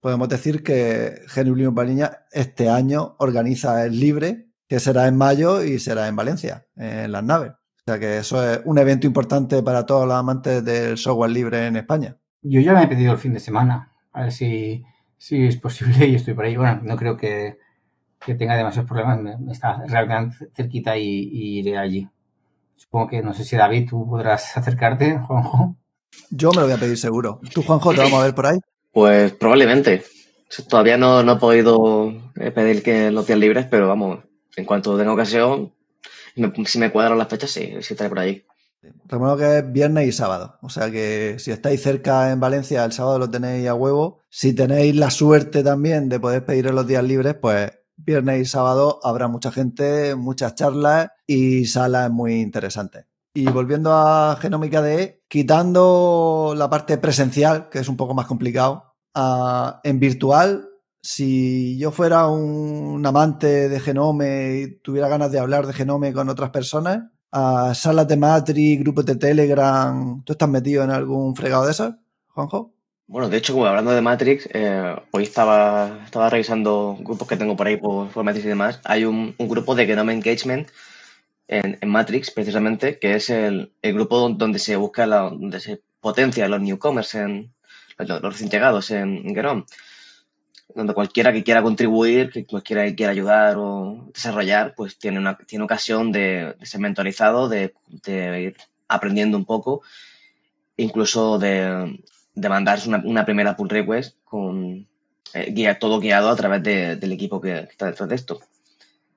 podemos 0.01 0.27
decir 0.27 0.63
que 0.63 1.21
Genio 1.27 1.55
Linux 1.55 1.75
Valencia 1.75 2.25
este 2.31 2.69
año 2.69 3.15
organiza 3.19 3.85
el 3.85 3.99
Libre, 3.99 4.49
que 4.67 4.81
será 4.81 5.07
en 5.07 5.15
mayo 5.15 5.63
y 5.63 5.79
será 5.79 6.09
en 6.09 6.17
Valencia, 6.17 6.67
en 6.75 7.13
las 7.13 7.23
naves. 7.23 7.51
O 7.51 7.83
sea 7.91 7.99
que 7.99 8.17
eso 8.17 8.45
es 8.51 8.59
un 8.65 8.79
evento 8.79 9.07
importante 9.07 9.63
para 9.63 9.85
todos 9.85 10.05
los 10.05 10.15
amantes 10.15 10.63
del 10.65 10.97
software 10.97 11.31
libre 11.31 11.67
en 11.67 11.77
España. 11.77 12.17
yo 12.41 12.59
ya 12.59 12.73
me 12.73 12.83
he 12.83 12.87
pedido 12.87 13.13
el 13.13 13.17
fin 13.17 13.33
de 13.33 13.39
semana. 13.39 13.93
A 14.11 14.23
ver 14.23 14.31
si, 14.33 14.83
si 15.17 15.45
es 15.45 15.57
posible 15.57 16.07
y 16.07 16.15
estoy 16.15 16.33
por 16.33 16.45
ahí. 16.45 16.55
Bueno, 16.55 16.81
no 16.83 16.95
creo 16.95 17.17
que, 17.17 17.57
que 18.23 18.35
tenga 18.35 18.55
demasiados 18.55 18.87
problemas. 18.87 19.39
Me, 19.39 19.51
está 19.51 19.83
realmente 19.87 20.49
cerquita 20.53 20.97
y, 20.97 21.03
y, 21.03 21.59
iré 21.59 21.77
allí. 21.77 22.07
Supongo 22.75 23.07
que, 23.07 23.21
no 23.21 23.33
sé 23.33 23.43
si 23.43 23.55
David, 23.55 23.89
tú 23.89 24.07
podrás 24.07 24.55
acercarte, 24.55 25.17
Juanjo. 25.19 25.75
Yo 26.29 26.51
me 26.51 26.61
lo 26.61 26.63
voy 26.63 26.73
a 26.73 26.77
pedir 26.77 26.97
seguro. 26.97 27.39
¿Tú, 27.53 27.63
Juanjo, 27.63 27.93
te 27.93 28.01
vamos 28.01 28.19
a 28.21 28.25
ver 28.25 28.35
por 28.35 28.45
ahí? 28.45 28.59
Pues 28.91 29.33
probablemente. 29.33 30.03
Todavía 30.69 30.97
no, 30.97 31.23
no 31.23 31.33
he 31.33 31.37
podido 31.37 32.13
eh, 32.35 32.51
pedir 32.51 32.81
que 32.81 33.11
los 33.11 33.27
días 33.27 33.39
libres, 33.39 33.67
pero 33.69 33.87
vamos, 33.87 34.23
en 34.55 34.63
cuanto 34.63 34.97
tenga 34.97 35.11
ocasión, 35.11 35.73
si 36.65 36.79
me 36.79 36.91
cuadran 36.91 37.17
las 37.17 37.27
fechas, 37.27 37.51
sí, 37.51 37.73
sí 37.81 37.93
estaré 37.93 38.09
por 38.09 38.19
allí. 38.19 38.45
Recuerdo 39.05 39.37
que 39.37 39.57
es 39.59 39.71
viernes 39.71 40.07
y 40.07 40.11
sábado. 40.11 40.57
O 40.61 40.69
sea 40.69 40.91
que 40.91 41.37
si 41.39 41.51
estáis 41.51 41.81
cerca 41.81 42.31
en 42.31 42.39
Valencia, 42.39 42.83
el 42.85 42.91
sábado 42.91 43.19
lo 43.19 43.29
tenéis 43.29 43.67
a 43.67 43.73
huevo. 43.73 44.21
Si 44.29 44.53
tenéis 44.53 44.95
la 44.95 45.09
suerte 45.09 45.63
también 45.63 46.09
de 46.09 46.19
poder 46.19 46.45
pedir 46.45 46.71
los 46.71 46.87
días 46.87 47.03
libres, 47.03 47.35
pues 47.41 47.71
viernes 47.95 48.41
y 48.41 48.45
sábado 48.45 48.99
habrá 49.03 49.27
mucha 49.27 49.51
gente, 49.51 50.15
muchas 50.15 50.55
charlas 50.55 51.09
y 51.25 51.65
salas 51.65 52.11
muy 52.11 52.41
interesantes. 52.41 53.05
Y 53.33 53.45
volviendo 53.47 53.93
a 53.93 54.37
Genómica 54.41 54.81
DE, 54.81 55.23
quitando 55.27 56.53
la 56.57 56.69
parte 56.69 56.97
presencial, 56.97 57.69
que 57.69 57.79
es 57.79 57.87
un 57.87 57.97
poco 57.97 58.13
más 58.13 58.25
complicado, 58.25 58.95
en 59.83 59.99
virtual, 59.99 60.69
si 61.01 61.77
yo 61.77 61.91
fuera 61.91 62.27
un 62.27 63.05
amante 63.05 63.69
de 63.69 63.79
Genome 63.79 64.57
y 64.57 64.79
tuviera 64.79 65.07
ganas 65.07 65.31
de 65.31 65.39
hablar 65.39 65.67
de 65.67 65.73
Genome 65.73 66.13
con 66.13 66.29
otras 66.29 66.49
personas, 66.49 67.03
a 67.31 67.73
salas 67.73 68.07
de 68.07 68.17
Matrix, 68.17 68.81
grupos 68.81 69.05
de 69.05 69.15
Telegram, 69.15 70.23
¿tú 70.23 70.33
estás 70.33 70.49
metido 70.49 70.83
en 70.83 70.91
algún 70.91 71.35
fregado 71.35 71.65
de 71.65 71.71
esos, 71.71 71.95
Juanjo? 72.29 72.73
Bueno, 73.07 73.29
de 73.29 73.37
hecho, 73.37 73.65
hablando 73.65 73.91
de 73.91 74.01
Matrix, 74.01 74.49
eh, 74.53 74.95
hoy 75.11 75.23
estaba, 75.23 76.01
estaba 76.03 76.29
revisando 76.29 76.97
grupos 76.99 77.27
que 77.27 77.37
tengo 77.37 77.55
por 77.55 77.67
ahí 77.67 77.77
por, 77.77 78.23
Matrix 78.23 78.45
y 78.45 78.49
demás. 78.49 78.81
Hay 78.83 79.05
un, 79.05 79.33
grupo 79.39 79.75
de 79.75 79.85
Genome 79.85 80.13
Engagement 80.13 80.67
en, 81.47 81.77
Matrix, 81.87 82.31
precisamente, 82.31 82.99
que 82.99 83.15
es 83.15 83.29
el, 83.29 83.71
grupo 83.81 84.29
donde 84.29 84.59
se 84.59 84.75
busca, 84.75 85.05
la, 85.05 85.21
donde 85.21 85.61
se 85.61 85.81
potencia 86.01 86.49
los 86.49 86.61
newcomers, 86.61 87.15
en, 87.15 87.53
los, 87.97 88.21
recién 88.21 88.49
llegados 88.49 88.91
en, 88.91 89.23
Genome 89.33 89.65
donde 90.73 90.93
cualquiera 90.93 91.31
que 91.33 91.43
quiera 91.43 91.63
contribuir, 91.63 92.29
que 92.29 92.45
cualquiera 92.45 92.85
que 92.85 92.95
quiera 92.95 93.11
ayudar 93.11 93.55
o 93.57 94.09
desarrollar, 94.13 94.73
pues 94.75 94.97
tiene, 94.97 95.19
una, 95.19 95.37
tiene 95.37 95.65
ocasión 95.65 96.11
de, 96.11 96.55
ser 96.61 96.81
mentorizado, 96.81 97.49
de, 97.49 97.73
ir 98.05 98.55
aprendiendo 98.87 99.37
un 99.37 99.45
poco, 99.45 99.81
incluso 100.75 101.39
de, 101.39 101.99
de 102.35 102.49
mandarse 102.49 102.89
una, 102.89 103.25
primera 103.25 103.55
pull 103.55 103.69
request 103.69 104.17
con 104.25 104.87
eh, 105.33 105.51
guía, 105.51 105.79
todo 105.79 105.99
guiado 105.99 106.29
a 106.29 106.35
través 106.35 106.63
del 106.63 107.11
equipo 107.11 107.41
que, 107.41 107.59
está 107.59 107.87
detrás 107.87 108.09
de 108.09 108.15
esto. 108.15 108.39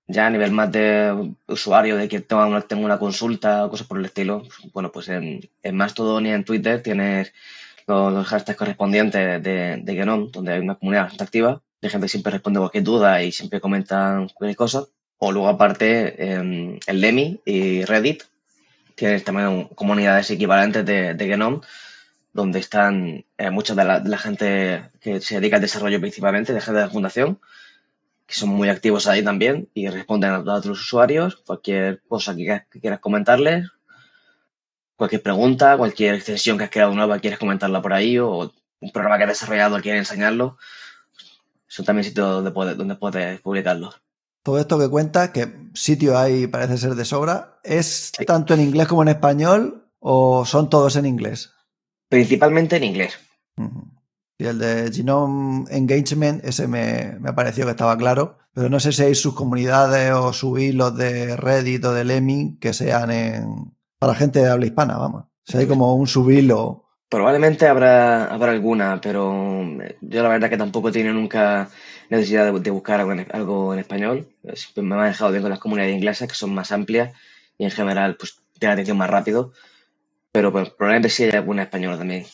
Ya 0.06 0.26
a 0.26 0.30
nivel 0.30 0.50
más 0.50 0.72
de 0.72 1.34
usuario, 1.46 1.96
de 1.96 2.08
que 2.08 2.20
tengo 2.20 2.44
una, 2.44 2.62
tengo 2.62 2.84
una 2.84 2.98
consulta 2.98 3.66
o 3.66 3.70
cosas 3.70 3.86
por 3.86 3.98
el 3.98 4.06
estilo, 4.06 4.42
bueno, 4.72 4.90
pues 4.90 5.08
en, 5.08 5.48
en 5.62 5.76
Mastodon 5.76 6.26
y 6.26 6.30
en 6.30 6.44
Twitter 6.44 6.82
tienes 6.82 7.32
los, 7.90 8.26
hashtags 8.26 8.58
correspondientes 8.58 9.42
de, 9.42 9.80
de 9.82 9.94
Genome, 9.94 10.28
donde 10.32 10.52
hay 10.52 10.60
una 10.60 10.76
comunidad 10.76 11.02
bastante 11.02 11.24
activa, 11.24 11.62
de 11.80 11.88
gente 11.88 12.06
que 12.06 12.10
siempre 12.10 12.32
responde 12.32 12.60
cualquier 12.60 12.84
duda 12.84 13.22
y 13.22 13.32
siempre 13.32 13.60
comentan 13.60 14.28
cualquier 14.28 14.56
cosa. 14.56 14.84
O 15.18 15.32
luego 15.32 15.48
aparte 15.48 16.32
em, 16.32 16.78
el 16.86 17.00
Demi 17.00 17.40
y 17.44 17.84
Reddit, 17.84 18.22
tienes 18.94 19.24
también 19.24 19.64
comunidades 19.74 20.30
equivalentes 20.30 20.84
de, 20.84 21.14
de 21.14 21.26
Genome, 21.26 21.60
donde 22.32 22.58
están 22.58 23.24
eh, 23.36 23.50
mucha 23.50 23.74
de 23.74 23.84
la, 23.84 24.18
gente 24.18 24.90
que 25.00 25.20
se 25.20 25.36
dedica 25.36 25.56
al 25.56 25.62
desarrollo 25.62 26.00
principalmente, 26.00 26.52
de 26.52 26.60
gente 26.60 26.80
de 26.80 26.86
la 26.86 26.92
fundación, 26.92 27.40
que 28.26 28.34
son 28.34 28.50
muy 28.50 28.68
activos 28.68 29.06
ahí 29.06 29.22
también 29.22 29.68
y 29.74 29.88
responden 29.88 30.30
a, 30.30 30.36
a 30.36 30.54
otros 30.54 30.80
usuarios, 30.80 31.36
cualquier 31.36 32.00
cosa 32.08 32.34
que, 32.34 32.62
que 32.70 32.80
quieras 32.80 33.00
comentarles, 33.00 33.68
cualquier 35.00 35.22
pregunta, 35.22 35.78
cualquier 35.78 36.14
extensión 36.14 36.58
que 36.58 36.64
has 36.64 36.70
creado 36.70 36.94
nueva, 36.94 37.20
quieres 37.20 37.38
comentarla 37.38 37.80
por 37.80 37.94
ahí, 37.94 38.18
o 38.18 38.52
un 38.80 38.92
programa 38.92 39.16
que 39.16 39.24
has 39.24 39.30
desarrollado, 39.30 39.80
quieres 39.80 40.00
enseñarlo, 40.00 40.58
son 41.68 41.86
también 41.86 42.04
sitios 42.04 42.28
donde 42.28 42.50
puedes, 42.50 42.76
donde 42.76 42.96
puedes 42.96 43.40
publicarlo. 43.40 43.94
Todo 44.42 44.58
esto 44.58 44.78
que 44.78 44.90
cuentas, 44.90 45.30
que 45.30 45.70
sitio 45.72 46.18
hay 46.18 46.48
parece 46.48 46.76
ser 46.76 46.96
de 46.96 47.06
sobra, 47.06 47.60
¿es 47.64 48.12
tanto 48.26 48.52
en 48.52 48.60
inglés 48.60 48.88
como 48.88 49.00
en 49.00 49.08
español 49.08 49.86
o 50.00 50.44
son 50.44 50.68
todos 50.68 50.96
en 50.96 51.06
inglés? 51.06 51.50
Principalmente 52.10 52.76
en 52.76 52.84
inglés. 52.84 53.18
Y 54.36 54.44
el 54.44 54.58
de 54.58 54.92
Genome 54.92 55.64
Engagement, 55.70 56.44
ese 56.44 56.68
me, 56.68 57.16
me, 57.20 57.32
pareció 57.32 57.64
que 57.64 57.70
estaba 57.70 57.96
claro, 57.96 58.36
pero 58.52 58.68
no 58.68 58.78
sé 58.80 58.92
si 58.92 59.02
hay 59.02 59.14
sus 59.14 59.32
comunidades 59.32 60.12
o 60.12 60.34
subir 60.34 60.74
los 60.74 60.94
de 60.94 61.38
Reddit 61.38 61.86
o 61.86 61.94
de 61.94 62.04
Lemmy 62.04 62.58
que 62.60 62.74
sean 62.74 63.10
en, 63.10 63.72
para 64.00 64.14
gente 64.14 64.40
de 64.40 64.48
habla 64.48 64.66
hispana, 64.66 64.96
vamos. 64.96 65.26
Si 65.44 65.58
hay 65.58 65.66
como 65.66 65.94
un 65.94 66.06
subilo. 66.06 66.86
Probablemente 67.08 67.66
habrá, 67.68 68.24
habrá 68.24 68.52
alguna, 68.52 68.98
pero 69.00 69.62
yo 70.00 70.22
la 70.22 70.28
verdad 70.28 70.48
que 70.48 70.56
tampoco 70.56 70.88
he 70.88 70.92
tenido 70.92 71.12
nunca 71.12 71.68
necesidad 72.08 72.52
de, 72.52 72.70
buscar 72.70 73.00
algo 73.00 73.74
en, 73.74 73.78
español. 73.78 74.28
Me 74.76 74.96
he 74.96 75.08
dejado 75.08 75.30
bien 75.30 75.42
con 75.42 75.50
las 75.50 75.58
comunidades 75.58 75.94
inglesas, 75.94 76.28
que 76.28 76.34
son 76.34 76.54
más 76.54 76.72
amplias 76.72 77.12
y 77.58 77.64
en 77.64 77.70
general 77.70 78.16
pues 78.16 78.40
tienen 78.58 78.74
atención 78.74 78.96
más 78.96 79.10
rápido. 79.10 79.52
Pero 80.32 80.50
pues, 80.50 80.70
probablemente 80.70 81.10
sí 81.10 81.24
hay 81.24 81.32
alguna 81.32 81.64
española 81.64 81.98
también. 81.98 82.24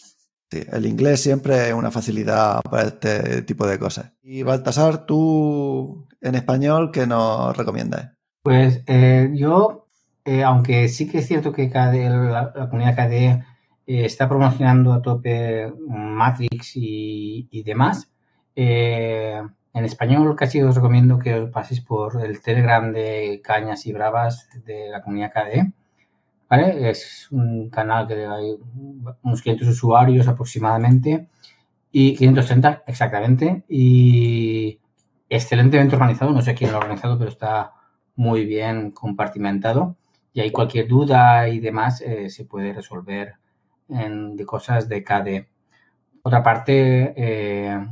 Sí, 0.53 0.62
el 0.71 0.87
inglés 0.87 1.21
siempre 1.21 1.69
es 1.69 1.75
una 1.75 1.91
facilidad 1.91 2.61
para 2.62 2.85
este 2.89 3.43
tipo 3.43 3.67
de 3.67 3.79
cosas. 3.81 4.12
Y 4.23 4.45
Baltasar, 4.45 5.05
tú 5.05 6.07
en 6.21 6.37
español, 6.37 6.93
¿qué 6.93 7.09
nos 7.09 7.57
recomiendas? 7.57 8.12
Pues 8.43 8.83
eh, 8.87 9.31
yo 9.35 9.86
eh, 10.27 10.43
aunque 10.43 10.89
sí 10.89 11.09
que 11.09 11.18
es 11.18 11.29
cierto 11.29 11.53
que 11.53 11.70
la, 11.70 12.53
comunidad 12.68 12.97
KDE 12.97 13.27
eh, 13.87 14.05
está 14.05 14.29
promocionando 14.29 14.93
a 14.93 15.01
tope 15.01 15.72
Matrix 15.89 16.72
y, 16.74 17.62
demás, 17.64 18.11
eh, 18.57 19.41
en 19.72 19.85
español 19.85 20.35
casi 20.35 20.61
os 20.62 20.74
recomiendo 20.74 21.18
que 21.20 21.35
os 21.35 21.51
paséis 21.51 21.81
por 21.81 22.20
el 22.24 22.43
Telegram 22.43 22.93
de 22.93 23.41
Cañas 23.45 23.87
y 23.87 23.93
Bravas 23.93 24.49
de 24.64 24.89
la 24.89 25.01
comunidad 25.03 25.33
KDE. 25.33 25.72
Es 26.91 27.29
un 27.31 27.70
canal 27.70 28.09
que 28.09 28.27
hay 28.27 28.57
unos 29.22 29.43
500 29.43 29.68
usuarios 29.68 30.27
aproximadamente 30.27 31.29
y 31.93 32.16
530 32.16 32.83
exactamente 32.87 33.64
y 33.68 34.81
excelentemente 35.29 35.95
organizado. 35.95 36.33
No 36.33 36.43
sé 36.43 36.55
quién 36.55 36.72
lo 36.72 36.79
ha 36.79 36.81
organizado, 36.81 37.18
pero 37.18 37.31
está 37.31 37.72
muy 38.16 38.45
bien 38.45 38.91
compartimentado 38.91 39.97
y 40.37 40.41
ahí 40.43 40.51
cualquier 40.51 40.87
duda 40.87 41.49
y 41.49 41.61
demás 41.61 42.03
eh, 42.03 42.28
se 42.28 42.45
puede 42.45 42.74
resolver 42.74 43.37
de 43.89 44.45
cosas 44.45 44.87
de 44.87 45.03
KDE. 45.03 45.49
Otra 46.22 46.43
parte, 46.43 47.14
eh, 47.16 47.87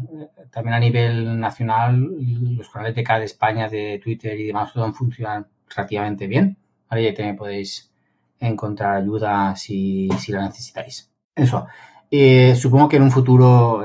también 0.50 0.74
a 0.74 0.78
nivel 0.78 1.40
nacional, 1.40 2.06
los 2.58 2.68
canales 2.68 2.94
de 2.96 3.02
KDE 3.02 3.24
España, 3.24 3.70
de 3.70 3.98
Twitter 4.02 4.38
y 4.38 4.48
demás, 4.48 4.74
todo 4.74 4.92
funcionan 4.92 5.46
relativamente 5.74 6.26
bien. 6.26 6.58
Ahí 6.90 7.14
también 7.14 7.36
podéis 7.36 7.90
encontrar 8.38 8.96
ayuda 8.96 9.56
si, 9.56 10.10
si 10.18 10.30
la 10.32 10.42
necesitáis. 10.42 11.10
Eso. 11.34 11.66
Eh, 12.10 12.54
supongo 12.56 12.90
que 12.90 12.96
en 12.96 13.04
un 13.04 13.10
futuro 13.10 13.82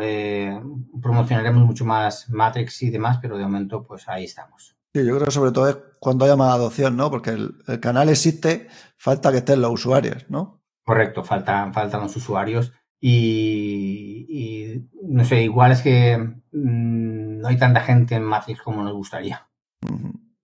promocionaremos 1.02 1.64
mucho 1.64 1.86
más 1.86 2.30
Matrix 2.30 2.84
y 2.84 2.90
demás, 2.90 3.20
pero 3.22 3.38
de 3.38 3.44
momento, 3.44 3.84
pues 3.84 4.10
ahí 4.10 4.26
estamos. 4.26 4.79
Sí, 4.94 5.06
yo 5.06 5.16
creo 5.16 5.26
que 5.26 5.32
sobre 5.32 5.52
todo 5.52 5.70
es 5.70 5.78
cuando 6.00 6.26
haya 6.26 6.36
más 6.36 6.54
adopción, 6.54 6.98
¿no? 6.98 7.12
Porque 7.12 7.32
el, 7.32 7.80
canal 7.80 8.10
existe, 8.10 8.68
falta 8.98 9.32
que 9.32 9.38
estén 9.38 9.62
los 9.62 9.72
usuarios, 9.72 10.26
¿no? 10.30 10.64
Correcto, 10.84 11.24
faltan, 11.24 11.74
faltan 11.74 12.02
los 12.02 12.16
usuarios 12.16 12.74
y, 13.00 14.88
no 15.04 15.24
sé, 15.24 15.44
igual 15.44 15.72
es 15.72 15.82
que 15.82 16.18
mm, 16.18 17.40
no 17.40 17.48
hay 17.48 17.58
tanta 17.58 17.82
gente 17.82 18.16
en 18.16 18.24
Matrix 18.24 18.62
como 18.62 18.84
nos 18.84 18.94
gustaría. 18.94 19.48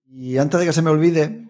Y 0.06 0.38
antes 0.38 0.60
de 0.60 0.66
que 0.66 0.72
se 0.72 0.82
me 0.82 0.90
olvide, 0.90 1.46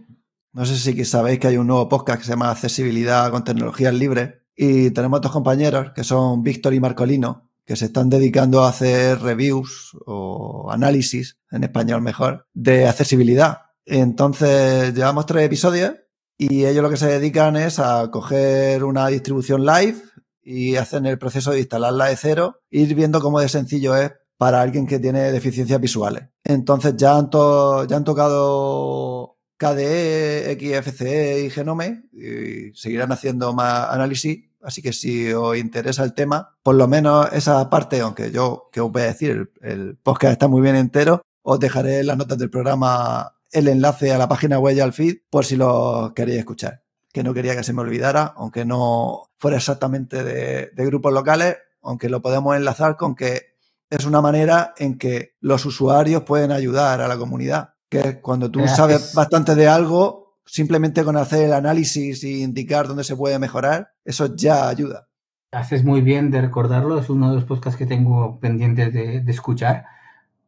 no 0.53 0.65
sé 0.65 0.77
si 0.77 1.05
sabéis 1.05 1.39
que 1.39 1.49
hay 1.49 1.59
un 1.59 1.67
nuevo 1.67 1.89
podcast 1.89 2.19
que 2.19 2.25
se 2.25 2.31
llama 2.31 2.51
Accesibilidad 2.51 3.31
con 3.31 3.45
Tecnologías 3.45 3.95
Libres 3.95 4.37
y 4.57 4.91
tenemos 4.91 5.21
dos 5.21 5.31
compañeros 5.31 5.93
que 5.95 6.03
son 6.03 6.43
Víctor 6.43 6.73
y 6.73 6.81
Marcolino 6.81 7.51
que 7.67 7.77
se 7.77 7.87
están 7.87 8.09
dedicando 8.09 8.63
a 8.63 8.69
hacer 8.69 9.21
reviews 9.21 9.97
o 10.07 10.71
análisis, 10.71 11.39
en 11.51 11.65
español 11.65 12.01
mejor, 12.01 12.47
de 12.55 12.87
accesibilidad. 12.87 13.63
Entonces, 13.85 14.95
llevamos 14.95 15.27
tres 15.27 15.45
episodios 15.45 15.95
y 16.39 16.65
ellos 16.65 16.83
lo 16.83 16.91
que 16.91 16.97
se 16.97 17.09
dedican 17.09 17.57
es 17.57 17.79
a 17.79 18.11
coger 18.11 18.85
una 18.85 19.09
distribución 19.09 19.67
live 19.67 19.97
y 20.43 20.77
hacen 20.77 21.07
el 21.07 21.19
proceso 21.19 21.51
de 21.51 21.61
instalarla 21.61 22.07
de 22.07 22.17
cero, 22.17 22.61
ir 22.71 22.95
viendo 22.95 23.21
cómo 23.21 23.41
de 23.41 23.49
sencillo 23.49 23.97
es 23.97 24.13
para 24.37 24.61
alguien 24.61 24.87
que 24.87 25.01
tiene 25.01 25.33
deficiencias 25.33 25.81
visuales. 25.81 26.29
Entonces 26.45 26.95
ya 26.97 27.17
han, 27.17 27.31
ya 27.33 27.97
han 27.97 28.05
tocado 28.05 29.39
KDE, 29.57 30.57
XFCE 30.61 31.47
y 31.47 31.51
Genome 31.51 32.05
y 32.13 32.73
seguirán 32.75 33.11
haciendo 33.11 33.53
más 33.55 33.89
análisis 33.91 34.51
Así 34.67 34.83
que 34.83 34.93
si 34.93 35.33
os 35.33 35.57
interesa 35.57 36.03
el 36.03 36.13
tema, 36.13 36.57
por 36.65 36.75
lo 36.75 36.89
menos 36.89 37.29
esa 37.33 37.71
parte, 37.71 38.01
aunque 38.01 38.33
yo, 38.33 38.69
que 38.73 38.81
os 38.81 38.91
voy 38.91 39.03
a 39.03 39.07
decir, 39.07 39.31
el, 39.31 39.71
el 39.71 39.97
podcast 39.97 40.33
está 40.33 40.49
muy 40.49 40.61
bien 40.61 40.75
entero, 40.75 41.23
os 41.43 41.61
dejaré 41.61 42.01
en 42.01 42.09
las 42.09 42.17
notas 42.17 42.37
del 42.37 42.51
programa 42.51 43.37
el 43.53 43.69
enlace 43.69 44.13
a 44.13 44.19
la 44.19 44.29
página 44.29 44.59
web 44.59 44.77
y 44.77 44.81
al 44.81 44.93
feed 44.93 45.19
por 45.31 45.45
si 45.45 45.55
lo 45.55 46.13
queréis 46.17 46.41
escuchar. 46.41 46.83
Que 47.13 47.23
no 47.23 47.33
quería 47.33 47.55
que 47.55 47.63
se 47.63 47.73
me 47.73 47.83
olvidara, 47.83 48.35
aunque 48.37 48.65
no 48.65 49.31
fuera 49.39 49.59
exactamente 49.59 50.25
de, 50.25 50.73
de 50.75 50.87
grupos 50.87 51.13
locales, 51.13 51.59
aunque 51.81 52.09
lo 52.09 52.21
podemos 52.21 52.57
enlazar 52.57 52.97
con 52.97 53.15
que 53.15 53.55
es 53.89 54.05
una 54.05 54.21
manera 54.21 54.75
en 54.79 54.99
que 54.99 55.37
los 55.39 55.65
usuarios 55.65 56.25
pueden 56.25 56.51
ayudar 56.51 57.01
a 57.01 57.07
la 57.07 57.17
comunidad. 57.17 57.75
Que 57.89 58.21
cuando 58.21 58.51
tú 58.51 58.67
sabes 58.67 59.15
bastante 59.15 59.55
de 59.55 59.69
algo, 59.69 60.26
simplemente 60.47 61.05
con 61.05 61.17
hacer 61.17 61.45
el 61.45 61.53
análisis 61.53 62.23
e 62.25 62.39
indicar 62.39 62.87
dónde 62.87 63.05
se 63.05 63.17
puede 63.17 63.39
mejorar, 63.39 63.93
eso 64.05 64.35
ya 64.35 64.69
ayuda. 64.69 65.09
Haces 65.51 65.85
muy 65.85 66.01
bien 66.01 66.31
de 66.31 66.41
recordarlo, 66.41 66.99
es 66.99 67.11
uno 67.11 67.29
de 67.29 67.35
los 67.35 67.45
podcasts 67.45 67.79
que 67.79 67.87
tengo 67.87 68.39
pendientes 68.41 68.93
de, 68.93 69.21
de 69.21 69.33
escuchar, 69.33 69.87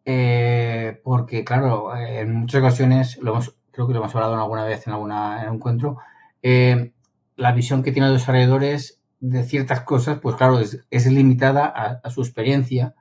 eh, 0.05 1.01
porque 1.05 1.45
claro, 1.45 1.95
en 1.97 2.33
muchas 2.33 2.61
ocasiones, 2.63 3.19
lo 3.19 3.33
hemos, 3.33 3.57
creo 3.73 3.87
que 3.87 3.93
lo 3.93 4.01
hemos 4.01 4.15
hablado 4.15 4.37
alguna 4.37 4.65
vez 4.65 4.87
en, 4.87 4.93
alguna, 4.93 5.43
en 5.43 5.55
encuentro, 5.55 5.99
eh, 6.43 6.93
la 7.37 7.53
visión 7.53 7.83
que 7.83 7.93
tienen 7.93 8.13
los 8.13 8.23
desarrolladores 8.23 9.01
de 9.21 9.43
ciertas 9.43 9.81
cosas, 9.83 10.19
pues 10.21 10.37
claro, 10.37 10.61
es, 10.61 10.85
es 10.91 11.07
limitada 11.07 11.67
a, 11.67 12.01
a, 12.03 12.11
su 12.11 12.23
experiencia 12.23 12.95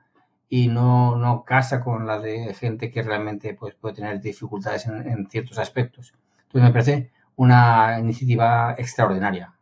y 0.48 0.68
no, 0.68 1.16
no 1.16 1.44
casa 1.44 1.80
con 1.80 2.06
la 2.06 2.18
de 2.18 2.54
gente 2.54 2.90
que 2.90 3.02
realmente 3.02 3.54
pues, 3.54 3.74
puede 3.74 3.96
tener 3.96 4.20
dificultades 4.20 4.86
en, 4.86 5.08
en 5.08 5.28
ciertos 5.28 5.58
aspectos. 5.58 6.12
Entonces 6.48 6.68
me 6.68 6.72
parece 6.72 7.12
una 7.36 7.98
iniciativa 8.00 8.74
extraordinaria. 8.76 9.54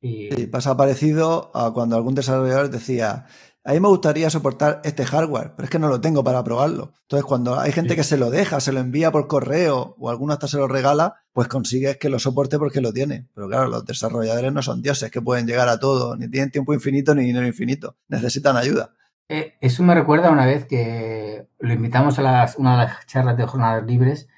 Y... 0.00 0.30
Sí, 0.30 0.46
pasa 0.46 0.76
parecido 0.76 1.50
a 1.54 1.72
cuando 1.72 1.96
algún 1.96 2.14
desarrollador 2.14 2.70
decía, 2.70 3.26
a 3.64 3.72
mí 3.72 3.80
me 3.80 3.88
gustaría 3.88 4.30
soportar 4.30 4.80
este 4.82 5.04
hardware, 5.04 5.52
pero 5.54 5.64
es 5.64 5.70
que 5.70 5.78
no 5.78 5.88
lo 5.88 6.00
tengo 6.00 6.24
para 6.24 6.42
probarlo. 6.42 6.92
Entonces, 7.02 7.26
cuando 7.26 7.60
hay 7.60 7.72
gente 7.72 7.90
sí. 7.90 7.96
que 7.96 8.04
se 8.04 8.16
lo 8.16 8.30
deja, 8.30 8.60
se 8.60 8.72
lo 8.72 8.80
envía 8.80 9.12
por 9.12 9.28
correo 9.28 9.94
o 9.98 10.08
alguno 10.08 10.32
hasta 10.32 10.48
se 10.48 10.56
lo 10.56 10.68
regala, 10.68 11.16
pues 11.32 11.48
consigues 11.48 11.98
que 11.98 12.08
lo 12.08 12.18
soporte 12.18 12.58
porque 12.58 12.80
lo 12.80 12.92
tiene. 12.92 13.28
Pero 13.34 13.48
claro, 13.48 13.68
los 13.68 13.84
desarrolladores 13.84 14.52
no 14.52 14.62
son 14.62 14.80
dioses 14.80 15.10
que 15.10 15.20
pueden 15.20 15.46
llegar 15.46 15.68
a 15.68 15.78
todo, 15.78 16.16
ni 16.16 16.28
tienen 16.30 16.50
tiempo 16.50 16.72
infinito 16.72 17.14
ni 17.14 17.24
dinero 17.24 17.46
infinito. 17.46 17.96
Necesitan 18.08 18.56
ayuda. 18.56 18.94
Eh, 19.28 19.58
eso 19.60 19.82
me 19.82 19.94
recuerda 19.94 20.30
una 20.30 20.46
vez 20.46 20.64
que 20.64 21.46
lo 21.58 21.72
invitamos 21.74 22.18
a 22.18 22.22
las, 22.22 22.56
una 22.56 22.72
de 22.72 22.78
las 22.86 23.06
charlas 23.06 23.36
de 23.36 23.44
jornadas 23.44 23.84
libres 23.84 24.28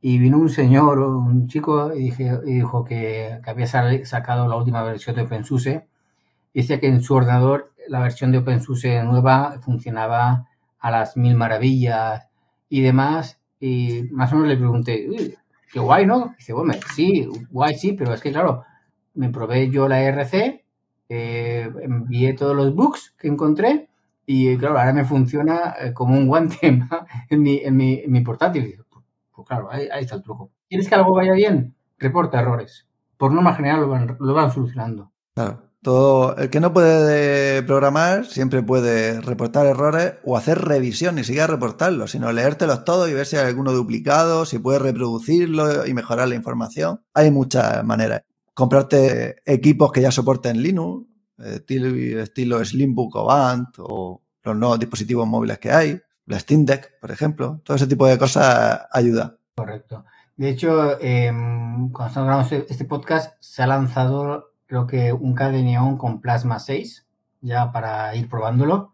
y 0.00 0.18
vino 0.18 0.38
un 0.38 0.48
señor, 0.48 0.98
un 1.00 1.48
chico, 1.48 1.94
y, 1.94 2.04
dije, 2.04 2.38
y 2.46 2.54
dijo 2.54 2.84
que, 2.84 3.40
que, 3.42 3.50
había 3.50 3.66
sacado 3.66 4.48
la 4.48 4.56
última 4.56 4.82
versión 4.82 5.16
de 5.16 5.22
OpenSUSE. 5.22 5.86
Decía 6.54 6.80
que 6.80 6.88
en 6.88 7.02
su 7.02 7.14
ordenador 7.14 7.72
la 7.88 8.00
versión 8.00 8.32
de 8.32 8.38
OpenSUSE 8.38 9.02
nueva 9.04 9.58
funcionaba 9.60 10.48
a 10.78 10.90
las 10.90 11.16
mil 11.16 11.34
maravillas 11.34 12.28
y 12.68 12.82
demás. 12.82 13.40
Y 13.60 14.04
más 14.12 14.32
o 14.32 14.36
menos 14.36 14.50
le 14.50 14.56
pregunté, 14.56 15.36
qué 15.72 15.80
guay, 15.80 16.06
¿no? 16.06 16.32
Y 16.34 16.36
dice, 16.38 16.52
bueno, 16.52 16.74
sí, 16.94 17.28
guay, 17.50 17.76
sí, 17.76 17.92
pero 17.92 18.14
es 18.14 18.20
que 18.20 18.30
claro, 18.30 18.64
me 19.14 19.30
probé 19.30 19.70
yo 19.70 19.88
la 19.88 20.00
RC, 20.02 20.64
eh, 21.08 21.70
envié 21.82 22.34
todos 22.34 22.54
los 22.54 22.74
bugs 22.74 23.14
que 23.18 23.28
encontré 23.28 23.88
y 24.26 24.56
claro, 24.58 24.78
ahora 24.78 24.92
me 24.92 25.04
funciona 25.04 25.74
eh, 25.80 25.92
como 25.92 26.14
un 26.14 26.26
guante 26.28 26.58
en 27.30 27.42
mi, 27.42 27.58
en 27.58 27.76
mi, 27.76 28.00
en 28.00 28.12
mi 28.12 28.20
portátil. 28.20 28.78
Claro, 29.44 29.68
ahí, 29.70 29.88
está 30.00 30.16
el 30.16 30.22
truco. 30.22 30.50
¿Quieres 30.68 30.88
que 30.88 30.94
algo 30.94 31.14
vaya 31.14 31.32
bien? 31.32 31.74
Reporta 31.98 32.40
errores. 32.40 32.86
Por 33.16 33.32
norma 33.32 33.54
general 33.54 33.80
lo 34.18 34.34
van, 34.34 34.52
solucionando. 34.52 35.12
Claro. 35.34 35.68
Todo, 35.80 36.36
el 36.36 36.50
que 36.50 36.58
no 36.58 36.72
puede 36.72 37.62
programar 37.62 38.26
siempre 38.26 38.64
puede 38.64 39.20
reportar 39.20 39.64
errores 39.66 40.14
o 40.24 40.36
hacer 40.36 40.58
revisión, 40.58 41.14
ni 41.14 41.22
siquiera 41.22 41.46
reportarlos, 41.46 42.10
sino 42.10 42.32
leértelos 42.32 42.84
todos 42.84 43.08
y 43.08 43.14
ver 43.14 43.26
si 43.26 43.36
hay 43.36 43.46
alguno 43.46 43.72
duplicado, 43.72 44.44
si 44.44 44.58
puedes 44.58 44.82
reproducirlo 44.82 45.86
y 45.86 45.94
mejorar 45.94 46.28
la 46.28 46.34
información. 46.34 47.00
Hay 47.14 47.30
muchas 47.30 47.84
maneras. 47.84 48.22
Comprarte 48.54 49.36
equipos 49.46 49.92
que 49.92 50.02
ya 50.02 50.10
soporten 50.10 50.60
Linux, 50.60 51.06
estilo, 51.38 51.88
estilo 52.20 52.64
Slimbook 52.64 53.14
o 53.14 53.24
Band 53.26 53.68
o 53.78 54.20
los 54.42 54.56
nuevos 54.56 54.80
dispositivos 54.80 55.28
móviles 55.28 55.58
que 55.58 55.70
hay, 55.70 56.00
la 56.28 56.38
Steam 56.38 56.64
Deck, 56.64 56.98
por 57.00 57.10
ejemplo. 57.10 57.60
Todo 57.64 57.76
ese 57.76 57.86
tipo 57.86 58.06
de 58.06 58.18
cosas 58.18 58.82
ayuda. 58.92 59.36
Correcto. 59.56 60.04
De 60.36 60.50
hecho, 60.50 61.00
eh, 61.00 61.30
cuando 61.32 62.06
estamos 62.06 62.26
grabando 62.28 62.56
este 62.68 62.84
podcast, 62.84 63.34
se 63.40 63.62
ha 63.62 63.66
lanzado 63.66 64.52
creo 64.68 64.86
que 64.86 65.12
un 65.12 65.34
Cadeneon 65.34 65.96
con 65.96 66.20
Plasma 66.20 66.60
6, 66.60 67.06
ya 67.40 67.72
para 67.72 68.14
ir 68.14 68.28
probándolo. 68.28 68.92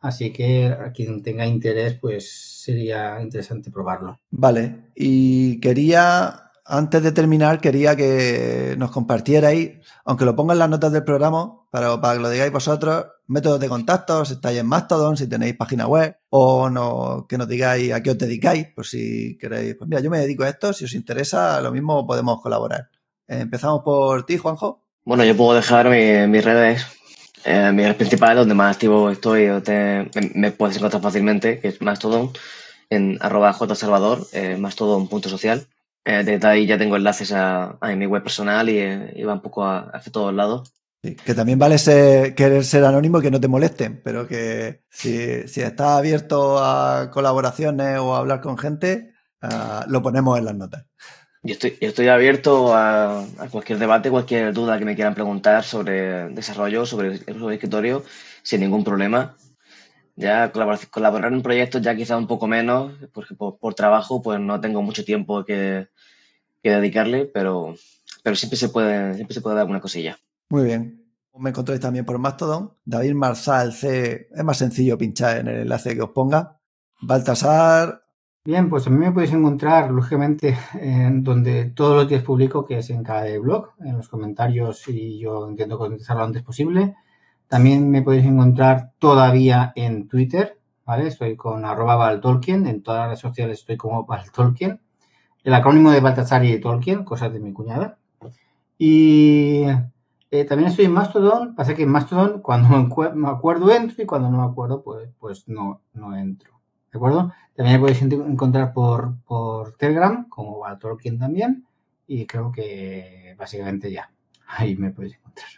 Así 0.00 0.32
que 0.32 0.66
a 0.66 0.92
quien 0.92 1.22
tenga 1.24 1.44
interés, 1.46 1.94
pues 1.94 2.62
sería 2.62 3.20
interesante 3.20 3.70
probarlo. 3.70 4.20
Vale, 4.30 4.90
y 4.94 5.58
quería, 5.58 6.47
antes 6.68 7.02
de 7.02 7.12
terminar, 7.12 7.60
quería 7.60 7.96
que 7.96 8.74
nos 8.78 8.90
compartierais, 8.90 9.78
aunque 10.04 10.26
lo 10.26 10.36
pongan 10.36 10.58
las 10.58 10.68
notas 10.68 10.92
del 10.92 11.02
programa, 11.02 11.62
para, 11.70 11.98
para 12.00 12.14
que 12.14 12.20
lo 12.20 12.30
digáis 12.30 12.52
vosotros, 12.52 13.06
métodos 13.26 13.58
de 13.58 13.68
contacto, 13.68 14.24
si 14.24 14.34
estáis 14.34 14.58
en 14.58 14.66
Mastodon, 14.66 15.16
si 15.16 15.26
tenéis 15.26 15.56
página 15.56 15.86
web, 15.86 16.16
o 16.28 16.68
no, 16.68 17.26
que 17.26 17.38
nos 17.38 17.48
digáis 17.48 17.92
a 17.92 18.02
qué 18.02 18.10
os 18.10 18.18
dedicáis, 18.18 18.66
por 18.74 18.86
si 18.86 19.38
queréis, 19.38 19.76
pues 19.76 19.88
mira, 19.88 20.02
yo 20.02 20.10
me 20.10 20.18
dedico 20.18 20.44
a 20.44 20.50
esto, 20.50 20.72
si 20.74 20.84
os 20.84 20.94
interesa, 20.94 21.60
lo 21.62 21.72
mismo 21.72 22.06
podemos 22.06 22.40
colaborar. 22.42 22.90
Empezamos 23.26 23.82
por 23.82 24.26
ti, 24.26 24.36
Juanjo. 24.36 24.84
Bueno, 25.04 25.24
yo 25.24 25.34
puedo 25.36 25.54
dejar 25.54 25.88
mi, 25.88 26.26
mis 26.30 26.44
redes, 26.44 26.86
eh, 27.44 27.72
mis 27.72 27.84
redes 27.84 27.96
principales, 27.96 28.36
donde 28.36 28.54
más 28.54 28.74
activo 28.74 29.10
estoy, 29.10 29.48
me, 29.66 30.10
me, 30.34 30.52
puedes 30.52 30.76
encontrar 30.76 31.00
fácilmente, 31.00 31.60
que 31.60 31.68
es 31.68 31.80
Mastodon, 31.80 32.30
en 32.90 33.16
arroba 33.22 33.54
jsalvador, 33.54 34.26
eh, 34.32 34.58
mastodon.social. 34.58 35.66
Eh, 36.08 36.24
desde 36.24 36.48
ahí 36.48 36.66
ya 36.66 36.78
tengo 36.78 36.96
enlaces 36.96 37.32
a, 37.32 37.76
a 37.82 37.94
mi 37.94 38.06
web 38.06 38.22
personal 38.22 38.70
y, 38.70 38.78
y, 39.14 39.24
va 39.24 39.34
un 39.34 39.42
poco 39.42 39.62
a, 39.62 39.90
hacia 39.90 40.10
todos 40.10 40.32
lados. 40.32 40.72
Sí, 41.02 41.14
que 41.14 41.34
también 41.34 41.58
vale 41.58 41.76
ser, 41.76 42.34
querer 42.34 42.64
ser 42.64 42.86
anónimo 42.86 43.18
y 43.18 43.22
que 43.22 43.30
no 43.30 43.38
te 43.38 43.46
molesten, 43.46 44.00
pero 44.02 44.26
que 44.26 44.84
si, 44.88 45.46
si 45.46 45.60
estás 45.60 45.98
abierto 45.98 46.64
a 46.64 47.10
colaboraciones 47.10 47.98
o 47.98 48.14
a 48.14 48.20
hablar 48.20 48.40
con 48.40 48.56
gente, 48.56 49.12
uh, 49.42 49.86
lo 49.86 50.00
ponemos 50.00 50.38
en 50.38 50.46
las 50.46 50.54
notas. 50.54 50.86
Yo 51.42 51.52
estoy, 51.52 51.76
yo 51.78 51.88
estoy 51.88 52.08
abierto 52.08 52.74
a, 52.74 53.20
a, 53.20 53.48
cualquier 53.50 53.78
debate, 53.78 54.10
cualquier 54.10 54.54
duda 54.54 54.78
que 54.78 54.86
me 54.86 54.94
quieran 54.94 55.14
preguntar 55.14 55.62
sobre 55.62 56.30
desarrollo, 56.30 56.86
sobre 56.86 57.20
el 57.26 57.36
uso 57.36 57.48
de 57.48 57.56
escritorio, 57.56 58.02
sin 58.42 58.60
ningún 58.60 58.82
problema. 58.82 59.36
Ya 60.16 60.50
colaborar, 60.52 60.88
colaborar 60.88 61.32
en 61.34 61.42
proyectos 61.42 61.82
ya 61.82 61.94
quizá 61.94 62.16
un 62.16 62.26
poco 62.26 62.46
menos, 62.46 62.94
porque 63.12 63.34
por, 63.34 63.58
por 63.58 63.74
trabajo 63.74 64.22
pues 64.22 64.40
no 64.40 64.58
tengo 64.58 64.80
mucho 64.80 65.04
tiempo 65.04 65.44
que, 65.44 65.86
que, 66.68 66.76
dedicarle, 66.76 67.26
pero, 67.26 67.74
pero 68.22 68.36
siempre, 68.36 68.58
se 68.58 68.68
puede, 68.68 69.14
siempre 69.14 69.34
se 69.34 69.40
puede 69.40 69.56
dar 69.56 69.62
alguna 69.62 69.80
cosilla. 69.80 70.18
Muy 70.50 70.64
bien. 70.64 71.04
Me 71.36 71.50
encontráis 71.50 71.80
también 71.80 72.04
por 72.04 72.18
Mastodon. 72.18 72.72
David 72.84 73.14
Marsal 73.14 73.72
C. 73.72 74.28
Es 74.34 74.44
más 74.44 74.58
sencillo 74.58 74.98
pinchar 74.98 75.38
en 75.38 75.48
el 75.48 75.60
enlace 75.60 75.94
que 75.94 76.02
os 76.02 76.10
ponga. 76.10 76.58
Baltasar, 77.00 78.02
Bien, 78.48 78.70
pues 78.70 78.86
a 78.86 78.90
mí 78.90 78.96
me 78.96 79.12
podéis 79.12 79.34
encontrar, 79.34 79.90
lógicamente, 79.90 80.56
en 80.80 81.22
donde 81.22 81.66
todos 81.66 81.96
los 81.96 82.08
días 82.08 82.22
publico, 82.22 82.64
que 82.64 82.78
es 82.78 82.88
en 82.88 83.02
cada 83.02 83.38
blog, 83.38 83.72
en 83.80 83.98
los 83.98 84.08
comentarios, 84.08 84.88
y 84.88 85.18
yo 85.18 85.50
intento 85.50 85.76
contestar 85.76 86.16
lo 86.16 86.24
antes 86.24 86.42
posible. 86.42 86.94
También 87.46 87.90
me 87.90 88.00
podéis 88.00 88.24
encontrar 88.24 88.92
todavía 88.98 89.72
en 89.76 90.08
Twitter, 90.08 90.58
¿vale? 90.86 91.08
Estoy 91.08 91.36
con 91.36 91.66
arroba 91.66 91.96
Valtolkien, 91.96 92.66
en 92.66 92.82
todas 92.82 93.00
las 93.00 93.08
redes 93.08 93.20
sociales 93.20 93.58
estoy 93.58 93.76
como 93.76 94.06
Valtolkien. 94.06 94.80
El 95.48 95.54
acrónimo 95.54 95.90
de 95.90 96.00
Baltasar 96.00 96.44
y 96.44 96.52
de 96.52 96.58
Tolkien, 96.58 97.04
cosas 97.04 97.32
de 97.32 97.40
mi 97.40 97.54
cuñada. 97.54 97.96
Y 98.76 99.62
eh, 100.30 100.44
también 100.44 100.68
estoy 100.68 100.84
en 100.84 100.92
Mastodon, 100.92 101.54
pasa 101.54 101.74
que 101.74 101.84
en 101.84 101.88
Mastodon 101.88 102.42
cuando 102.42 102.68
me 103.14 103.28
acuerdo 103.28 103.72
entro 103.72 104.02
y 104.02 104.04
cuando 104.04 104.28
no 104.28 104.44
me 104.44 104.52
acuerdo 104.52 104.82
pues, 104.82 105.08
pues 105.18 105.48
no, 105.48 105.80
no 105.94 106.14
entro. 106.14 106.60
¿De 106.92 106.98
acuerdo? 106.98 107.32
También 107.56 107.76
me 107.76 107.80
podéis 107.80 108.02
encontrar 108.02 108.74
por, 108.74 109.14
por 109.26 109.72
Telegram, 109.78 110.28
como 110.28 110.58
va 110.58 110.78
Tolkien 110.78 111.18
también, 111.18 111.64
y 112.06 112.26
creo 112.26 112.52
que 112.52 113.34
básicamente 113.38 113.90
ya. 113.90 114.10
Ahí 114.48 114.76
me 114.76 114.90
podéis 114.90 115.14
encontrar. 115.14 115.48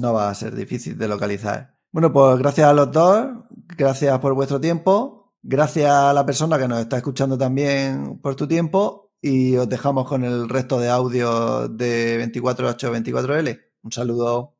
No 0.00 0.12
va 0.12 0.30
a 0.30 0.34
ser 0.36 0.54
difícil 0.54 0.96
de 0.96 1.08
localizar. 1.08 1.74
Bueno, 1.90 2.12
pues 2.12 2.38
gracias 2.38 2.68
a 2.68 2.72
los 2.72 2.92
dos, 2.92 3.30
gracias 3.76 4.16
por 4.20 4.34
vuestro 4.34 4.60
tiempo, 4.60 5.21
gracias 5.42 5.90
a 5.90 6.12
la 6.12 6.24
persona 6.24 6.58
que 6.58 6.68
nos 6.68 6.80
está 6.80 6.96
escuchando 6.96 7.36
también 7.36 8.18
por 8.18 8.36
tu 8.36 8.46
tiempo 8.48 9.12
y 9.20 9.56
os 9.56 9.68
dejamos 9.68 10.08
con 10.08 10.24
el 10.24 10.48
resto 10.48 10.80
de 10.80 10.88
audio 10.88 11.68
de 11.68 12.32
24824L. 12.32 13.60
Un 13.82 13.92
saludo. 13.92 14.56